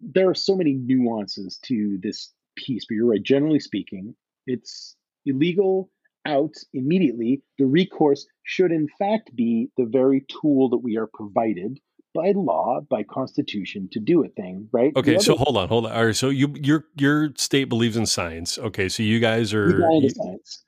[0.00, 3.22] there are so many nuances to this piece, but you're right.
[3.22, 4.14] Generally speaking,
[4.46, 5.90] it's illegal
[6.26, 7.42] out immediately.
[7.58, 11.78] The recourse should, in fact, be the very tool that we are provided
[12.14, 14.92] by law, by constitution, to do a thing, right?
[14.96, 15.92] Okay, so hold on, hold on.
[15.92, 18.56] All right, so you your your state believes in science.
[18.56, 20.63] Okay, so you guys are you, science.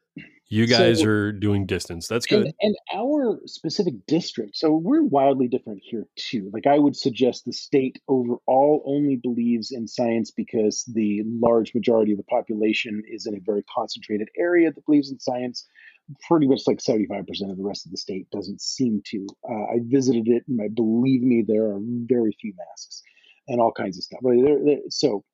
[0.48, 2.06] You guys so, are doing distance.
[2.06, 2.46] That's good.
[2.46, 6.50] And, and, our specific district, so we're wildly different here too.
[6.52, 12.12] Like I would suggest the state overall only believes in science because the large majority
[12.12, 15.66] of the population is in a very concentrated area that believes in science.
[16.28, 19.26] Pretty much like 75% of the rest of the state doesn't seem to.
[19.50, 23.02] Uh, I visited it, and I believe me, there are very few masks
[23.48, 24.20] and all kinds of stuff.
[24.22, 25.24] They're, so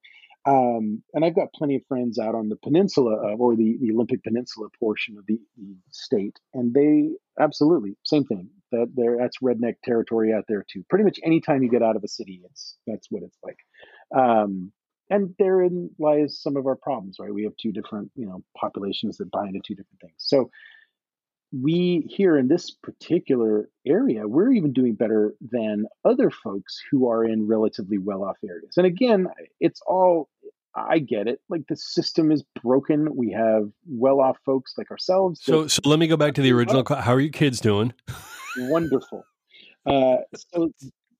[0.44, 3.92] um, and I've got plenty of friends out on the peninsula of, or the, the
[3.92, 7.10] Olympic Peninsula portion of the, the state, and they
[7.40, 8.50] absolutely same thing.
[8.72, 10.82] That there, that's redneck territory out there too.
[10.88, 13.58] Pretty much anytime you get out of a city, it's that's what it's like.
[14.18, 14.72] Um,
[15.10, 17.32] and therein lies some of our problems, right?
[17.32, 20.14] We have two different, you know, populations that buy into two different things.
[20.16, 20.50] So
[21.52, 27.24] we here in this particular area, we're even doing better than other folks who are
[27.24, 28.74] in relatively well off areas.
[28.76, 29.26] And again,
[29.60, 30.30] it's all,
[30.74, 31.40] I get it.
[31.50, 33.14] Like the system is broken.
[33.14, 35.40] We have well off folks like ourselves.
[35.42, 36.84] So, so let me go back to the original.
[36.88, 37.92] How are you kids doing?
[38.56, 39.24] Wonderful.
[39.84, 40.72] Uh, so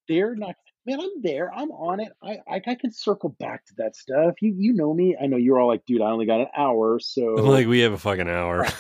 [0.09, 0.55] they're not,
[0.87, 1.53] man, I'm there.
[1.55, 2.13] I'm on it.
[2.23, 4.35] I, I, I can circle back to that stuff.
[4.41, 5.15] You, you know me.
[5.21, 7.01] I know you're all like, dude, I only got an hour.
[7.01, 8.67] So I'm like, we have a fucking hour.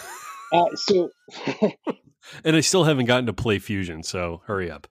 [0.52, 1.10] Uh, so,
[2.44, 4.86] and I still haven't gotten to play Fusion, so hurry up.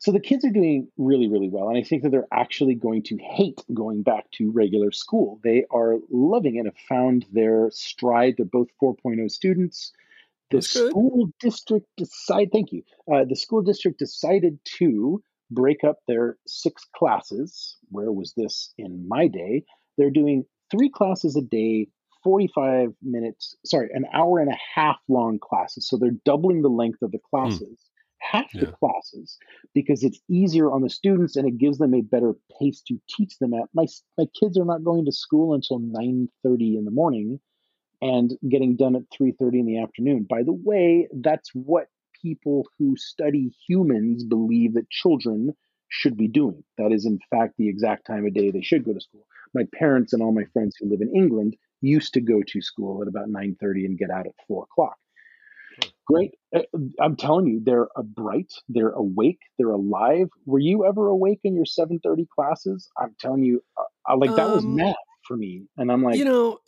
[0.00, 3.04] So the kids are doing really, really well, and I think that they're actually going
[3.04, 5.38] to hate going back to regular school.
[5.44, 8.34] They are loving it, have found their stride.
[8.36, 9.92] They're both 4.0 students.
[10.50, 11.34] The That's school good.
[11.40, 12.50] district decided.
[12.52, 12.82] Thank you.
[13.10, 17.76] Uh, the school district decided to break up their six classes.
[17.90, 19.64] Where was this in my day?
[19.96, 21.88] They're doing three classes a day
[22.24, 25.88] 45 minutes, sorry, an hour and a half long classes.
[25.88, 27.36] So they're doubling the length of the hmm.
[27.36, 28.32] classes, mm.
[28.32, 28.62] half yeah.
[28.62, 29.38] the classes,
[29.74, 33.38] because it's easier on the students and it gives them a better pace to teach
[33.38, 33.68] them at.
[33.74, 33.86] My,
[34.18, 36.28] my kids are not going to school until 9.30
[36.78, 37.38] in the morning
[38.00, 40.26] and getting done at 3.30 in the afternoon.
[40.28, 41.86] By the way, that's what
[42.20, 45.54] people who study humans believe that children
[45.88, 46.64] should be doing.
[46.78, 49.26] That is, in fact, the exact time of day they should go to school.
[49.54, 53.02] My parents and all my friends who live in England used to go to school
[53.02, 54.96] at about 9.30 and get out at 4 o'clock.
[56.06, 56.60] Great uh,
[57.00, 60.28] i'm telling you they're bright they're awake they're alive.
[60.44, 62.88] Were you ever awake in your 7.30 classes?
[62.98, 64.94] I'm telling you uh, like that um, was math
[65.26, 66.60] for me and i'm like you know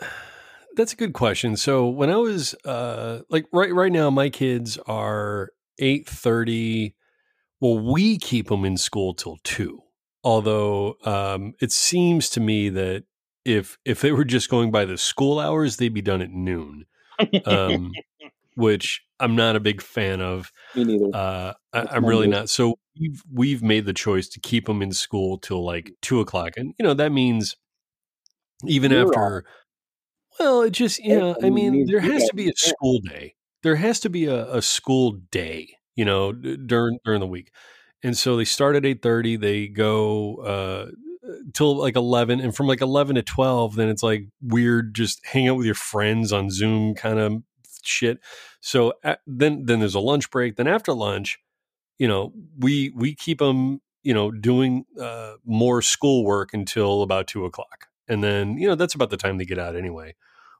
[0.74, 1.56] that's a good question.
[1.56, 5.50] So when i was uh like right right now my kids are
[5.80, 6.94] 8.30
[7.60, 9.82] well we keep them in school till 2
[10.24, 13.04] although um, it seems to me that
[13.46, 16.84] if if they were just going by the school hours, they'd be done at noon,
[17.46, 17.92] um,
[18.56, 20.52] which I'm not a big fan of.
[20.74, 21.10] Me neither.
[21.14, 22.50] Uh, I, am really not.
[22.50, 26.54] So we've we've made the choice to keep them in school till like two o'clock,
[26.56, 27.54] and you know that means
[28.66, 29.44] even You're after.
[30.40, 33.36] Well, it just you know, I mean, there has to be a school day.
[33.62, 37.52] There has to be a, a school day, you know, during during the week,
[38.02, 39.36] and so they start at eight thirty.
[39.36, 40.86] They go uh,
[41.52, 45.48] till like 11 and from like 11 to 12 then it's like weird just hang
[45.48, 47.42] out with your friends on zoom kind of
[47.82, 48.18] shit.
[48.60, 48.94] So
[49.26, 51.38] then then there's a lunch break then after lunch
[51.98, 57.44] you know we we keep them you know doing uh, more schoolwork until about two
[57.44, 60.14] o'clock and then you know that's about the time they get out anyway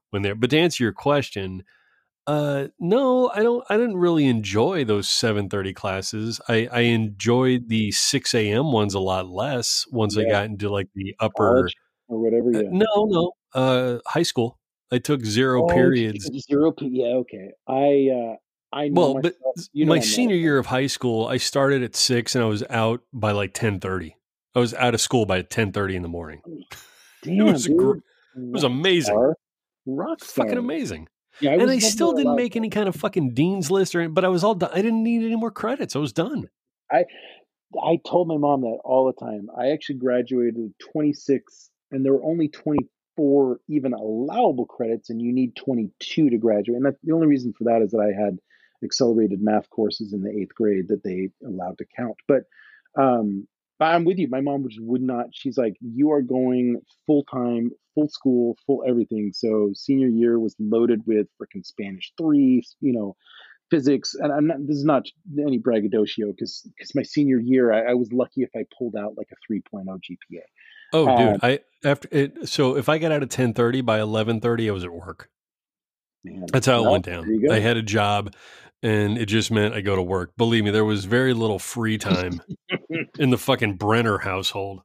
[0.09, 1.63] when they're but to answer your question
[2.27, 3.63] uh, no, I don't.
[3.69, 6.41] I didn't really enjoy those seven thirty classes.
[6.49, 8.73] I, I enjoyed the six a.m.
[8.73, 10.25] ones a lot less once yeah.
[10.25, 11.75] I got into like the upper College
[12.09, 12.49] or whatever.
[12.49, 12.67] Uh, yeah.
[12.67, 13.31] Uh, no, no.
[13.53, 14.59] Uh, high school.
[14.91, 16.29] I took zero oh, periods.
[16.49, 16.73] Zero.
[16.81, 17.15] Yeah.
[17.15, 17.51] Okay.
[17.67, 18.09] I.
[18.13, 18.35] Uh,
[18.73, 21.95] I well, myself, but you know my senior year of high school, I started at
[21.95, 24.17] six and I was out by like ten thirty.
[24.53, 26.41] I was out of school by ten thirty in the morning.
[27.23, 27.67] Damn, it was.
[27.67, 29.33] Gr- it was amazing.
[29.85, 31.07] Rock Fucking amazing.
[31.41, 34.29] Yeah, and I still didn't make any kind of fucking dean's list or but I
[34.29, 34.71] was all done.
[34.73, 35.95] I didn't need any more credits.
[35.95, 36.49] I was done.
[36.91, 37.05] I
[37.83, 39.49] I told my mom that all the time.
[39.57, 45.55] I actually graduated 26 and there were only 24 even allowable credits and you need
[45.55, 46.77] 22 to graduate.
[46.77, 48.39] And that, the only reason for that is that I had
[48.83, 52.15] accelerated math courses in the 8th grade that they allowed to count.
[52.27, 52.43] But
[52.97, 53.47] um
[53.79, 54.27] I'm with you.
[54.27, 55.27] My mom just would not.
[55.31, 59.31] She's like, you are going full time, full school, full everything.
[59.33, 63.15] So senior year was loaded with freaking Spanish three, you know,
[63.69, 64.15] physics.
[64.15, 64.65] And I'm not.
[64.65, 65.05] This is not
[65.39, 69.13] any braggadocio because because my senior year, I, I, was lucky if I pulled out
[69.15, 70.39] like a 3.0 GPA.
[70.93, 72.49] Oh, um, dude, I after it.
[72.49, 75.29] So if I got out at 10:30 by 11:30, I was at work.
[76.23, 77.29] Man, That's how it went down.
[77.51, 78.33] I had a job
[78.83, 80.35] and it just meant I go to work.
[80.37, 82.41] Believe me, there was very little free time
[83.19, 84.81] in the fucking Brenner household.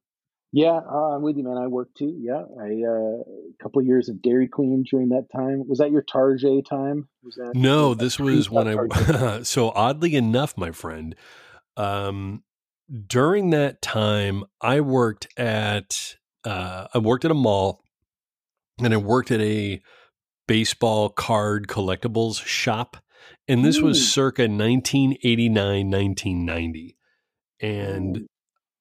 [0.54, 1.56] Yeah, uh, I'm with you, man.
[1.56, 2.14] I worked too.
[2.18, 5.66] Yeah, I uh, a couple of years of Dairy Queen during that time.
[5.66, 7.08] Was that your Target time?
[7.22, 7.88] Was that no?
[7.88, 9.42] was that This was when I.
[9.44, 11.14] so oddly enough, my friend,
[11.78, 12.42] um,
[13.06, 17.82] during that time, I worked at uh, I worked at a mall,
[18.78, 19.80] and I worked at a
[20.46, 22.98] baseball card collectibles shop,
[23.48, 24.02] and this was Mm.
[24.02, 26.96] circa 1989, 1990,
[27.62, 28.26] and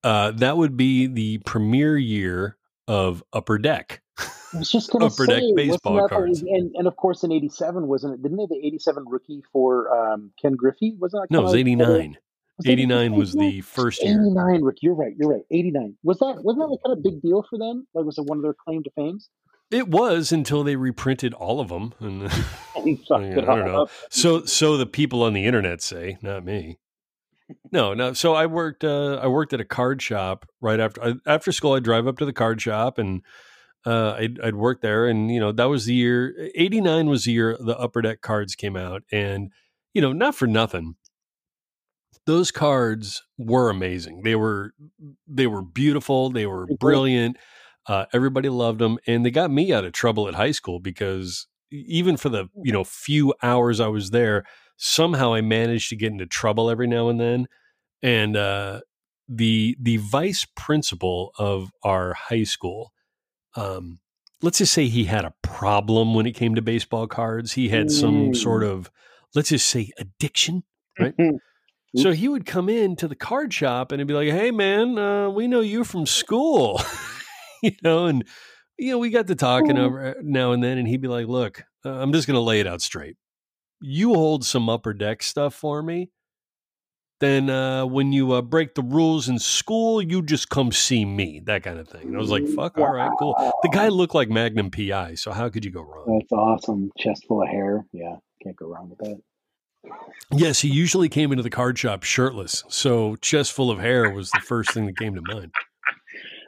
[0.04, 4.02] uh, that would be the premiere year of Upper Deck.
[4.20, 6.42] I was just gonna Upper say, Deck baseball cards.
[6.42, 8.22] and, and of course in '87 wasn't it?
[8.22, 10.96] Didn't they have the '87 rookie for um, Ken Griffey?
[11.00, 12.18] Wasn't that No, it was kinda- 89.
[12.58, 14.12] was 89 was the first year.
[14.22, 14.78] 89, Rick.
[14.82, 15.14] You're right.
[15.18, 15.42] You're right.
[15.50, 15.96] 89.
[16.04, 17.88] Was that wasn't that like kind of a big deal for them?
[17.94, 19.30] Like was it one of their claim to fames?
[19.72, 21.94] It was until they reprinted all of them.
[22.02, 22.22] And
[22.76, 23.84] Yeah, it I don't know.
[23.84, 23.90] up.
[24.10, 26.78] so, so the people on the internet say, not me.
[27.72, 28.14] No, no.
[28.14, 28.84] So I worked.
[28.84, 31.74] Uh, I worked at a card shop right after I, after school.
[31.74, 33.22] I'd drive up to the card shop and
[33.86, 35.08] uh, I'd, I'd work there.
[35.08, 38.56] And you know that was the year '89 was the year the Upper Deck cards
[38.56, 39.04] came out.
[39.12, 39.52] And
[39.94, 40.96] you know, not for nothing,
[42.26, 44.22] those cards were amazing.
[44.24, 44.74] They were
[45.28, 46.30] they were beautiful.
[46.30, 47.38] They were brilliant.
[47.88, 51.48] Uh, everybody loved them, and they got me out of trouble at high school because
[51.72, 54.46] even for the you know few hours I was there,
[54.84, 57.48] somehow I managed to get into trouble every now and then.
[58.02, 58.82] And uh,
[59.30, 62.92] the the vice principal of our high school,
[63.56, 64.00] um,
[64.42, 67.54] let's just say he had a problem when it came to baseball cards.
[67.54, 68.36] He had some Mm.
[68.36, 68.90] sort of
[69.36, 70.64] let's just say addiction.
[71.00, 71.14] Right.
[71.96, 74.98] So he would come in to the card shop and he'd be like, "Hey, man,
[74.98, 76.82] uh, we know you from school,
[77.62, 78.26] you know." And
[78.80, 81.28] you know, we got to talking over uh, now and then, and he'd be like,
[81.28, 83.18] "Look, uh, I'm just going to lay it out straight.
[83.82, 86.12] You hold some upper deck stuff for me.
[87.20, 91.40] Then uh, when you uh, break the rules in school, you just come see me,
[91.46, 94.16] that kind of thing." And I was like, "Fuck, all right, cool." The guy looked
[94.16, 96.18] like Magnum PI, so how could you go wrong?
[96.20, 96.92] That's awesome.
[96.98, 97.86] Chest full of hair.
[97.92, 99.22] Yeah, can't go wrong with that.
[100.32, 104.32] Yes, he usually came into the card shop shirtless, so chest full of hair was
[104.32, 105.52] the first thing that came to mind.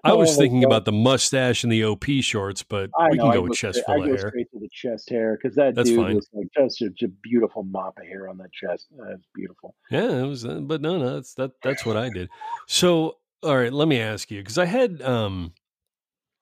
[0.06, 3.24] I was Oh, thinking about the mustache and the OP shorts, but I we know.
[3.24, 4.30] can I go with straight, chest I full go of hair.
[4.30, 6.16] straight to the chest hair because that That's dude fine.
[6.16, 8.88] was like just such a beautiful mop of hair on that chest.
[8.98, 9.76] That's beautiful.
[9.90, 11.52] Yeah, it was, uh, but no, no, that's that.
[11.64, 12.30] That's what I did.
[12.68, 15.54] So, all right, let me ask you because I had, um,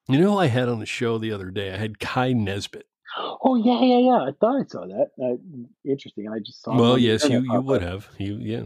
[0.08, 1.72] you know, I had on the show the other day.
[1.72, 2.86] I had Kai Nesbitt.
[3.44, 4.24] Oh yeah, yeah, yeah.
[4.28, 5.08] I thought I saw that.
[5.22, 5.36] Uh,
[5.88, 6.26] interesting.
[6.28, 6.76] I just saw.
[6.76, 7.88] Well, yes, you you would up.
[7.88, 8.08] have.
[8.18, 8.62] You yeah,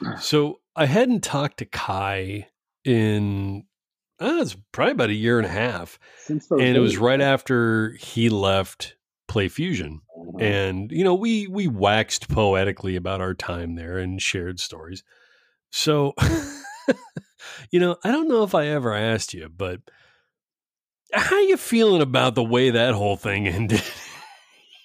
[0.00, 0.16] yeah.
[0.20, 2.48] So I hadn't talked to Kai
[2.84, 3.64] in,
[4.22, 5.98] uh, it's probably about a year and a half.
[6.18, 6.98] since and it was days.
[6.98, 8.96] right after he left
[9.28, 9.96] PlayFusion.
[10.16, 10.38] Uh-huh.
[10.38, 15.02] And you know, we we waxed poetically about our time there and shared stories.
[15.70, 16.14] So,
[17.70, 19.80] you know, I don't know if I ever asked you, but
[21.12, 23.82] how you feeling about the way that whole thing ended?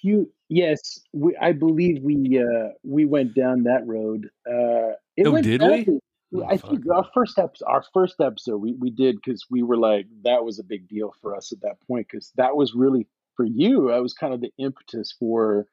[0.02, 4.30] You yes, we, I believe we uh, we went down that road.
[4.46, 6.00] Uh, it Oh, went did we?
[6.34, 9.76] Oh, I think our first episode, our first episode, we, we did because we were
[9.78, 13.06] like that was a big deal for us at that point because that was really
[13.36, 13.88] for you.
[13.88, 15.66] That was kind of the impetus for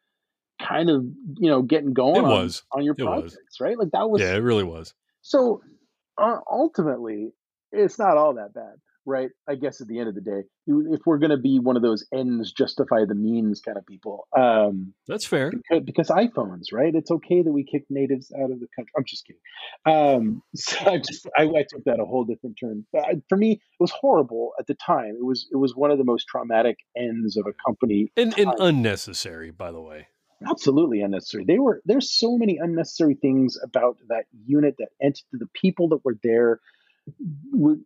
[0.61, 1.03] kind of
[1.38, 2.64] you know getting going It on, was.
[2.72, 3.34] on your It was.
[3.34, 3.77] projects, right?
[3.77, 4.94] Like that was yeah, it really was.
[5.22, 5.61] so.
[6.18, 7.34] Uh, ultimately,
[7.73, 8.76] it's not all that bad,
[9.06, 9.30] right?
[9.48, 11.82] I guess at the end of the day, if we're going to be one of
[11.82, 15.52] those ends justify the means kind of people, um, That's fair.
[15.52, 16.94] because, because iPhones, right?
[16.94, 18.91] It's okay that we kick natives out of the country.
[18.98, 19.41] I'm just kidding.
[19.86, 22.86] Um, so I just I, I took that a whole different turn.
[22.91, 25.15] But for me, it was horrible at the time.
[25.19, 28.11] It was it was one of the most traumatic ends of a company.
[28.18, 30.07] And, and unnecessary, by the way.
[30.48, 31.45] Absolutely unnecessary.
[31.48, 36.03] They were there's so many unnecessary things about that unit, that entity, the people that
[36.03, 36.60] were there.
[37.53, 37.77] Were,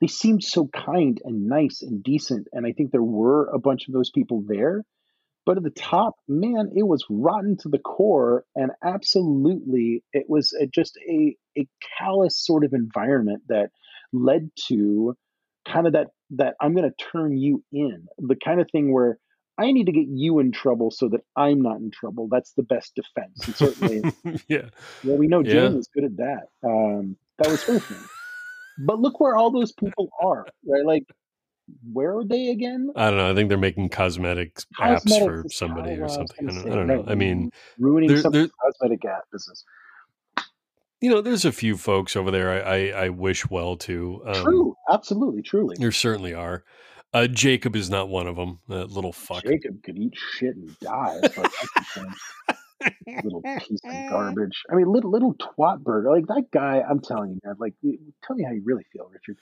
[0.00, 3.88] they seemed so kind and nice and decent, and I think there were a bunch
[3.88, 4.84] of those people there.
[5.46, 10.52] But at the top, man, it was rotten to the core, and absolutely, it was
[10.60, 11.68] a, just a a
[11.98, 13.70] callous sort of environment that
[14.12, 15.16] led to
[15.66, 19.18] kind of that that I'm going to turn you in, the kind of thing where
[19.56, 22.28] I need to get you in trouble so that I'm not in trouble.
[22.30, 24.02] That's the best defense, and certainly,
[24.48, 24.70] yeah.
[25.04, 25.52] well, we know Yeah.
[25.52, 26.48] Jane was good at that.
[26.64, 28.08] Um, that was her thing.
[28.78, 30.84] But look where all those people are, right?
[30.84, 31.04] Like,
[31.92, 32.90] where are they again?
[32.94, 33.30] I don't know.
[33.30, 36.48] I think they're making cosmetics apps for somebody or what I was something.
[36.48, 36.96] I don't, I don't know.
[37.02, 37.10] right.
[37.10, 39.64] I mean, ruining there- some cosmetic app business.
[41.00, 42.58] you know, there's a few folks over there I,
[42.92, 44.22] I, I wish well to.
[44.26, 45.76] Um, True, absolutely, truly.
[45.78, 46.64] There certainly are.
[47.12, 48.58] Uh, Jacob is not one of them.
[48.68, 49.44] That little fuck.
[49.44, 51.20] Jacob could eat shit and die.
[52.84, 53.24] as far as I'm concerned.
[53.24, 54.62] little piece of garbage.
[54.70, 56.10] I mean, little little twat burger.
[56.10, 56.82] Like that guy.
[56.88, 57.56] I'm telling you, man.
[57.58, 57.74] Like,
[58.24, 59.38] tell me how you really feel, Richard.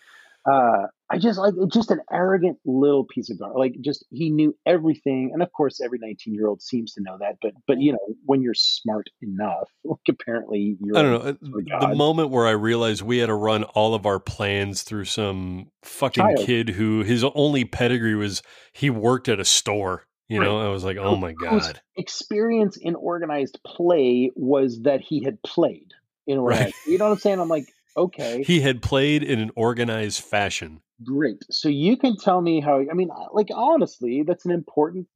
[0.47, 3.59] Uh, I just like it's just an arrogant little piece of garbage.
[3.59, 7.17] Like, just he knew everything, and of course, every 19 year old seems to know
[7.19, 7.37] that.
[7.41, 10.99] But but you know, when you're smart enough, like apparently you're.
[10.99, 11.77] I don't know.
[11.77, 15.07] Uh, the moment where I realized we had to run all of our plans through
[15.07, 16.47] some fucking Child.
[16.47, 18.43] kid who his only pedigree was
[18.73, 20.07] he worked at a store.
[20.29, 21.81] You know, I was like, oh my God.
[21.97, 25.93] experience in organized play was that he had played
[26.27, 26.65] in organized.
[26.65, 26.75] Right.
[26.87, 27.41] You know what I'm saying?
[27.41, 28.43] I'm like, okay.
[28.43, 30.81] He had played in an organized fashion.
[31.05, 31.43] Great.
[31.51, 35.09] So you can tell me how, I mean, like, honestly, that's an important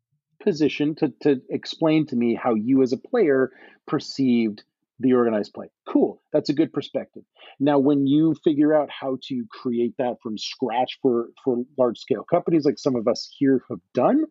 [0.42, 3.50] position to, to explain to me how you as a player
[3.86, 4.62] perceived
[5.00, 5.70] the organized play.
[5.88, 6.20] Cool.
[6.32, 7.22] That's a good perspective.
[7.60, 12.24] Now, when you figure out how to create that from scratch for, for large scale
[12.24, 14.24] companies like some of us here have done,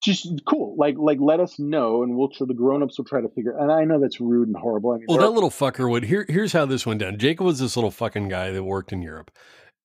[0.00, 0.74] just cool.
[0.76, 3.56] Like like let us know, and we'll try, the grown ups will try to figure.
[3.56, 4.92] And I know that's rude and horrible.
[4.92, 6.04] I mean, well, that are, little fucker would.
[6.04, 7.18] Here here's how this went down.
[7.18, 9.30] Jacob was this little fucking guy that worked in Europe,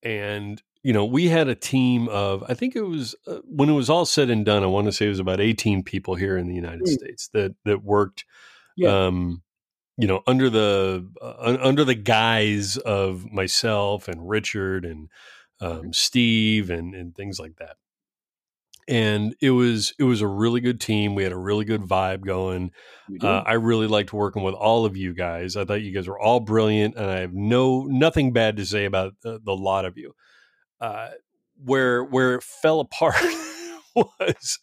[0.03, 3.73] and you know we had a team of I think it was uh, when it
[3.73, 4.63] was all said and done.
[4.63, 6.93] I want to say it was about eighteen people here in the United mm.
[6.93, 8.23] States that that worked.
[8.77, 9.07] Yeah.
[9.07, 9.41] Um,
[9.97, 15.09] you know, under the uh, under the guise of myself and Richard and
[15.61, 17.77] um, Steve and and things like that
[18.87, 21.15] and it was it was a really good team.
[21.15, 22.71] We had a really good vibe going.
[23.21, 25.55] Uh, I really liked working with all of you guys.
[25.55, 28.85] I thought you guys were all brilliant, and I have no nothing bad to say
[28.85, 30.13] about the, the lot of you.
[30.79, 31.09] Uh,
[31.63, 33.15] where where it fell apart
[33.95, 34.59] was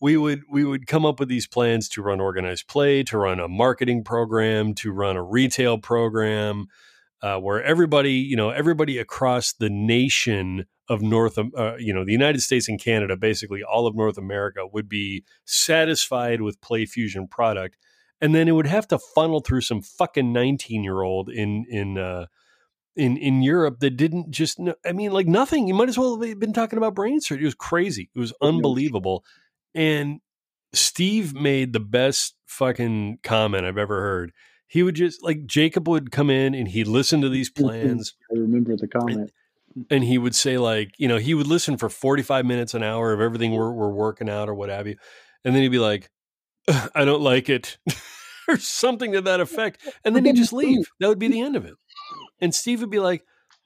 [0.00, 3.40] we would we would come up with these plans to run organized play, to run
[3.40, 6.66] a marketing program, to run a retail program,
[7.22, 12.12] uh, where everybody you know everybody across the nation of North, uh, you know, the
[12.12, 17.78] United States and Canada, basically all of North America would be satisfied with PlayFusion product,
[18.20, 21.98] and then it would have to funnel through some fucking nineteen year old in in
[21.98, 22.26] uh,
[22.96, 24.58] in in Europe that didn't just.
[24.58, 25.68] Know, I mean, like nothing.
[25.68, 27.44] You might as well have been talking about brain surgery.
[27.44, 28.10] It was crazy.
[28.14, 29.24] It was unbelievable,
[29.74, 30.20] and
[30.74, 34.32] Steve made the best fucking comment I've ever heard.
[34.72, 38.14] He would just like Jacob would come in and he'd listen to these plans.
[38.34, 39.30] I remember the comment.
[39.76, 42.82] And, and he would say like you know he would listen for 45 minutes an
[42.82, 44.96] hour of everything we're, we're working out or what have you
[45.44, 46.10] and then he'd be like
[46.94, 47.76] i don't like it
[48.48, 51.56] or something to that effect and then he'd just leave that would be the end
[51.56, 51.74] of it
[52.40, 53.24] and steve would be like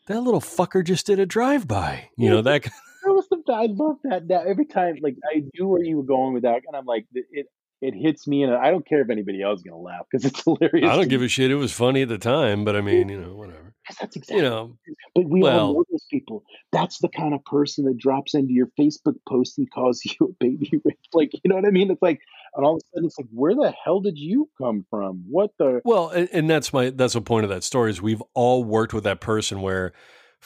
[0.09, 4.43] that little fucker just did a drive-by you know that that i love that now
[4.47, 7.47] every time like i knew where you were going with that and i'm like it
[7.81, 10.43] it hits me and I don't care if anybody else is gonna laugh because it's
[10.45, 10.91] hilarious.
[10.91, 11.51] I don't give a shit.
[11.51, 13.75] It was funny at the time, but I mean, you know, whatever.
[14.01, 14.37] That's exactly.
[14.39, 14.77] You know,
[15.15, 16.43] but we well, all know those people.
[16.73, 20.33] That's the kind of person that drops into your Facebook post and calls you a
[20.45, 20.99] baby rape.
[21.13, 21.91] Like, you know what I mean?
[21.91, 22.21] It's like,
[22.55, 25.25] and all of a sudden, it's like, where the hell did you come from?
[25.29, 25.83] What the?
[25.85, 28.93] Well, and, and that's my that's the point of that story is we've all worked
[28.93, 29.93] with that person where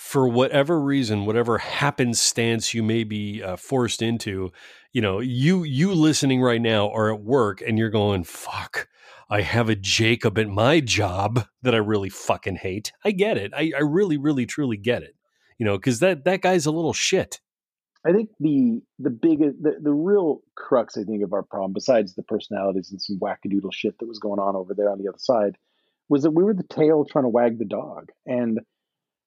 [0.01, 4.51] for whatever reason, whatever happenstance you may be uh, forced into,
[4.93, 8.89] you know, you you listening right now are at work and you're going, "Fuck,
[9.29, 13.53] I have a Jacob at my job that I really fucking hate." I get it.
[13.55, 15.15] I, I really, really, truly get it.
[15.59, 17.41] You know, because that that guy's a little shit.
[18.05, 22.15] I think the the big the, the real crux I think of our problem, besides
[22.15, 25.19] the personalities and some wackadoodle shit that was going on over there on the other
[25.19, 25.57] side,
[26.09, 28.61] was that we were the tail trying to wag the dog, and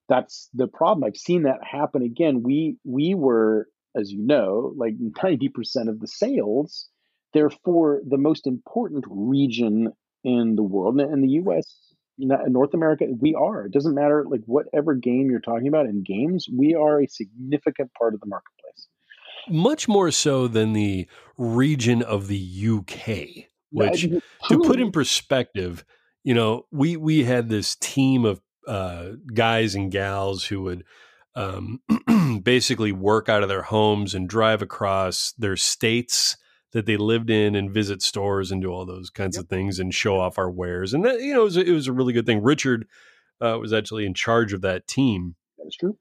[0.09, 1.03] that's the problem.
[1.03, 2.43] I've seen that happen again.
[2.43, 6.89] We we were as you know, like 90% of the sales,
[7.33, 9.91] they're for the most important region
[10.23, 10.99] in the world.
[10.99, 13.65] In the US, North America, we are.
[13.65, 17.91] It doesn't matter like whatever game you're talking about in games, we are a significant
[17.93, 18.87] part of the marketplace.
[19.49, 21.07] Much more so than the
[21.37, 24.03] region of the UK, which
[24.47, 25.83] to put in perspective,
[26.23, 30.83] you know, we we had this team of uh, guys and gals who would
[31.35, 31.79] um,
[32.43, 36.37] basically work out of their homes and drive across their states
[36.71, 39.43] that they lived in and visit stores and do all those kinds yep.
[39.43, 40.93] of things and show off our wares.
[40.93, 42.41] And that, you know, it was, it was a really good thing.
[42.41, 42.87] Richard
[43.41, 45.35] uh, was actually in charge of that team.
[45.57, 45.97] That's true.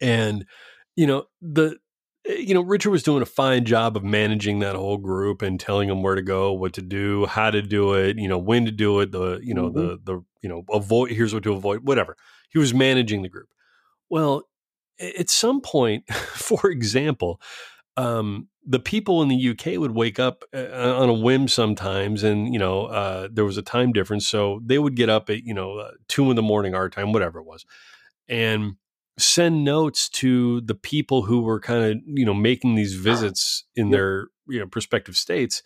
[0.00, 0.46] And,
[0.96, 1.76] you know, the,
[2.26, 5.88] you know, Richard was doing a fine job of managing that whole group and telling
[5.88, 8.70] them where to go, what to do, how to do it, you know, when to
[8.70, 9.78] do it, the, you know, mm-hmm.
[9.78, 12.16] the, the, you know, avoid, here's what to avoid, whatever.
[12.48, 13.48] He was managing the group.
[14.08, 14.44] Well,
[15.00, 17.40] at some point, for example,
[17.96, 22.52] um, the people in the UK would wake up uh, on a whim sometimes, and
[22.52, 25.54] you know uh, there was a time difference, so they would get up at you
[25.54, 27.64] know uh, two in the morning our time, whatever it was,
[28.28, 28.76] and
[29.18, 33.90] send notes to the people who were kind of you know making these visits in
[33.90, 35.62] their you know prospective states,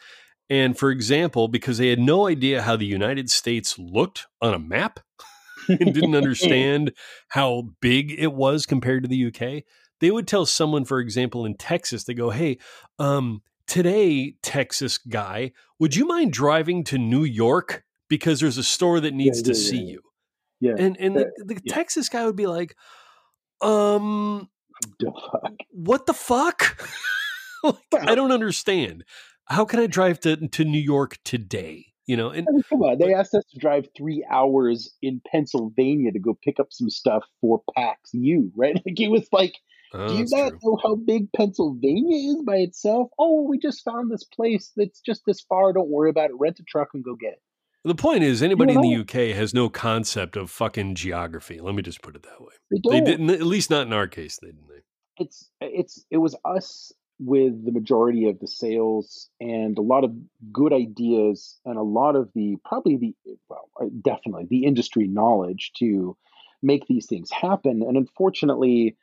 [0.50, 4.58] And for example, because they had no idea how the United States looked on a
[4.58, 5.00] map
[5.68, 6.92] and didn't understand
[7.28, 9.64] how big it was compared to the UK,
[10.00, 12.58] they would tell someone, for example, in Texas, they go, Hey,
[12.98, 17.84] um, today, Texas guy, would you mind driving to New York?
[18.08, 20.00] Because there's a store that needs yeah, to yeah, see you.
[20.60, 20.74] Yeah.
[20.78, 21.60] And and the, the.
[21.68, 22.74] Texas guy would be like,
[23.60, 24.48] um,
[25.00, 25.52] The fuck?
[25.70, 26.80] what the fuck?
[27.64, 27.76] like,
[28.08, 29.04] I don't understand.
[29.46, 31.86] How can I drive to, to New York today?
[32.06, 32.98] You know, and I mean, come on.
[32.98, 37.24] They asked us to drive three hours in Pennsylvania to go pick up some stuff
[37.40, 38.74] for PAX U, right?
[38.74, 39.54] Like it was like,
[39.94, 40.58] Oh, do you not true.
[40.62, 43.08] know how big Pennsylvania is by itself?
[43.18, 45.72] Oh, we just found this place that's just this far.
[45.72, 46.36] Don't worry about it.
[46.38, 47.42] Rent a truck and go get it.
[47.88, 49.30] The point is, anybody in don't the.
[49.30, 51.60] UK has no concept of fucking geography.
[51.60, 52.54] Let me just put it that way.
[52.70, 54.38] They They didn't, at least not in our case.
[54.40, 54.68] They didn't.
[54.68, 54.82] They?
[55.18, 60.12] it's it's it was us with the majority of the sales and a lot of
[60.52, 63.14] good ideas and a lot of the probably the
[63.48, 66.16] well uh, definitely the industry knowledge to
[66.62, 68.96] make these things happen and unfortunately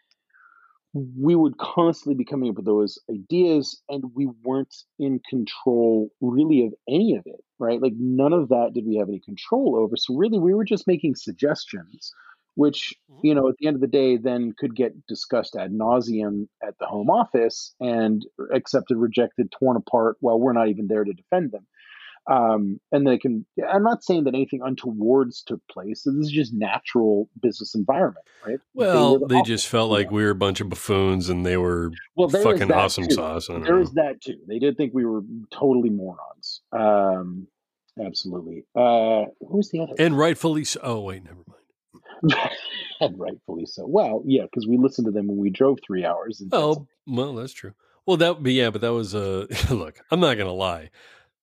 [0.96, 6.66] we would constantly be coming up with those ideas and we weren't in control really
[6.66, 7.82] of any of it right?
[7.82, 9.96] Like none of that did we have any control over.
[9.96, 12.12] So really we were just making suggestions
[12.56, 13.20] which Mhm.
[13.22, 16.76] you know at the end of the day then could get discussed ad nauseum at
[16.80, 21.52] the home office and accepted rejected torn apart while we're not even there to defend
[21.52, 21.66] them
[22.28, 26.54] um, and they can i'm not saying that anything untowards took place this is just
[26.54, 30.70] natural business environment right Well, the they just felt like we were a bunch of
[30.70, 33.16] buffoons and they were well fucking awesome too.
[33.16, 33.48] sauce.
[33.48, 33.82] There know.
[33.82, 34.38] is that too.
[34.48, 35.22] They did think we were
[35.52, 36.62] totally morons.
[36.72, 37.48] Um,
[38.00, 38.66] absolutely.
[38.76, 39.94] Uh, who was the other?
[39.98, 40.80] And rightfully so.
[40.84, 42.50] Oh, wait, never mind.
[43.02, 43.86] and rightfully so.
[43.86, 46.42] Well, yeah, because we listened to them when we drove three hours.
[46.52, 47.74] Oh, well, that's true.
[48.06, 50.92] Well, that be, yeah, but that was, uh, look, I'm not going to lie.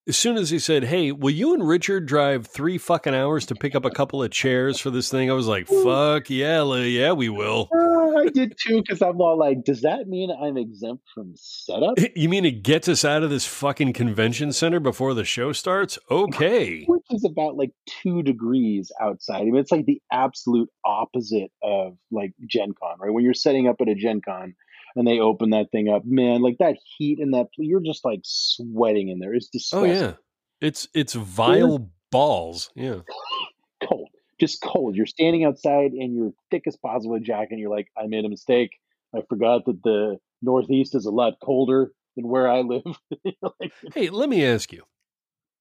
[0.09, 3.55] As soon as he said, Hey, will you and Richard drive three fucking hours to
[3.55, 5.31] pick up a couple of chairs for this thing?
[5.31, 7.69] I was like, Fuck yeah, yeah, we will.
[8.03, 11.95] Uh, I did too, because I'm all like, does that mean I'm exempt from setup?
[12.17, 15.99] You mean it gets us out of this fucking convention center before the show starts?
[16.11, 16.85] Okay.
[16.87, 19.41] Which is about like two degrees outside.
[19.41, 23.13] I mean, it's like the absolute opposite of like Gen Con, right?
[23.13, 24.55] When you're setting up at a Gen Con
[24.97, 28.21] and they open that thing up, man, like that heat and that, you're just like
[28.25, 29.35] sweating in there.
[29.35, 29.91] It's disgusting.
[29.91, 30.13] Oh yeah.
[30.61, 32.71] It's it's vile balls.
[32.77, 33.01] Yeah.
[33.89, 34.95] cold, just cold.
[34.95, 38.71] You're standing outside in your thickest possible jacket, and you're like, I made a mistake.
[39.15, 42.85] I forgot that the Northeast is a lot colder than where I live.
[43.61, 44.85] like, Hey, let me ask you.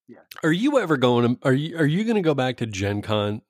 [0.07, 0.19] Yeah.
[0.43, 3.01] Are you ever going to are you are you going to go back to Gen
[3.01, 3.41] Con?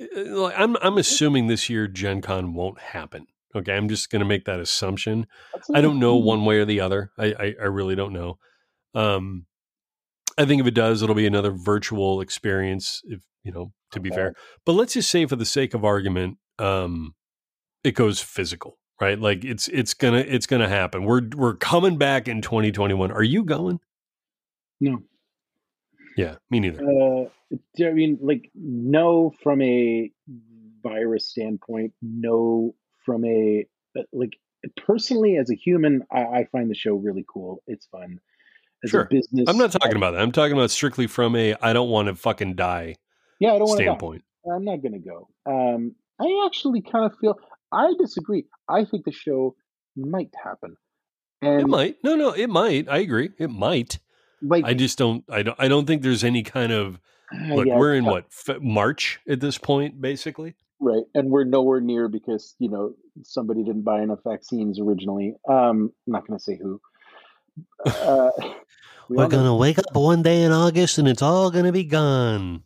[0.00, 3.26] Uh, Like, I'm I'm assuming this year Gen Con won't happen.
[3.54, 5.26] Okay, I'm just going to make that assumption.
[5.52, 7.10] that's I don't know one way or the other.
[7.18, 8.38] I, I I really don't know.
[8.94, 9.46] Um
[10.38, 14.08] I think if it does, it'll be another virtual experience if, you know, to be
[14.10, 14.16] Okay.
[14.16, 14.34] fair.
[14.64, 17.14] But let's just say for the sake of argument, um
[17.84, 19.18] it goes physical, right?
[19.18, 21.04] Like it's it's going to it's to happen.
[21.04, 23.10] We're we're coming back in 2021.
[23.10, 23.80] Are you going?
[24.80, 25.02] No.
[26.16, 26.82] Yeah, me neither.
[26.82, 27.28] Uh,
[27.84, 30.10] I mean, like, no from a
[30.82, 32.74] virus standpoint, no
[33.04, 33.66] from a,
[33.98, 34.32] uh, like,
[34.76, 37.62] personally, as a human, I, I find the show really cool.
[37.66, 38.18] It's fun.
[38.84, 39.02] As Sure.
[39.02, 40.22] a business, I'm not talking I- about that.
[40.22, 42.96] I'm talking about strictly from a I don't want to fucking die
[43.42, 44.22] yeah, I don't want to standpoint.
[44.52, 45.28] I'm not going to go.
[45.46, 47.38] Um, I actually kind of feel
[47.72, 48.44] I disagree.
[48.68, 49.56] I think the show
[49.96, 50.76] might happen,
[51.40, 51.96] and It might.
[52.04, 52.88] No, no, it might.
[52.88, 53.30] I agree.
[53.38, 53.98] It might.
[54.42, 55.24] like I just don't.
[55.28, 55.58] I don't.
[55.58, 57.00] I don't think there's any kind of
[57.34, 57.66] uh, look.
[57.66, 60.54] yeah, we're in yeah, what March at this point, basically.
[60.82, 65.34] Right, and we're nowhere near because you know somebody didn't buy enough vaccines originally.
[65.48, 66.80] Um, I'm not going to say who.
[67.86, 68.30] Uh,
[69.08, 72.62] we going to wake up one day in August and it's all gonna be gone.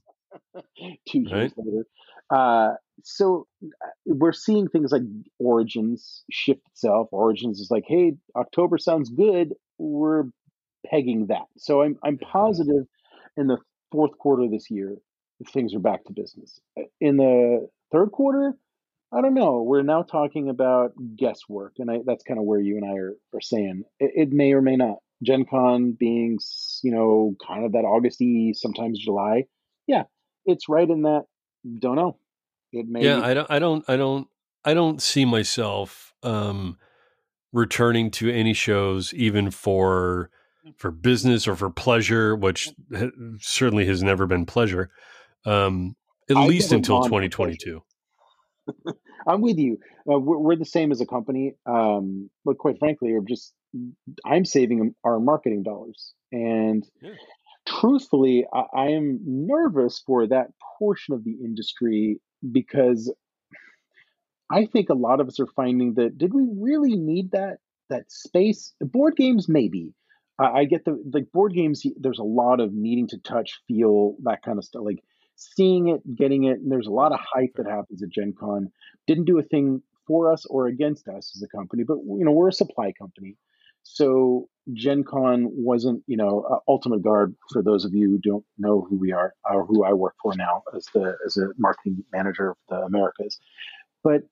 [1.09, 1.53] two years Right.
[1.57, 1.87] later.
[2.31, 2.75] Uh,
[3.05, 5.03] so uh, we're seeing things like
[5.39, 7.09] Origins shift itself.
[7.13, 9.55] Origins is like, hey, October sounds good.
[9.79, 10.25] We're
[10.87, 11.47] pegging that.
[11.59, 12.87] So I'm I'm positive
[13.37, 13.59] in the
[13.93, 14.97] fourth quarter of this year
[15.53, 16.61] things are back to business.
[16.79, 18.55] Uh, In the third quarter,
[19.13, 19.63] I don't know.
[19.63, 23.15] We're now talking about guesswork, and I, that's kind of where you and I are,
[23.35, 24.97] are saying it, it may or may not.
[25.23, 26.39] Gen Con being,
[26.83, 29.45] you know, kind of that Augusty, sometimes July.
[29.87, 30.05] Yeah,
[30.45, 31.25] it's right in that.
[31.79, 32.19] Don't know.
[32.73, 33.05] It may.
[33.05, 33.51] Yeah, I don't.
[33.51, 33.85] I don't.
[33.89, 34.29] I don't.
[34.65, 36.77] I don't see myself um,
[37.53, 40.31] returning to any shows, even for
[40.77, 42.71] for business or for pleasure, which
[43.41, 44.91] certainly has never been pleasure.
[45.45, 45.97] Um,
[46.31, 47.83] at I've least until 2022.
[49.27, 49.79] I'm with you.
[50.11, 53.53] Uh, we're, we're the same as a company, um, but quite frankly, are just
[54.25, 57.11] I'm saving our marketing dollars, and Yeah.
[57.67, 60.49] truthfully, I, I am nervous for that
[60.79, 62.21] portion of the industry
[62.53, 63.13] because
[64.51, 67.59] I think a lot of us are finding that did we really need that
[67.89, 68.75] that space?
[68.81, 69.93] Board games, maybe.
[70.39, 71.83] I, I get the like board games.
[71.99, 74.83] There's a lot of needing to touch, feel that kind of stuff.
[74.85, 75.03] Like
[75.37, 78.71] seeing it, getting it, and there's a lot of hype that happens at Gen Con.
[79.07, 82.33] Didn't do a thing for us or against us as a company, but you know
[82.33, 83.37] we're a supply company.
[83.83, 87.37] So Gen Con wasn't, you know, uh, Ultimate Guard.
[87.53, 90.35] For those of you who don't know who we are or who I work for
[90.37, 93.39] now as the as a marketing manager of the Americas,
[94.03, 94.23] but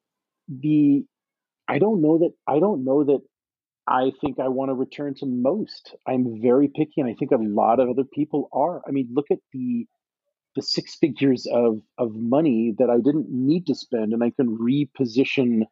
[0.48, 1.04] the
[1.68, 3.20] I don't know that I don't know that
[3.86, 5.94] I think I want to return to most.
[6.06, 8.82] I'm very picky, and I think a lot of other people are.
[8.88, 9.86] I mean, look at the
[10.54, 14.58] the six figures of of money that I didn't need to spend, and I can
[14.58, 15.62] reposition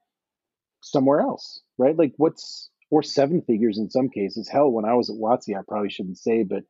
[0.83, 1.97] somewhere else, right?
[1.97, 4.51] Like what's or seven figures in some cases.
[4.51, 6.63] Hell, when I was at WotC, I probably shouldn't say, but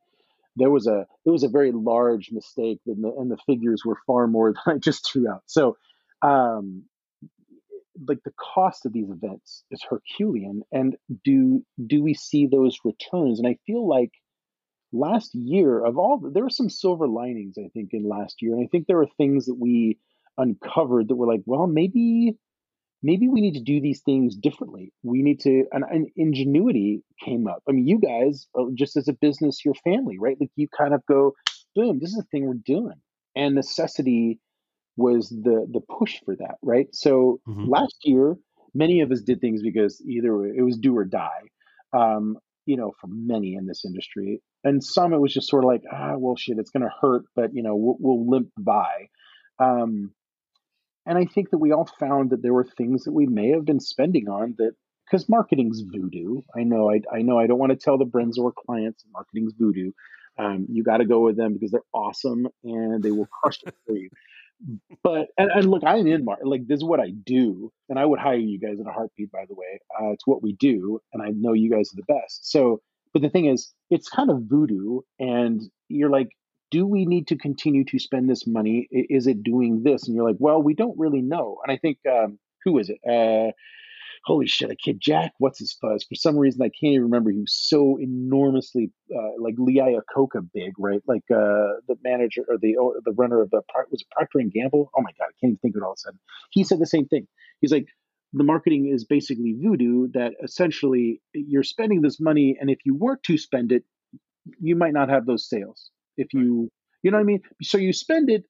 [0.55, 3.97] there was a it was a very large mistake, and the and the figures were
[4.07, 5.43] far more than I just threw out.
[5.47, 5.77] So,
[6.21, 6.85] um,
[8.07, 10.95] like the cost of these events is Herculean, and
[11.25, 13.39] do do we see those returns?
[13.39, 14.11] And I feel like
[14.93, 18.63] last year of all there were some silver linings i think in last year and
[18.63, 19.97] i think there were things that we
[20.37, 22.37] uncovered that were like well maybe
[23.03, 24.93] maybe we need to do these things differently.
[25.03, 27.61] We need to and, and ingenuity came up.
[27.67, 30.37] I mean you guys uh, just as a business your family right?
[30.39, 31.33] Like you kind of go
[31.75, 32.99] boom this is the thing we're doing.
[33.35, 34.39] And necessity
[34.95, 36.87] was the the push for that right?
[36.93, 37.69] So mm-hmm.
[37.69, 38.35] last year
[38.73, 41.49] many of us did things because either it was do or die.
[41.91, 44.41] Um, you know, for many in this industry.
[44.63, 47.25] And some it was just sort of like, ah, well, shit, it's going to hurt,
[47.35, 49.07] but you know, we'll, we'll limp by.
[49.59, 50.11] Um,
[51.05, 53.65] and I think that we all found that there were things that we may have
[53.65, 54.73] been spending on that
[55.05, 56.41] because marketing's voodoo.
[56.57, 59.91] I know, I, I know, I don't want to tell the Brenzor clients marketing's voodoo.
[60.39, 63.75] Um, you got to go with them because they're awesome and they will crush it
[63.85, 64.09] for you
[65.03, 66.37] but and, and look, I'm in Mar.
[66.43, 69.31] Like this is what I do, and I would hire you guys in a heartbeat.
[69.31, 72.13] By the way, uh, it's what we do, and I know you guys are the
[72.13, 72.49] best.
[72.51, 72.81] So,
[73.13, 76.29] but the thing is, it's kind of voodoo, and you're like,
[76.71, 78.87] do we need to continue to spend this money?
[78.91, 80.07] Is it doing this?
[80.07, 81.57] And you're like, well, we don't really know.
[81.63, 82.97] And I think um, who is it?
[83.07, 83.51] Uh,
[84.25, 86.03] holy shit, a kid Jack, what's his fuzz?
[86.03, 87.31] For some reason, I can't even remember.
[87.31, 91.01] He was so enormously uh, like Lee Iacocca big, right?
[91.07, 94.51] Like uh, the manager or the or the runner of the was it Procter and
[94.51, 94.89] Gamble?
[94.95, 96.19] Oh my god, I can't even think of it all of a sudden.
[96.51, 97.27] He said the same thing.
[97.61, 97.87] He's like,
[98.33, 100.07] the marketing is basically voodoo.
[100.13, 103.83] That essentially you're spending this money, and if you were to spend it,
[104.59, 105.91] you might not have those sales.
[106.17, 106.69] If you
[107.03, 107.41] you know what I mean?
[107.61, 108.45] So you spend it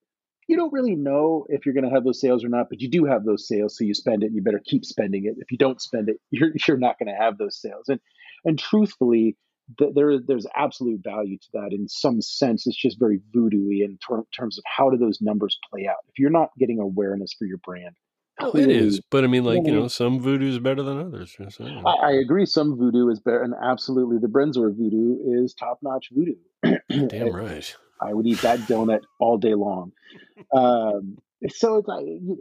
[0.48, 2.90] you don't really know if you're going to have those sales or not, but you
[2.90, 4.28] do have those sales, so you spend it.
[4.28, 5.36] And you better keep spending it.
[5.38, 7.88] If you don't spend it, you're you're not going to have those sales.
[7.88, 8.00] And
[8.46, 9.38] and truthfully,
[9.78, 11.70] th- there there's absolute value to that.
[11.72, 15.58] In some sense, it's just very voodoo-y in ter- terms of how do those numbers
[15.72, 16.04] play out.
[16.10, 17.96] If you're not getting awareness for your brand,
[18.40, 21.38] Oh, it is, but I mean, like you know, some voodoo is better than others.
[21.50, 22.48] So, I, I, agree.
[22.48, 26.36] Some voodoo is better, and absolutely, the Brensor voodoo is top-notch voodoo.
[27.10, 27.76] Damn right.
[28.04, 29.92] I would eat that donut all day long.
[30.54, 31.18] Um,
[31.50, 31.88] so it's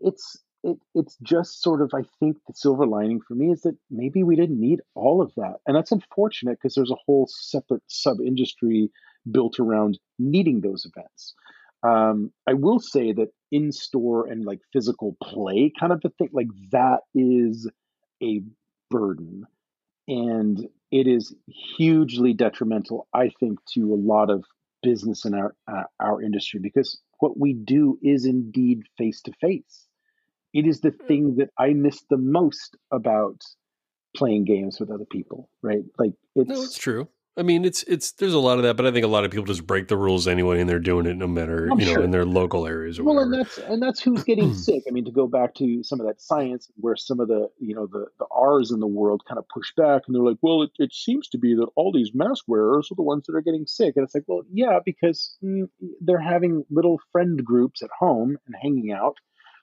[0.02, 3.76] it's it, it's just sort of I think the silver lining for me is that
[3.90, 7.82] maybe we didn't need all of that, and that's unfortunate because there's a whole separate
[7.86, 8.90] sub industry
[9.30, 11.34] built around needing those events.
[11.84, 16.30] Um, I will say that in store and like physical play kind of a thing,
[16.32, 17.68] like that is
[18.22, 18.42] a
[18.90, 19.46] burden.
[20.08, 21.34] And it is
[21.76, 24.44] hugely detrimental, I think, to a lot of
[24.82, 29.86] business in our uh, our industry because what we do is indeed face to face.
[30.52, 31.06] It is the mm.
[31.06, 33.40] thing that I miss the most about
[34.16, 35.84] playing games with other people, right?
[35.98, 37.08] Like it's No, it's true.
[37.34, 39.30] I mean, it's it's there's a lot of that, but I think a lot of
[39.30, 41.92] people just break the rules anyway, and they're doing it no matter I'm you know
[41.94, 42.02] sure.
[42.02, 43.00] in their local areas.
[43.00, 43.32] well, whatever.
[43.32, 44.82] and that's and that's who's getting sick.
[44.86, 47.74] I mean, to go back to some of that science, where some of the you
[47.74, 50.62] know the the R's in the world kind of push back, and they're like, well,
[50.62, 53.40] it, it seems to be that all these mask wearers are the ones that are
[53.40, 55.68] getting sick, and it's like, well, yeah, because mm,
[56.02, 59.16] they're having little friend groups at home and hanging out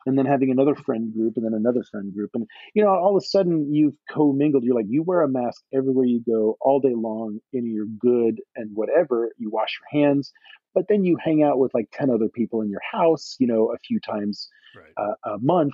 [0.05, 2.31] and then having another friend group and then another friend group.
[2.33, 4.63] And you know all of a sudden you've commingled.
[4.63, 8.41] You're like you wear a mask everywhere you go all day long and you're good
[8.55, 9.31] and whatever.
[9.37, 10.31] You wash your hands
[10.75, 13.73] but then you hang out with like 10 other people in your house you know
[13.73, 14.93] a few times right.
[14.97, 15.73] uh, a month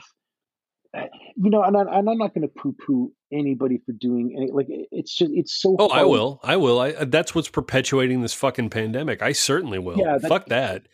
[1.35, 4.51] you know, and, I, am not going to poo-poo anybody for doing any.
[4.51, 5.75] Like, it's just, it's so.
[5.79, 6.01] Oh, hard.
[6.01, 6.79] I will, I will.
[6.79, 9.21] I that's what's perpetuating this fucking pandemic.
[9.21, 9.97] I certainly will.
[9.97, 10.87] Yeah, fuck that.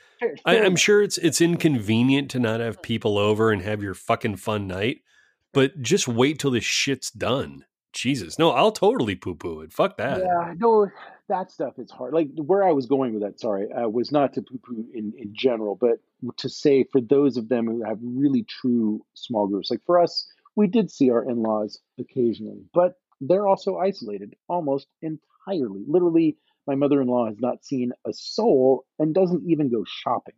[0.45, 4.38] I, am sure it's it's inconvenient to not have people over and have your fucking
[4.38, 5.02] fun night,
[5.53, 7.65] but just wait till this shit's done.
[7.94, 9.73] Jesus, no, I'll totally poo poo it.
[9.73, 10.19] Fuck that.
[10.19, 10.90] Yeah, no,
[11.32, 12.14] that stuff is hard.
[12.14, 15.34] Like where I was going with that, sorry, uh, was not to poo-poo in in
[15.34, 15.98] general, but
[16.38, 20.14] to say for those of them who have really true small groups, like for us,
[20.56, 22.91] we did see our in-laws occasionally, but
[23.22, 25.84] they're also isolated almost entirely.
[25.88, 26.38] Literally,
[26.68, 30.36] my mother-in-law has not seen a soul and doesn't even go shopping.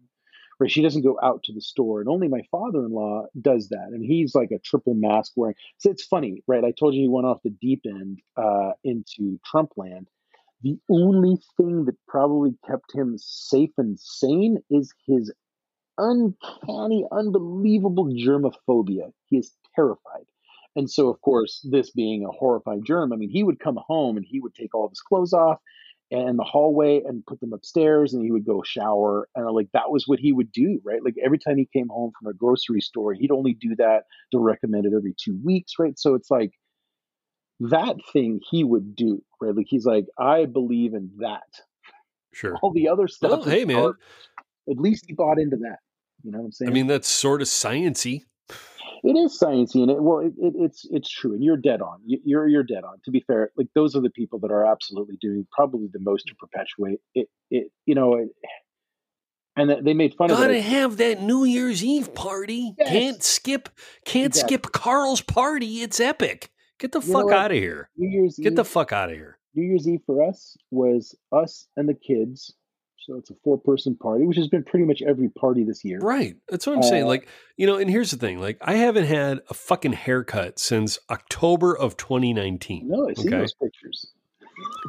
[0.59, 0.71] Right?
[0.71, 4.35] She doesn't go out to the store, and only my father-in-law does that, and he's
[4.35, 5.55] like a triple mask wearing.
[5.79, 6.63] So it's funny, right?
[6.63, 10.07] I told you he went off the deep end uh, into Trump land.
[10.63, 15.31] The only thing that probably kept him safe and sane is his
[15.97, 19.11] uncanny, unbelievable germophobia.
[19.27, 20.25] He is terrified.
[20.75, 24.17] And so, of course, this being a horrifying germ, I mean, he would come home
[24.17, 25.59] and he would take all of his clothes off
[26.11, 29.27] and the hallway and put them upstairs and he would go shower.
[29.35, 31.03] And like that was what he would do, right?
[31.03, 34.39] Like every time he came home from a grocery store, he'd only do that to
[34.39, 35.97] recommend it every two weeks, right?
[35.99, 36.53] So it's like
[37.59, 39.55] that thing he would do, right?
[39.55, 41.41] Like he's like, I believe in that.
[42.33, 42.57] Sure.
[42.61, 43.31] All the other stuff.
[43.31, 43.93] Well, hey, man.
[44.69, 45.77] At least he bought into that.
[46.23, 46.69] You know what I'm saying?
[46.69, 48.23] I mean, that's sort of sciency.
[49.03, 51.99] It is sciencey, and it well, it, it, it's it's true, and you're dead on.
[52.05, 52.99] You, you're you're dead on.
[53.03, 56.27] To be fair, like those are the people that are absolutely doing probably the most
[56.27, 57.27] to perpetuate it.
[57.51, 58.29] It you know, it,
[59.57, 60.53] and they made fun Gotta of it.
[60.53, 62.75] Gotta have that New Year's Eve party.
[62.79, 62.87] Yes.
[62.87, 63.69] Can't skip.
[64.05, 64.55] Can't exactly.
[64.55, 65.81] skip Carl's party.
[65.81, 66.49] It's epic.
[66.83, 67.89] Get the you fuck out of here.
[67.97, 69.39] New Year's Get Eve, the fuck out of here.
[69.55, 72.53] New Year's Eve for us was us and the kids
[73.05, 75.99] so it's a four person party, which has been pretty much every party this year.
[75.99, 76.37] Right.
[76.49, 77.05] That's what I'm uh, saying.
[77.05, 77.27] Like,
[77.57, 81.77] you know, and here's the thing like, I haven't had a fucking haircut since October
[81.77, 82.87] of 2019.
[82.87, 83.37] No, I see okay?
[83.39, 84.11] those pictures.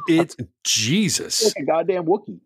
[0.07, 1.43] It's Jesus.
[1.45, 2.39] like a goddamn Wookie.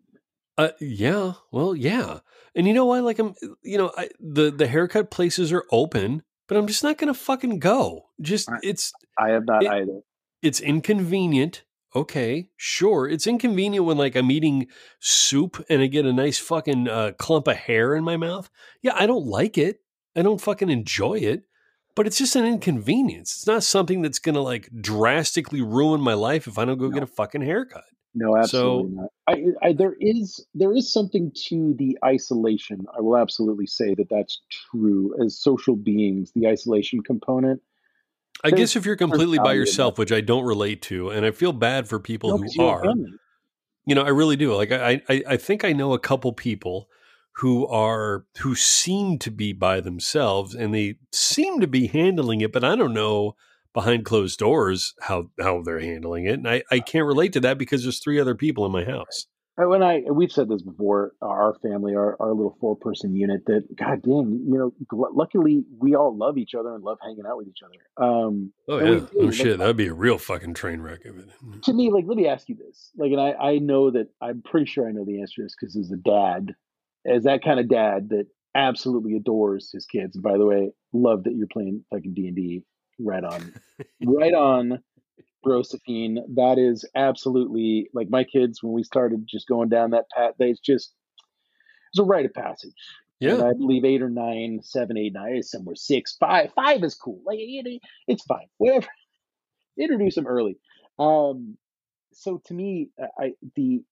[0.58, 1.34] Uh, yeah.
[1.52, 2.20] Well, yeah.
[2.56, 2.98] And you know why?
[3.00, 6.98] Like, I'm, you know, I, the, the haircut places are open, but I'm just not
[6.98, 8.10] going to fucking go.
[8.20, 10.00] Just, it's, I have not it, either.
[10.42, 11.62] It's inconvenient
[11.94, 13.08] okay, sure.
[13.08, 14.68] It's inconvenient when like I'm eating
[14.98, 18.50] soup and I get a nice fucking uh, clump of hair in my mouth.
[18.82, 19.80] Yeah, I don't like it.
[20.16, 21.44] I don't fucking enjoy it.
[21.96, 23.36] But it's just an inconvenience.
[23.36, 26.88] It's not something that's going to like drastically ruin my life if I don't go
[26.88, 26.94] no.
[26.94, 27.84] get a fucking haircut.
[28.14, 29.10] No, absolutely so, not.
[29.28, 32.80] I, I, there is there is something to the isolation.
[32.96, 35.14] I will absolutely say that that's true.
[35.24, 37.62] As social beings, the isolation component
[38.42, 41.52] I guess if you're completely by yourself, which I don't relate to, and I feel
[41.52, 42.84] bad for people no, who are,
[43.86, 44.54] you know, I really do.
[44.54, 46.88] Like I, I, I think I know a couple people
[47.36, 52.52] who are who seem to be by themselves, and they seem to be handling it,
[52.52, 53.36] but I don't know
[53.72, 57.58] behind closed doors how how they're handling it, and I, I can't relate to that
[57.58, 59.26] because there's three other people in my house
[59.68, 63.64] when I we've said this before, our family, our, our little four person unit, that
[63.76, 64.72] God damn, you know,
[65.12, 68.06] luckily we all love each other and love hanging out with each other.
[68.06, 71.28] Um, oh yeah, oh like, shit, that'd be a real fucking train wreck of it.
[71.64, 74.42] To me, like, let me ask you this, like, and I I know that I'm
[74.42, 76.54] pretty sure I know the answer to this because as a dad,
[77.06, 80.16] as that kind of dad that absolutely adores his kids.
[80.16, 82.64] And by the way, love that you're playing fucking D and D.
[83.02, 83.54] Right on,
[84.04, 84.82] right on.
[85.42, 86.18] Brosephine.
[86.36, 90.34] That is absolutely like my kids when we started just going down that path.
[90.38, 90.92] They just
[91.92, 92.74] it's a rite of passage.
[93.18, 96.52] Yeah, and I believe eight or nine, seven, eight, nine is somewhere six, five.
[96.54, 97.20] Five is cool.
[97.24, 98.46] Like it, it's fine.
[98.58, 98.86] Whatever.
[99.78, 100.58] Introduce them early.
[100.98, 101.56] Um,
[102.12, 103.82] so to me, I the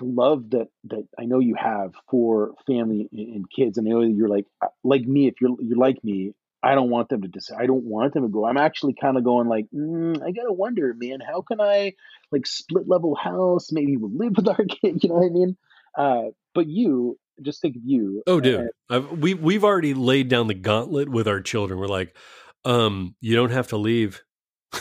[0.00, 4.28] love that that I know you have for family and kids, and I know you're
[4.28, 5.28] like uh, like me.
[5.28, 6.34] If you're you're like me,
[6.64, 7.58] I don't want them to decide.
[7.60, 8.46] I don't want them to go.
[8.46, 11.92] I'm actually kind of going like, mm, I gotta wonder, man, how can I
[12.32, 13.70] like split level house?
[13.70, 15.02] Maybe we'll live with our kid.
[15.02, 15.56] You know what I mean?
[15.96, 16.22] Uh,
[16.54, 18.22] but you, just think of you.
[18.26, 21.78] Oh, dude, uh, we we've already laid down the gauntlet with our children.
[21.78, 22.16] We're like,
[22.64, 24.22] um, you don't have to leave.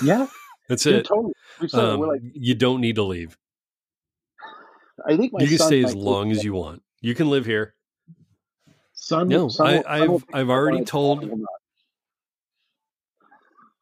[0.01, 0.27] Yeah,
[0.69, 1.05] that's it.
[1.05, 1.33] Totally.
[1.73, 3.37] Um, like, you don't need to leave.
[5.05, 6.81] I think you can stay as long as you want.
[7.01, 7.75] You can live here.
[8.93, 11.29] Son, no, son I, have I've already told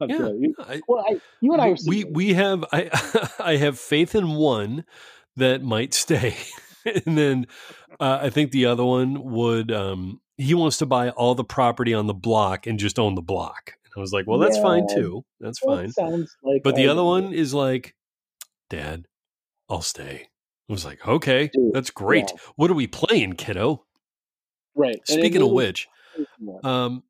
[0.09, 0.29] yeah,
[0.59, 2.89] I, well, I, you and I we we have I
[3.39, 4.85] I have faith in one
[5.35, 6.35] that might stay,
[6.85, 7.47] and then
[7.99, 9.71] uh, I think the other one would.
[9.71, 13.21] Um, he wants to buy all the property on the block and just own the
[13.21, 13.73] block.
[13.83, 15.23] And I was like, well, that's yeah, fine too.
[15.39, 15.91] That's fine.
[15.91, 17.95] Sounds like but the other one is like,
[18.69, 19.05] Dad,
[19.69, 20.27] I'll stay.
[20.69, 22.31] I was like, okay, Dude, that's great.
[22.31, 22.39] Yeah.
[22.55, 23.85] What are we playing, kiddo?
[24.73, 24.99] Right.
[25.05, 25.87] Speaking of which,
[26.63, 27.03] um,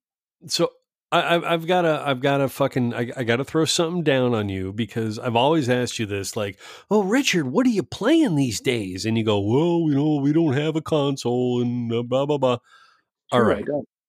[0.47, 0.71] so
[1.11, 4.33] I, have got to, I've got to fucking, I, I got to throw something down
[4.33, 6.57] on you because I've always asked you this, like,
[6.89, 9.05] oh, Richard, what are you playing these days?
[9.05, 12.57] And you go, well, you know, we don't have a console and blah blah blah.
[13.31, 13.65] All right,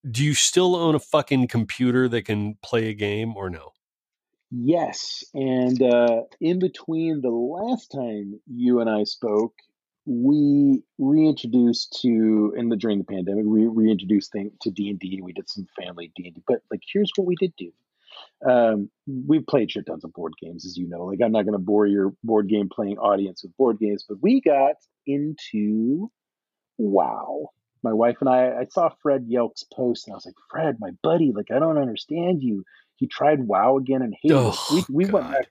[0.08, 3.70] do you still own a fucking computer that can play a game or no?
[4.50, 9.54] Yes, and uh, in between the last time you and I spoke,
[10.04, 15.20] we reintroduced to in the during the pandemic, we reintroduced thing to D and D.
[15.22, 17.72] We did some family D and D, but like here's what we did do.
[18.46, 21.04] Um, we've played shit tons of board games, as you know.
[21.04, 24.18] Like I'm not going to bore your board game playing audience with board games, but
[24.20, 24.74] we got
[25.06, 26.10] into
[26.78, 27.48] WoW.
[27.84, 30.90] My wife and I, I saw Fred Yelk's post, and I was like, Fred, my
[31.02, 32.64] buddy, like I don't understand you.
[32.96, 34.88] He tried WoW again and hated Oh, it.
[34.88, 35.48] We, we went back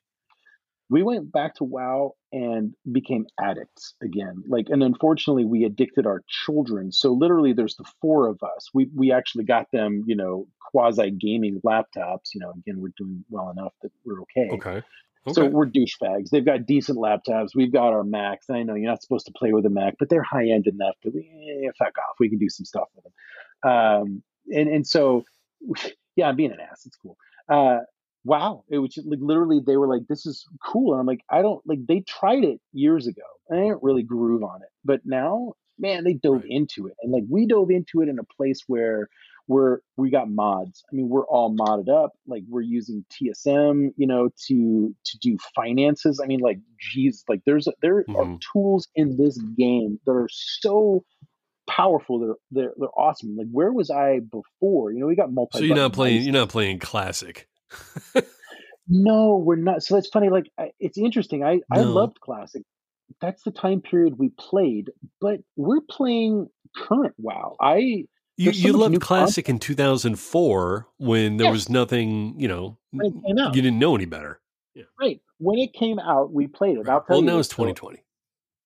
[0.91, 4.43] we went back to WoW and became addicts again.
[4.45, 6.91] Like, and unfortunately, we addicted our children.
[6.91, 8.69] So literally, there's the four of us.
[8.73, 12.33] We we actually got them, you know, quasi gaming laptops.
[12.33, 14.49] You know, again, we're doing well enough that we're okay.
[14.51, 14.83] Okay.
[15.33, 16.29] So we're douchebags.
[16.31, 17.49] They've got decent laptops.
[17.55, 18.49] We've got our Macs.
[18.49, 20.95] I know you're not supposed to play with a Mac, but they're high end enough
[21.03, 22.15] that we eh, fuck off.
[22.19, 23.71] We can do some stuff with them.
[23.71, 24.23] Um,
[24.53, 25.23] and and so,
[26.17, 26.85] yeah, I'm being an ass.
[26.85, 27.15] It's cool.
[27.47, 27.79] Uh,
[28.23, 31.21] wow, it was just, like literally they were like, "This is cool," and I'm like,
[31.29, 34.69] "I don't like." They tried it years ago, and I didn't really groove on it,
[34.85, 36.45] but now, man, they dove Right.
[36.49, 39.07] into it, and like we dove into it in a place where
[39.47, 40.83] we're we got mods.
[40.91, 42.11] I mean, we're all modded up.
[42.27, 46.21] Like we're using TSM, you know, to to do finances.
[46.23, 48.39] I mean, like, geez, like there's there are Mhm.
[48.53, 51.03] tools in this game that are so
[51.67, 52.19] powerful.
[52.19, 53.35] They're they're they're awesome.
[53.35, 54.91] Like where was I before?
[54.91, 55.59] You know, we got multi.
[55.59, 56.23] So you're not playing.
[56.23, 57.47] You're not playing classic.
[58.93, 59.83] No, we're not.
[59.83, 60.29] So that's funny.
[60.29, 61.43] Like it's interesting.
[61.43, 62.63] I I loved classic.
[63.21, 64.89] That's the time period we played,
[65.19, 67.55] but we're playing current WoW.
[67.61, 68.05] I
[68.37, 72.35] You so you loved classic in 2004 when there was nothing.
[72.37, 74.41] You know, when it came out, you didn't know any better.
[74.99, 76.87] right when it came out, we played it.
[76.87, 77.01] Right.
[77.09, 78.03] Well, now it's so 2020.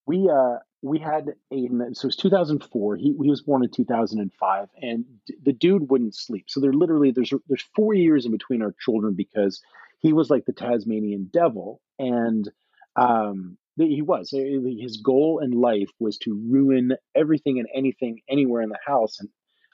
[0.07, 1.95] we uh we had Aiden.
[1.95, 2.97] So it was 2004.
[2.97, 6.45] He he was born in 2005, and d- the dude wouldn't sleep.
[6.49, 9.61] So there literally there's there's four years in between our children because
[10.01, 12.49] he was like the Tasmanian devil, and
[12.95, 14.39] um he was Uh,
[14.79, 19.29] his goal in life was to ruin everything and anything anywhere in the house and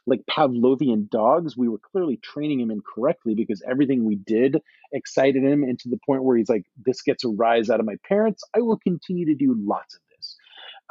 [0.08, 4.58] like Pavlovian dogs, we were clearly training him incorrectly because everything we did
[4.92, 7.98] excited him into the point where he's like, This gets a rise out of my
[8.08, 8.44] parents.
[8.56, 10.11] I will continue to do lots of this.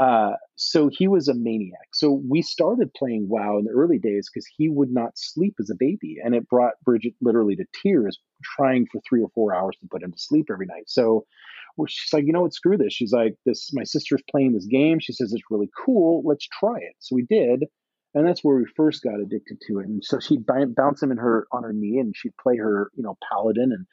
[0.01, 1.89] Uh, so he was a maniac.
[1.93, 5.69] So we started playing WoW in the early days because he would not sleep as
[5.69, 6.17] a baby.
[6.25, 10.03] And it brought Bridget literally to tears trying for three or four hours to put
[10.03, 10.85] him to sleep every night.
[10.87, 11.27] So
[11.87, 12.95] she's like, you know what, screw this.
[12.95, 15.01] She's like, this, my sister's playing this game.
[15.01, 16.23] She says it's really cool.
[16.25, 16.95] Let's try it.
[17.01, 17.65] So we did.
[18.15, 19.87] And that's where we first got addicted to it.
[19.87, 22.91] And so she'd b- bounce him in her on her knee and she'd play her,
[22.97, 23.87] you know, paladin and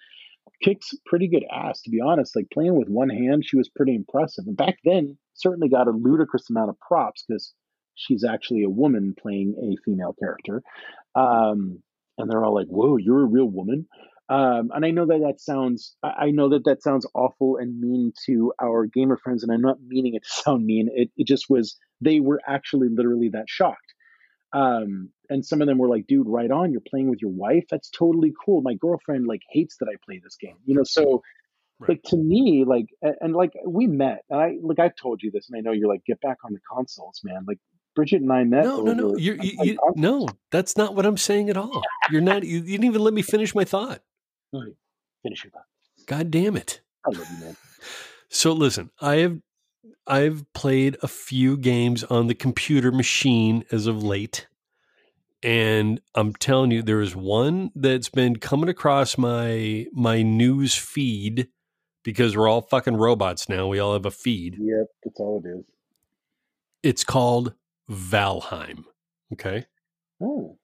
[0.61, 2.35] kicks pretty good ass, to be honest.
[2.35, 4.45] Like playing with one hand, she was pretty impressive.
[4.47, 7.53] And back then, certainly got a ludicrous amount of props because
[7.95, 10.61] she's actually a woman playing a female character.
[11.15, 11.81] Um,
[12.17, 13.87] and they're all like, "Whoa, you're a real woman."
[14.29, 18.11] Um, and I know that that sounds, I know that that sounds awful and mean
[18.25, 20.89] to our gamer friends, and I'm not meaning it to sound mean.
[20.93, 23.93] It, it just was, they were actually literally that shocked.
[24.53, 27.65] Um, and some of them were like, dude, right on, you're playing with your wife.
[27.69, 28.61] That's totally cool.
[28.61, 30.83] My girlfriend like hates that I play this game, you know?
[30.83, 31.23] So
[31.79, 31.89] Right.
[31.89, 35.29] like to me, like, and, and like we met and I, like I've told you
[35.29, 37.45] this and I know you're like, get back on the consoles, man.
[37.47, 37.59] Like
[37.95, 38.63] Bridget and I met.
[38.63, 39.15] No, no, no.
[39.15, 41.83] You're, you, you, no, that's not what I'm saying at all.
[42.11, 42.43] You're not.
[42.43, 44.01] You, you didn't even let me finish my thought.
[45.23, 45.65] Finish your thought.
[46.07, 46.81] God damn it.
[47.05, 47.55] I love you, man.
[48.29, 49.39] So listen, I have
[50.05, 54.47] I've played a few games on the computer machine as of late.
[55.43, 61.49] And I'm telling you, there is one that's been coming across my my news feed
[62.03, 63.68] because we're all fucking robots now.
[63.68, 64.55] We all have a feed.
[64.59, 65.65] Yep, that's all it is.
[66.81, 67.53] It's called
[67.89, 68.85] Valheim.
[69.34, 69.65] Okay.
[70.22, 70.57] Oh,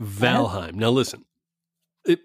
[0.00, 0.74] Valheim.
[0.74, 1.24] Now listen,
[2.04, 2.20] it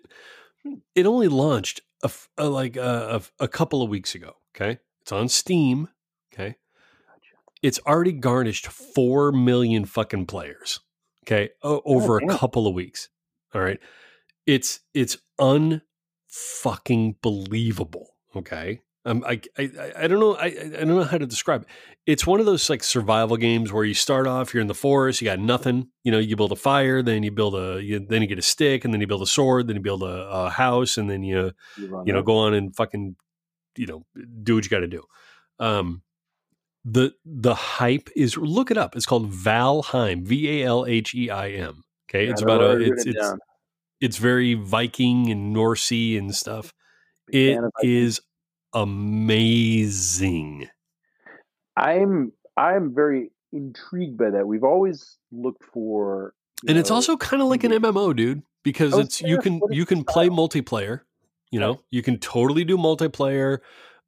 [0.63, 0.75] hmm.
[0.93, 4.33] it only launched a, f- uh, uh, a- like a, a couple of weeks ago.
[4.55, 5.87] Okay, it's on Steam.
[7.63, 10.79] It's already garnished four million fucking players.
[11.25, 13.09] Okay, o- over a couple of weeks.
[13.53, 13.79] All right,
[14.45, 18.09] it's it's unfucking believable.
[18.35, 18.81] Okay.
[19.05, 19.69] Um, I, I
[19.99, 21.67] I- don't know I I don't know how to describe it.
[22.05, 25.21] It's one of those like survival games where you start off, you're in the forest,
[25.21, 25.87] you got nothing.
[26.03, 28.41] You know, you build a fire, then you build a, you, then you get a
[28.41, 31.23] stick, and then you build a sword, then you build a, a house, and then
[31.23, 33.15] you You, you know go on and fucking
[33.77, 34.05] you know
[34.43, 35.03] do what you got to do.
[35.59, 36.01] Um,
[36.89, 38.95] the the hype is look it up.
[38.95, 41.83] It's called Valheim, V A L H E I M.
[42.09, 43.39] Okay, Yeah, it's about a it's it it's down.
[43.99, 46.73] it's very Viking and Norsey and stuff.
[47.29, 47.93] It fan of Vikings.
[47.93, 48.21] is
[48.73, 50.69] amazing.
[51.75, 54.47] I'm I'm very intrigued by that.
[54.47, 56.33] We've always looked for,
[56.67, 59.59] and it's know, also kind of like an MMO, dude, because Oh, it's you can
[59.69, 61.01] you can play multiplayer.
[61.51, 63.59] You know, you can totally do multiplayer.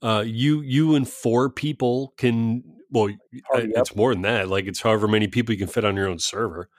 [0.01, 2.63] Uh, you you and four people can.
[2.91, 3.09] Well,
[3.51, 4.47] Party it's more than that.
[4.47, 6.69] Like it's however many people you can fit on your own server.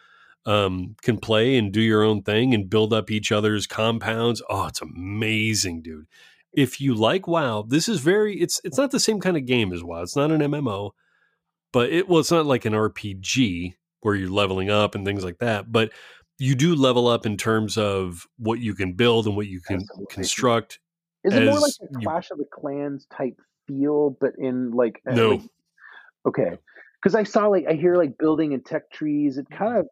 [0.47, 4.43] Um, can play and do your own thing and build up each other's compounds.
[4.49, 6.07] Oh, it's amazing, dude.
[6.53, 8.41] If you like WoW, this is very.
[8.41, 10.03] It's it's not the same kind of game as WoW.
[10.03, 10.93] It's not an MMO,
[11.73, 15.39] but it well, it's not like an RPG where you're leveling up and things like
[15.39, 15.71] that.
[15.71, 15.93] But
[16.39, 19.77] you do level up in terms of what you can build and what you can
[19.77, 20.07] Absolutely.
[20.09, 20.81] construct.
[21.25, 25.01] Is it more like a you- Clash of the Clans type feel, but in like
[25.07, 25.31] No.
[25.33, 25.43] like-
[26.27, 26.59] okay,
[27.03, 29.39] because I saw like I hear like building and tech trees.
[29.39, 29.87] It kind of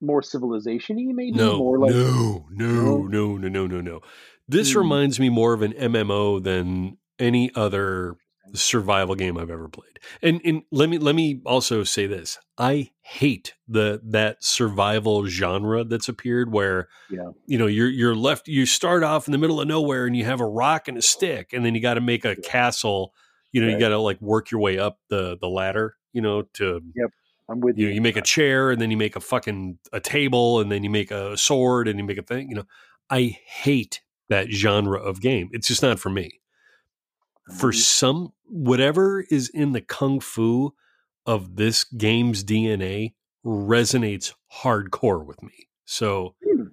[0.00, 3.36] more civilization-y, maybe No, more like no, no, No?
[3.36, 4.00] no, no, no, no.
[4.48, 4.78] This Hmm.
[4.80, 8.16] reminds me more of an MMO than any other
[8.52, 9.98] survival game I've ever played.
[10.22, 12.38] And and let me let me also say this.
[12.58, 17.30] I hate the that survival genre that's appeared where Yeah.
[17.46, 20.24] you know you're you're left you start off in the middle of nowhere and you
[20.24, 23.12] have a rock and a stick and then you got to make a castle,
[23.52, 26.42] you know, you got to like work your way up the the ladder, you know,
[26.54, 26.80] to
[27.48, 27.90] I'm with you you.
[27.90, 30.82] know, you make a chair and then you make a fucking a table and then
[30.84, 32.48] you make a sword and you make a thing.
[32.48, 32.64] You know,
[33.10, 35.50] I hate that genre of game.
[35.52, 36.40] It's just not for me.
[37.52, 40.74] For some, whatever is in the kung fu
[41.26, 43.14] of this game's DNA
[43.44, 45.68] resonates hardcore with me.
[45.84, 46.68] So Hmm.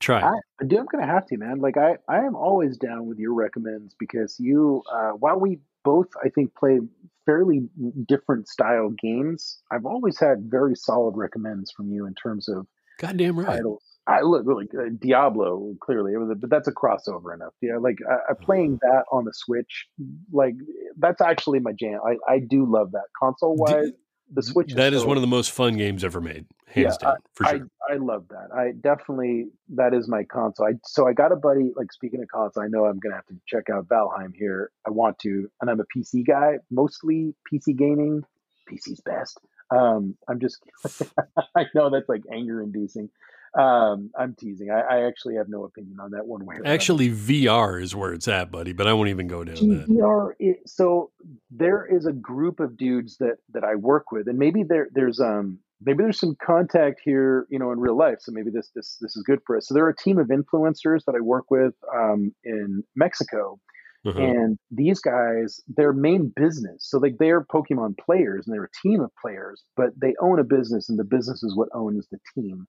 [0.00, 0.22] try.
[0.22, 1.58] I, dude, I'm gonna have to, man.
[1.58, 6.08] Like I, I am always down with your recommends because you, uh, while we both,
[6.24, 6.80] I think, play
[7.26, 7.68] fairly
[8.06, 12.66] different style games, I've always had very solid recommends from you in terms of
[12.98, 13.56] Goddamn right.
[13.56, 13.93] titles.
[14.06, 17.54] I look like uh, Diablo clearly, it was a- but that's a crossover enough.
[17.62, 19.86] Yeah, like I, I playing that on the Switch,
[20.32, 20.54] like
[20.98, 22.00] that's actually my jam.
[22.06, 23.92] I, I do love that console wise.
[24.32, 26.96] The Switch is That is so- one of the most fun games ever made, hands
[27.00, 27.68] Yeah, down, for I, sure.
[27.90, 28.48] I love that.
[28.54, 30.66] I definitely that is my console.
[30.66, 31.72] I, so I got a buddy.
[31.76, 34.70] Like speaking of console, I know I'm gonna have to check out Valheim here.
[34.86, 38.22] I want to, and I'm a PC guy, mostly PC gaming.
[38.70, 39.38] PC's best.
[39.70, 40.62] Um, I'm just.
[41.56, 43.10] I know that's like anger inducing.
[43.58, 44.70] Um, I'm teasing.
[44.70, 46.56] I, I actually have no opinion on that one way.
[46.56, 46.74] or another.
[46.74, 48.72] Actually, VR is where it's at, buddy.
[48.72, 49.86] But I won't even go down that.
[49.88, 50.32] GVR.
[50.40, 51.10] It, so
[51.50, 55.20] there is a group of dudes that that I work with, and maybe there there's
[55.20, 58.18] um maybe there's some contact here, you know, in real life.
[58.20, 59.68] So maybe this this this is good for us.
[59.68, 63.60] So there are a team of influencers that I work with um, in Mexico,
[64.06, 64.18] Uh-huh.
[64.20, 69.00] and these guys, their main business, so like they're Pokemon players and they're a team
[69.00, 72.66] of players, but they own a business, and the business is what owns the team.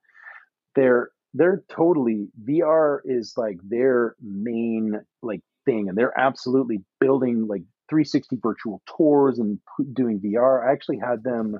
[0.75, 7.63] They're they're totally VR is like their main like thing, and they're absolutely building like
[7.89, 9.59] 360 virtual tours and
[9.93, 10.67] doing VR.
[10.67, 11.59] I actually had them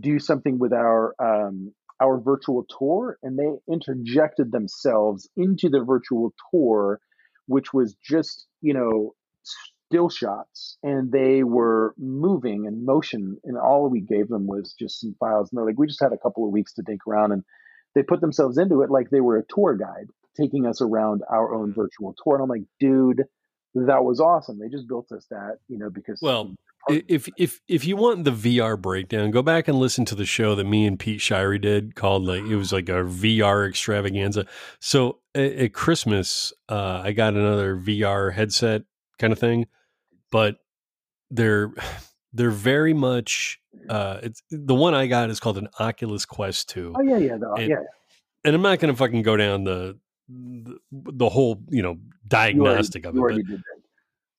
[0.00, 6.32] do something with our um, our virtual tour, and they interjected themselves into the virtual
[6.50, 7.00] tour,
[7.46, 9.14] which was just you know
[9.88, 15.00] still shots, and they were moving and motion, and all we gave them was just
[15.00, 15.50] some files.
[15.50, 17.44] And they're like, we just had a couple of weeks to think around, and
[17.94, 21.54] they put themselves into it like they were a tour guide, taking us around our
[21.54, 22.34] own virtual tour.
[22.34, 23.24] And I'm like, dude.
[23.76, 24.60] That was awesome.
[24.60, 26.54] They just built us that, you know, because Well,
[26.88, 30.54] If if if you want the VR breakdown, go back and listen to the show
[30.54, 34.46] that me and Pete Shirey did called like it was like a VR extravaganza.
[34.80, 38.82] So at, at Christmas, uh, I got another VR headset
[39.18, 39.66] kind of thing,
[40.30, 40.58] but
[41.30, 41.72] they're
[42.32, 43.58] they're very much
[43.88, 47.36] uh, it's the one I got is called an Oculus Quest Two, oh yeah, yeah,
[47.36, 47.76] the, and- yeah.
[48.44, 49.98] and I'm not going to fucking go down the,
[50.28, 51.98] the the whole you know You
[52.32, 53.40] already- diagnostic of it, but.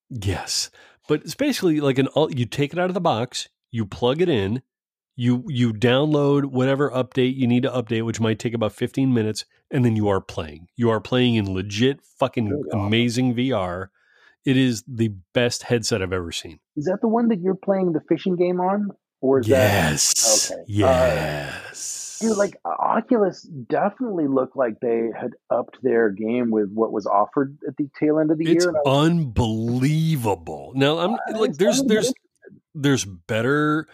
[0.09, 0.69] Yes,
[1.07, 2.31] but it's basically like an all.
[2.31, 4.61] You take it out of the box, you plug it in,
[5.15, 9.45] you you download whatever update you need to update, which might take about fifteen minutes,
[9.71, 10.67] and then you are playing.
[10.75, 13.87] You are playing in legit fucking amazing VR.
[14.45, 16.59] It is the best headset I've ever seen.
[16.75, 18.89] Is that the one that you're playing the fishing game on,
[19.25, 20.63] or is Yes, Okay.
[20.67, 22.37] yes, that dude?
[22.37, 27.57] Like uh, Oculus definitely looked like they had upped their game with what was offered
[27.67, 28.69] at the tail end of the it's year.
[28.69, 30.71] and I was- unbelievable.
[30.75, 32.13] Now I'm I like, there's there's
[32.73, 33.87] there's better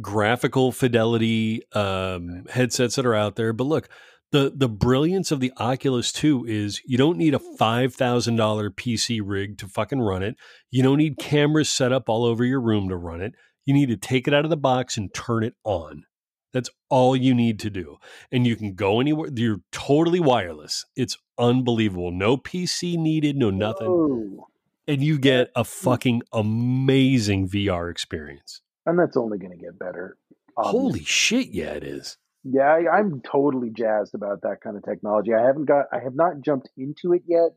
[0.00, 3.52] graphical fidelity um, headsets that are out there.
[3.52, 3.88] But look,
[4.32, 8.70] the the brilliance of the Oculus 2 is you don't need a five thousand dollar
[8.70, 10.36] PC rig to fucking run it.
[10.70, 13.34] You don't need cameras set up all over your room to run it.
[13.66, 16.04] You need to take it out of the box and turn it on.
[16.52, 17.98] That's all you need to do.
[18.32, 19.28] And you can go anywhere.
[19.34, 20.86] You're totally wireless.
[20.96, 22.12] It's unbelievable.
[22.12, 23.88] No PC needed, no nothing.
[23.88, 24.46] Whoa.
[24.88, 28.62] And you get a fucking amazing VR experience.
[28.86, 30.16] and that's only going to get better.
[30.56, 30.80] obviously.
[30.80, 32.16] Holy shit, yeah, it is.
[32.44, 35.34] Yeah, I, I'm totally jazzed about that kind of technology.
[35.34, 37.50] I haven't got, I have not jumped into it yet.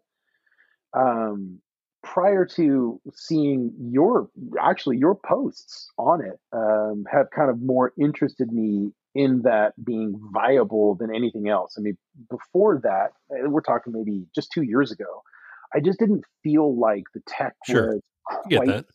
[0.98, 1.60] um,
[2.04, 4.30] prior to seeing your
[4.62, 10.20] actually your posts on it um, have kind of more interested me in that being
[10.32, 11.76] viable than anything else.
[11.78, 11.98] I mean,
[12.30, 15.24] before that, we're talking maybe just two years ago.
[15.74, 17.96] I just didn't feel like the tech Sure.
[17.96, 18.02] was
[18.52, 18.86] quite.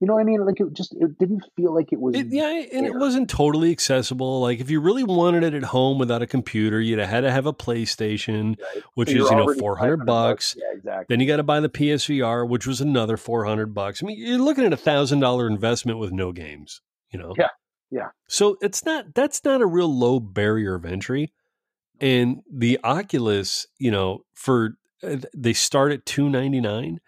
[0.00, 0.44] You know what I mean?
[0.46, 2.14] Like it just it didn't feel like it was.
[2.14, 4.40] It, yeah, and it wasn't totally accessible.
[4.40, 7.32] Like if you really wanted it at home without a computer, you'd have had to
[7.32, 8.84] have a PlayStation, Right.
[8.94, 10.54] which So is you know four hundred 500 bucks.
[10.56, 11.06] Yeah, exactly.
[11.08, 14.00] Then you got to buy the PSVR, which was another four hundred bucks.
[14.00, 16.80] I mean, you're looking at a thousand dollar investment with no games.
[17.10, 17.34] You know.
[17.36, 17.48] Yeah,
[17.90, 18.08] yeah.
[18.28, 21.32] So it's not that's not a real low barrier of entry,
[22.00, 27.00] and the Oculus, you know, for uh, they start at two ninety nine.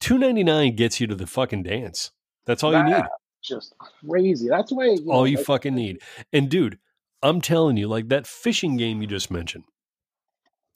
[0.00, 2.12] Two ninety nine gets you to the fucking dance.
[2.50, 3.04] That's all you need.
[3.42, 4.48] Just crazy.
[4.48, 4.86] That's why.
[4.86, 6.02] You know, all you like- fucking need.
[6.32, 6.78] And dude,
[7.22, 9.64] I'm telling you, like that fishing game you just mentioned.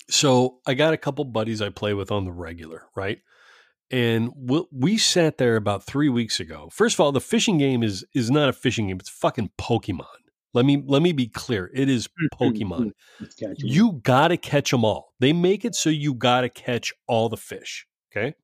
[0.08, 3.18] So I got a couple buddies I play with on the regular, right?
[3.90, 6.68] And we, we sat there about three weeks ago.
[6.72, 10.04] First of all, the fishing game is is not a fishing game; it's fucking Pokemon.
[10.52, 12.92] Let me let me be clear: it is mm, mm, Pokemon.
[13.20, 13.54] Mm.
[13.58, 15.12] You gotta catch them all.
[15.18, 17.86] They make it so you gotta catch all the fish.
[18.12, 18.34] Okay,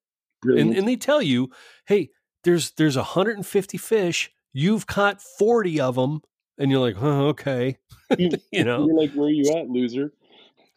[0.42, 0.70] Brilliant.
[0.70, 1.50] and and they tell you,
[1.86, 2.10] hey,
[2.44, 4.30] there's there's 150 fish.
[4.52, 6.22] You've caught 40 of them,
[6.58, 7.76] and you're like, huh, okay,
[8.18, 10.12] you know, You're like, where are you at, loser?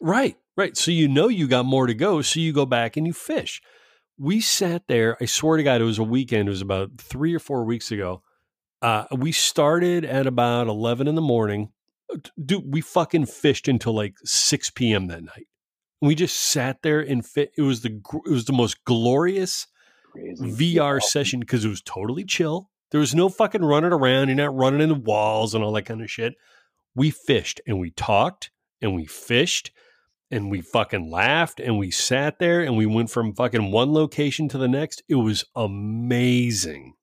[0.00, 0.76] right, right.
[0.76, 2.22] So you know you got more to go.
[2.22, 3.60] So you go back and you fish.
[4.16, 5.16] We sat there.
[5.20, 6.46] I swear to God, it was a weekend.
[6.48, 8.22] It was about three or four weeks ago.
[8.80, 11.70] Uh, we started at about 11 in the morning.
[12.44, 15.08] Dude, we fucking fished until like 6 p.m.
[15.08, 15.46] that night.
[16.00, 17.52] We just sat there and fit.
[17.56, 19.66] It was the it was the most glorious
[20.14, 20.74] Crazy.
[20.76, 22.70] VR session because it was totally chill.
[22.90, 24.28] There was no fucking running around.
[24.28, 26.34] You're not running into walls and all that kind of shit.
[26.94, 28.50] We fished and we talked
[28.80, 29.72] and we fished
[30.30, 34.48] and we fucking laughed and we sat there and we went from fucking one location
[34.50, 35.02] to the next.
[35.08, 36.94] It was amazing.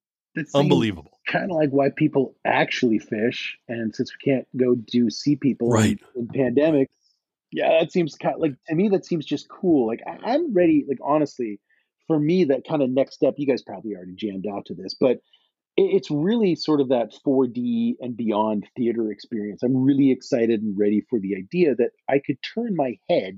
[0.55, 1.19] Unbelievable.
[1.27, 5.69] Kind of like why people actually fish, and since we can't go do see people
[5.69, 5.99] Right.
[6.15, 6.87] in, pandemics,
[7.51, 9.87] yeah, that seems kind of, like to me that seems just cool.
[9.87, 10.85] Like I'm ready.
[10.87, 11.59] Like honestly,
[12.11, 13.35] for me, that kind of next step.
[13.37, 15.19] You guys probably already jammed out to this, but
[15.77, 19.63] it's really sort of that 4D and beyond theater experience.
[19.63, 23.37] I'm really excited and ready for the idea that I could turn my head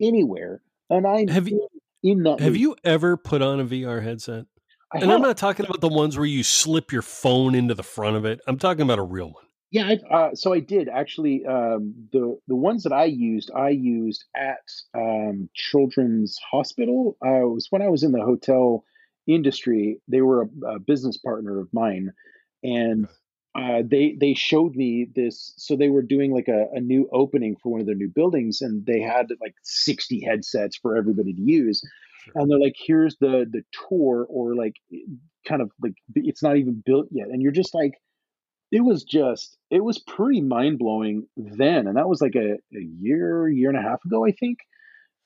[0.00, 0.60] anywhere,
[0.90, 1.66] and I'm Have you-
[2.02, 2.40] in, that.
[2.40, 2.60] Have movie.
[2.60, 4.44] you ever put on a VR headset?
[4.92, 7.82] I And I'm not talking about the ones where you slip your phone into the
[7.82, 8.40] front of it.
[8.46, 9.44] I'm talking about a real one.
[9.72, 11.46] Yeah, I, uh, so I did actually.
[11.46, 14.60] Um, the the ones that I used, I used at
[14.94, 17.16] um, Children's Hospital.
[17.24, 18.84] Uh, was when I was in the hotel
[19.26, 20.00] industry.
[20.08, 22.12] They were a, a business partner of mine,
[22.62, 23.08] and
[23.54, 25.54] uh, they they showed me this.
[25.56, 28.60] So they were doing like a, a new opening for one of their new buildings,
[28.62, 31.80] and they had like sixty headsets for everybody to use.
[32.24, 32.32] Sure.
[32.36, 34.76] And they're like, "Here's the the tour," or like
[35.48, 37.94] kind of like it's not even built yet, and you're just like
[38.72, 42.82] it was just it was pretty mind blowing then, and that was like a, a
[42.98, 44.58] year year and a half ago, I think.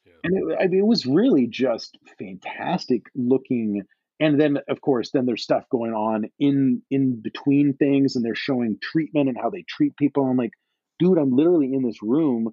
[0.04, 0.12] Yeah.
[0.24, 3.82] And it, I mean, it was really just fantastic looking.
[4.18, 8.34] And then, of course, then there's stuff going on in in between things, and they're
[8.34, 10.24] showing treatment and how they treat people.
[10.24, 10.52] I'm like,
[10.98, 12.52] dude, I'm literally in this room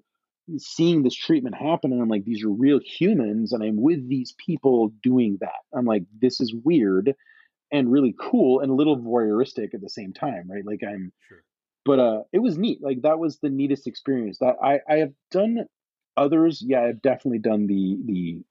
[0.58, 4.34] seeing this treatment happen, and I'm like, these are real humans, and I'm with these
[4.46, 5.60] people doing that.
[5.76, 7.14] I'm like, this is weird
[7.74, 10.64] and really cool and a little voyeuristic at the same time, right?
[10.64, 11.42] Like I'm Sure.
[11.84, 15.12] but uh it was neat like that was the neatest experience that i i have
[15.30, 15.64] done
[16.16, 18.42] others yeah i've definitely done the the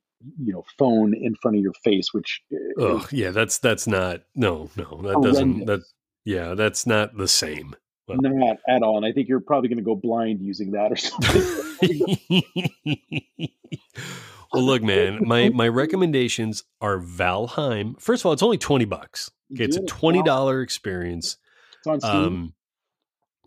[0.44, 2.42] you know phone in front of your face which
[2.78, 5.02] Oh, yeah, that's that's not no, no.
[5.04, 5.82] That doesn't that
[6.26, 7.76] yeah, that's not the same.
[8.10, 10.92] is not at all and i think you're probably going to go blind using that
[10.92, 11.44] or something
[14.54, 18.00] well, look, man, my my recommendations are Valheim.
[18.00, 19.32] First of all, it's only 20 bucks.
[19.54, 21.38] Okay, it's a $20 experience.
[21.80, 22.12] it's on Steam.
[22.12, 22.54] Um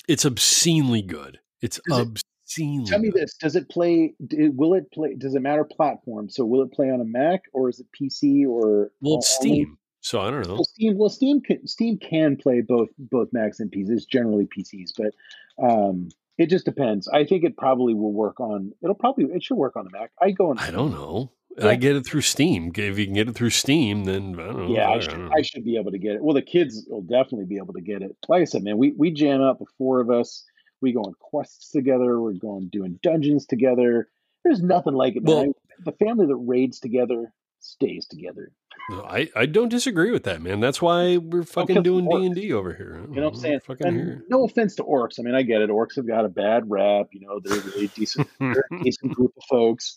[0.09, 1.41] it's obscenely good.
[1.63, 2.09] It's Is it-
[2.47, 3.23] obscenely tell me good.
[3.23, 6.91] this does it play will it play does it matter platform so will it play
[6.91, 9.55] on a mac or is it pc or Well, it's only?
[9.55, 9.79] Steam.
[10.01, 10.55] So I don't know.
[10.55, 13.91] Well, Steam, well, Steam can Steam can play both both Macs and PCs.
[13.91, 15.13] It's generally PCs, but
[15.61, 17.09] um, it just depends.
[17.09, 18.73] I think it probably will work on.
[18.83, 20.11] It'll probably it should work on the Mac.
[20.21, 20.59] I go on.
[20.59, 21.33] I don't know.
[21.59, 21.69] Yeah.
[21.69, 22.71] I get it through Steam.
[22.75, 24.75] If you can get it through Steam, then I don't know.
[24.75, 25.31] Yeah, I I should, know.
[25.35, 26.23] I should be able to get it.
[26.23, 28.15] Well, the kids will definitely be able to get it.
[28.29, 30.45] Like I said, man, we we jam out the four of us.
[30.83, 32.21] We go on quests together.
[32.21, 34.09] We're going doing dungeons together.
[34.45, 35.23] There's nothing like it.
[35.23, 35.53] Well-
[35.85, 38.51] the family that raids together stays together.
[38.91, 40.61] I, I don't disagree with that, man.
[40.61, 42.09] That's why we're fucking doing.
[42.09, 43.01] D and D over here.
[43.11, 43.41] You know what I'm mm-hmm.
[43.41, 43.61] saying?
[43.67, 44.25] Fucking And here.
[44.29, 45.19] no offense to orcs.
[45.19, 45.71] I mean, I get it.
[45.71, 47.09] Orcs have got a bad rap.
[47.13, 49.97] You know, they're a really decent, they're a decent group of folks.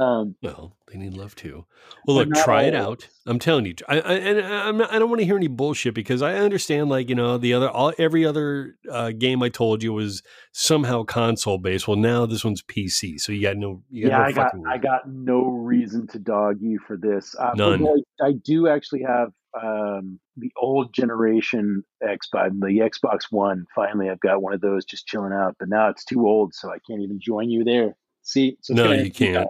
[0.00, 1.66] Um, Well, they need love too.
[2.06, 3.08] Well, look, try it out.
[3.26, 5.94] I'm telling you, I, I and I'm not, I don't want to hear any bullshit
[5.94, 9.82] because I understand, like you know, the other all every other uh, game I told
[9.82, 10.22] you was
[10.52, 11.88] somehow console based.
[11.88, 14.44] Well, now this one's PC, so you got no, you got yeah, no I got
[14.52, 14.64] fucking.
[14.68, 17.34] I got no reason to dog you for this.
[17.38, 17.86] Uh, None.
[17.86, 23.66] I, I do actually have um, the old generation Xbox, the Xbox One.
[23.74, 25.56] Finally, I've got one of those just chilling out.
[25.58, 27.96] But now it's too old, so I can't even join you there.
[28.22, 29.48] See, so No, you have to be can't.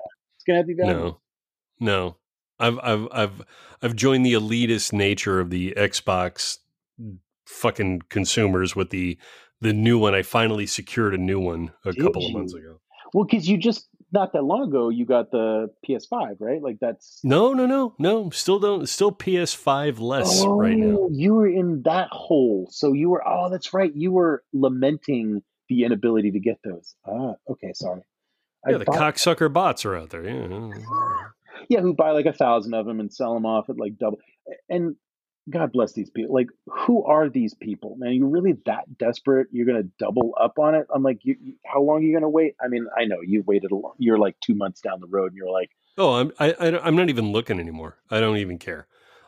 [0.48, 0.60] Valheim.
[0.60, 0.86] It's gonna be Valheim.
[0.86, 1.20] No,
[1.80, 2.16] no.
[2.60, 3.42] I've I've I've
[3.82, 6.58] I've joined the elitist nature of the Xbox
[7.46, 9.18] fucking consumers with the
[9.60, 10.14] the new one.
[10.14, 12.80] I finally secured a new one a Did couple of months ago.
[13.14, 16.62] Well, because you just not that long ago you got the PS5, right?
[16.62, 18.30] Like that's No, no, no, no.
[18.30, 18.88] Still don't.
[18.88, 21.08] Still PS5 less oh, right now.
[21.10, 23.26] You were in that hole, so you were.
[23.26, 23.94] Oh, that's right.
[23.94, 26.94] You were lamenting the inability to get those.
[27.06, 28.02] Ah, okay, sorry.
[28.66, 30.24] Yeah, the thought- cocksucker bots are out there.
[30.24, 30.70] Yeah.
[31.68, 34.18] yeah, who buy like a thousand of them and sell them off at like double.
[34.68, 34.96] And
[35.50, 36.34] God bless these people.
[36.34, 38.12] Like, who are these people, man?
[38.12, 39.48] You're really that desperate?
[39.50, 40.86] You're gonna double up on it?
[40.94, 42.54] I'm like, you, you, how long are you gonna wait?
[42.62, 43.94] I mean, I know you've waited a long.
[43.98, 46.96] You're like two months down the road, and you're like, Oh, I'm I, I I'm
[46.96, 47.98] not even looking anymore.
[48.10, 48.86] I don't even care.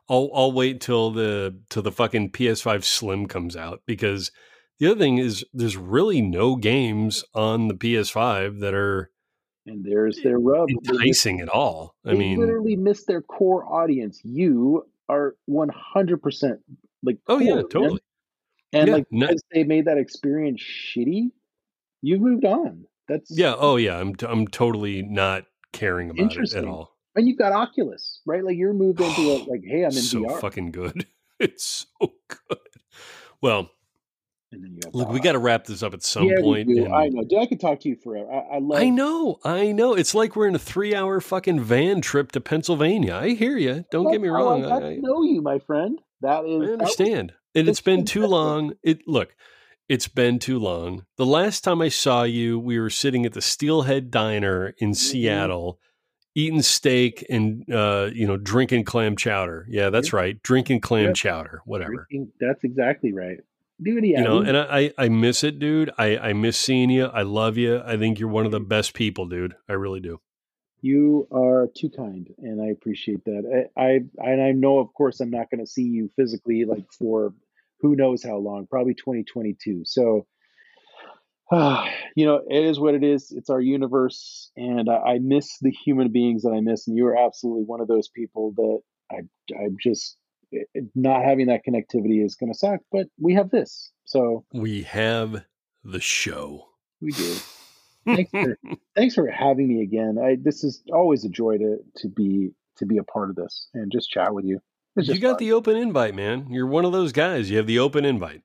[0.09, 4.31] I'll I'll wait till the till the fucking PS5 Slim comes out because
[4.79, 9.11] the other thing is there's really no games on the PS5 that are
[9.67, 10.69] and there's eh, their rub.
[10.71, 11.95] Enticing at all.
[12.05, 14.21] I they mean, literally missed their core audience.
[14.25, 16.61] You are 100 percent
[17.03, 17.69] like, oh cool, yeah, man.
[17.69, 18.01] totally.
[18.73, 21.31] And Yeah, like no- because they made that experience shitty,
[22.03, 22.85] you've moved on.
[23.09, 26.97] That's Yeah, oh yeah, I'm t- I'm totally not caring about it at all.
[27.17, 28.45] and you've got Oculus, right?
[28.45, 29.47] Like you're moved into it.
[29.49, 31.07] Like, hey, I'm in so VR, fucking good.
[31.41, 32.59] It's so good.
[33.41, 33.71] Well,
[34.53, 36.67] and then you have look, we got to wrap this up at some yeah, point.
[36.69, 36.85] We do.
[36.87, 37.23] and- I know.
[37.25, 38.31] Dude, I could talk to you forever.
[38.31, 38.81] I, I love.
[38.81, 39.95] I know, I know.
[39.95, 43.15] It's like we're in a three-hour fucking van trip to Pennsylvania.
[43.17, 43.85] I hear you.
[43.91, 44.65] Don't get me wrong.
[44.65, 46.01] I I, know you, my friend.
[46.23, 46.51] That is.
[46.51, 48.75] I that was- understand, and it's it's been too long.
[48.83, 49.35] It look,
[49.89, 51.07] it's been too long.
[51.17, 54.95] The last time I saw you, we were sitting at the Steelhead Diner in Mm-hmm.
[54.95, 55.79] Seattle,
[56.35, 59.67] eating steak and uh, you know drinking clam chowder.
[59.69, 61.15] Yeah, that's right, drinking clam Yep.
[61.15, 61.63] chowder.
[61.65, 62.07] Whatever.
[62.11, 63.39] Drinking- That's exactly right.
[63.83, 65.91] Dude, yeah, you know, and I, I miss it, dude.
[65.97, 67.07] I I miss seeing you.
[67.07, 67.81] I love you.
[67.85, 69.55] I think you're one of the best people, dude.
[69.69, 70.21] I really do.
[70.83, 73.69] You are too kind, and I appreciate that.
[73.77, 76.87] I, I and I know, of course, I'm not going to see you physically like
[76.99, 77.33] for
[77.81, 79.83] who knows how long, probably 2022.
[79.85, 80.27] So,
[81.53, 83.33] you know, it is what it is.
[83.35, 87.07] It's our universe, and I, I miss the human beings that I miss, and you
[87.07, 88.81] are absolutely one of those people that
[89.11, 89.21] I,
[89.59, 90.17] I'm just
[90.95, 92.81] not having that connectivity is going to suck.
[92.93, 95.45] But we have this, so We have
[95.85, 96.67] the show.
[97.01, 97.35] we do.
[98.07, 98.59] Thanks for
[98.97, 100.17] thanks for having me again.
[100.19, 103.69] I this is always a joy to to be to be a part of this
[103.75, 104.59] and just chat with you.
[104.97, 105.39] You got fun.
[105.39, 106.47] the open invite, man.
[106.51, 107.51] You're one of those guys.
[107.51, 108.43] You have the open invite.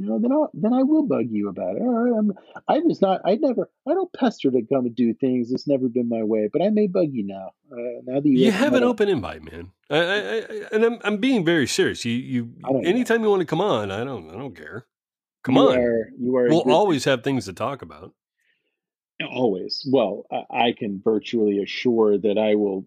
[0.00, 1.82] You know then I then I will bug you about it.
[1.82, 2.32] All right, I'm
[2.68, 5.52] I was not I never I don't pester to come and do things.
[5.52, 7.50] It's never been my way, but I may bug you now.
[7.70, 9.72] Uh, now that you, You have an open invite, man.
[9.90, 12.04] I, I, I, and I'm, I'm being very serious.
[12.04, 12.88] You, you, I don't know.
[12.88, 14.86] anytime you want to come on, I don't, I don't care.
[15.44, 15.78] Come You on.
[15.78, 18.14] are, you are we'll always have things to talk about.
[19.30, 19.86] always.
[19.90, 22.86] Well, I, I can virtually assure that I will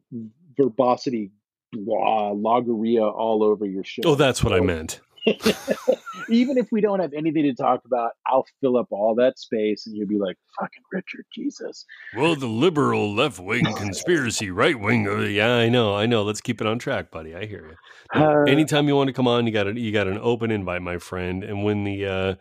[0.58, 1.32] verbosity
[1.72, 4.02] blah logorrhea all over your show.
[4.06, 5.00] Oh, that's what I meant.
[6.30, 9.88] even if we don't have anything to talk about, I'll fill up all that space
[9.88, 11.86] and you'll be like, fucking Richard, Jesus.
[12.16, 15.08] Well, the liberal left wing conspiracy, right wing.
[15.08, 16.24] uh, Yeah, I know, I know.
[16.24, 17.36] Let's keep it on track, buddy.
[17.36, 18.22] I hear you.
[18.22, 20.82] Uh, anytime you want to come on, you got a, you got an open invite,
[20.82, 21.44] my friend.
[21.44, 22.36] And when the uh,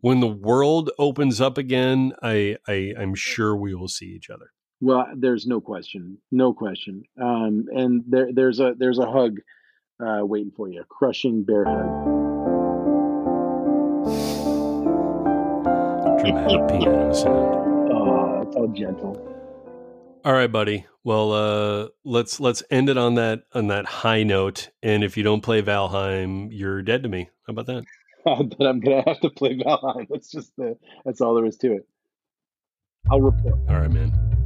[0.00, 4.52] when the world opens up again, I, I I'm sure we will see each other.
[4.80, 7.02] Well, there's no question, no question.
[7.20, 9.38] Um, and there, there's a there's a hug
[10.00, 12.17] uh, waiting for you, a crushing bear hug.
[16.18, 17.92] Dramatic piano sound.
[17.92, 19.28] Oh, it's all gentle.
[20.24, 20.84] All right, buddy.
[21.04, 24.70] Well, uh, let's let's end it on that on that high note.
[24.82, 27.30] And if you don't play Valheim, you're dead to me.
[27.46, 27.84] How about that?
[28.24, 30.06] but I'm gonna have to play Valheim.
[30.10, 31.88] That's just the that's all there is to it.
[33.10, 33.54] I'll report.
[33.68, 34.37] All right, man.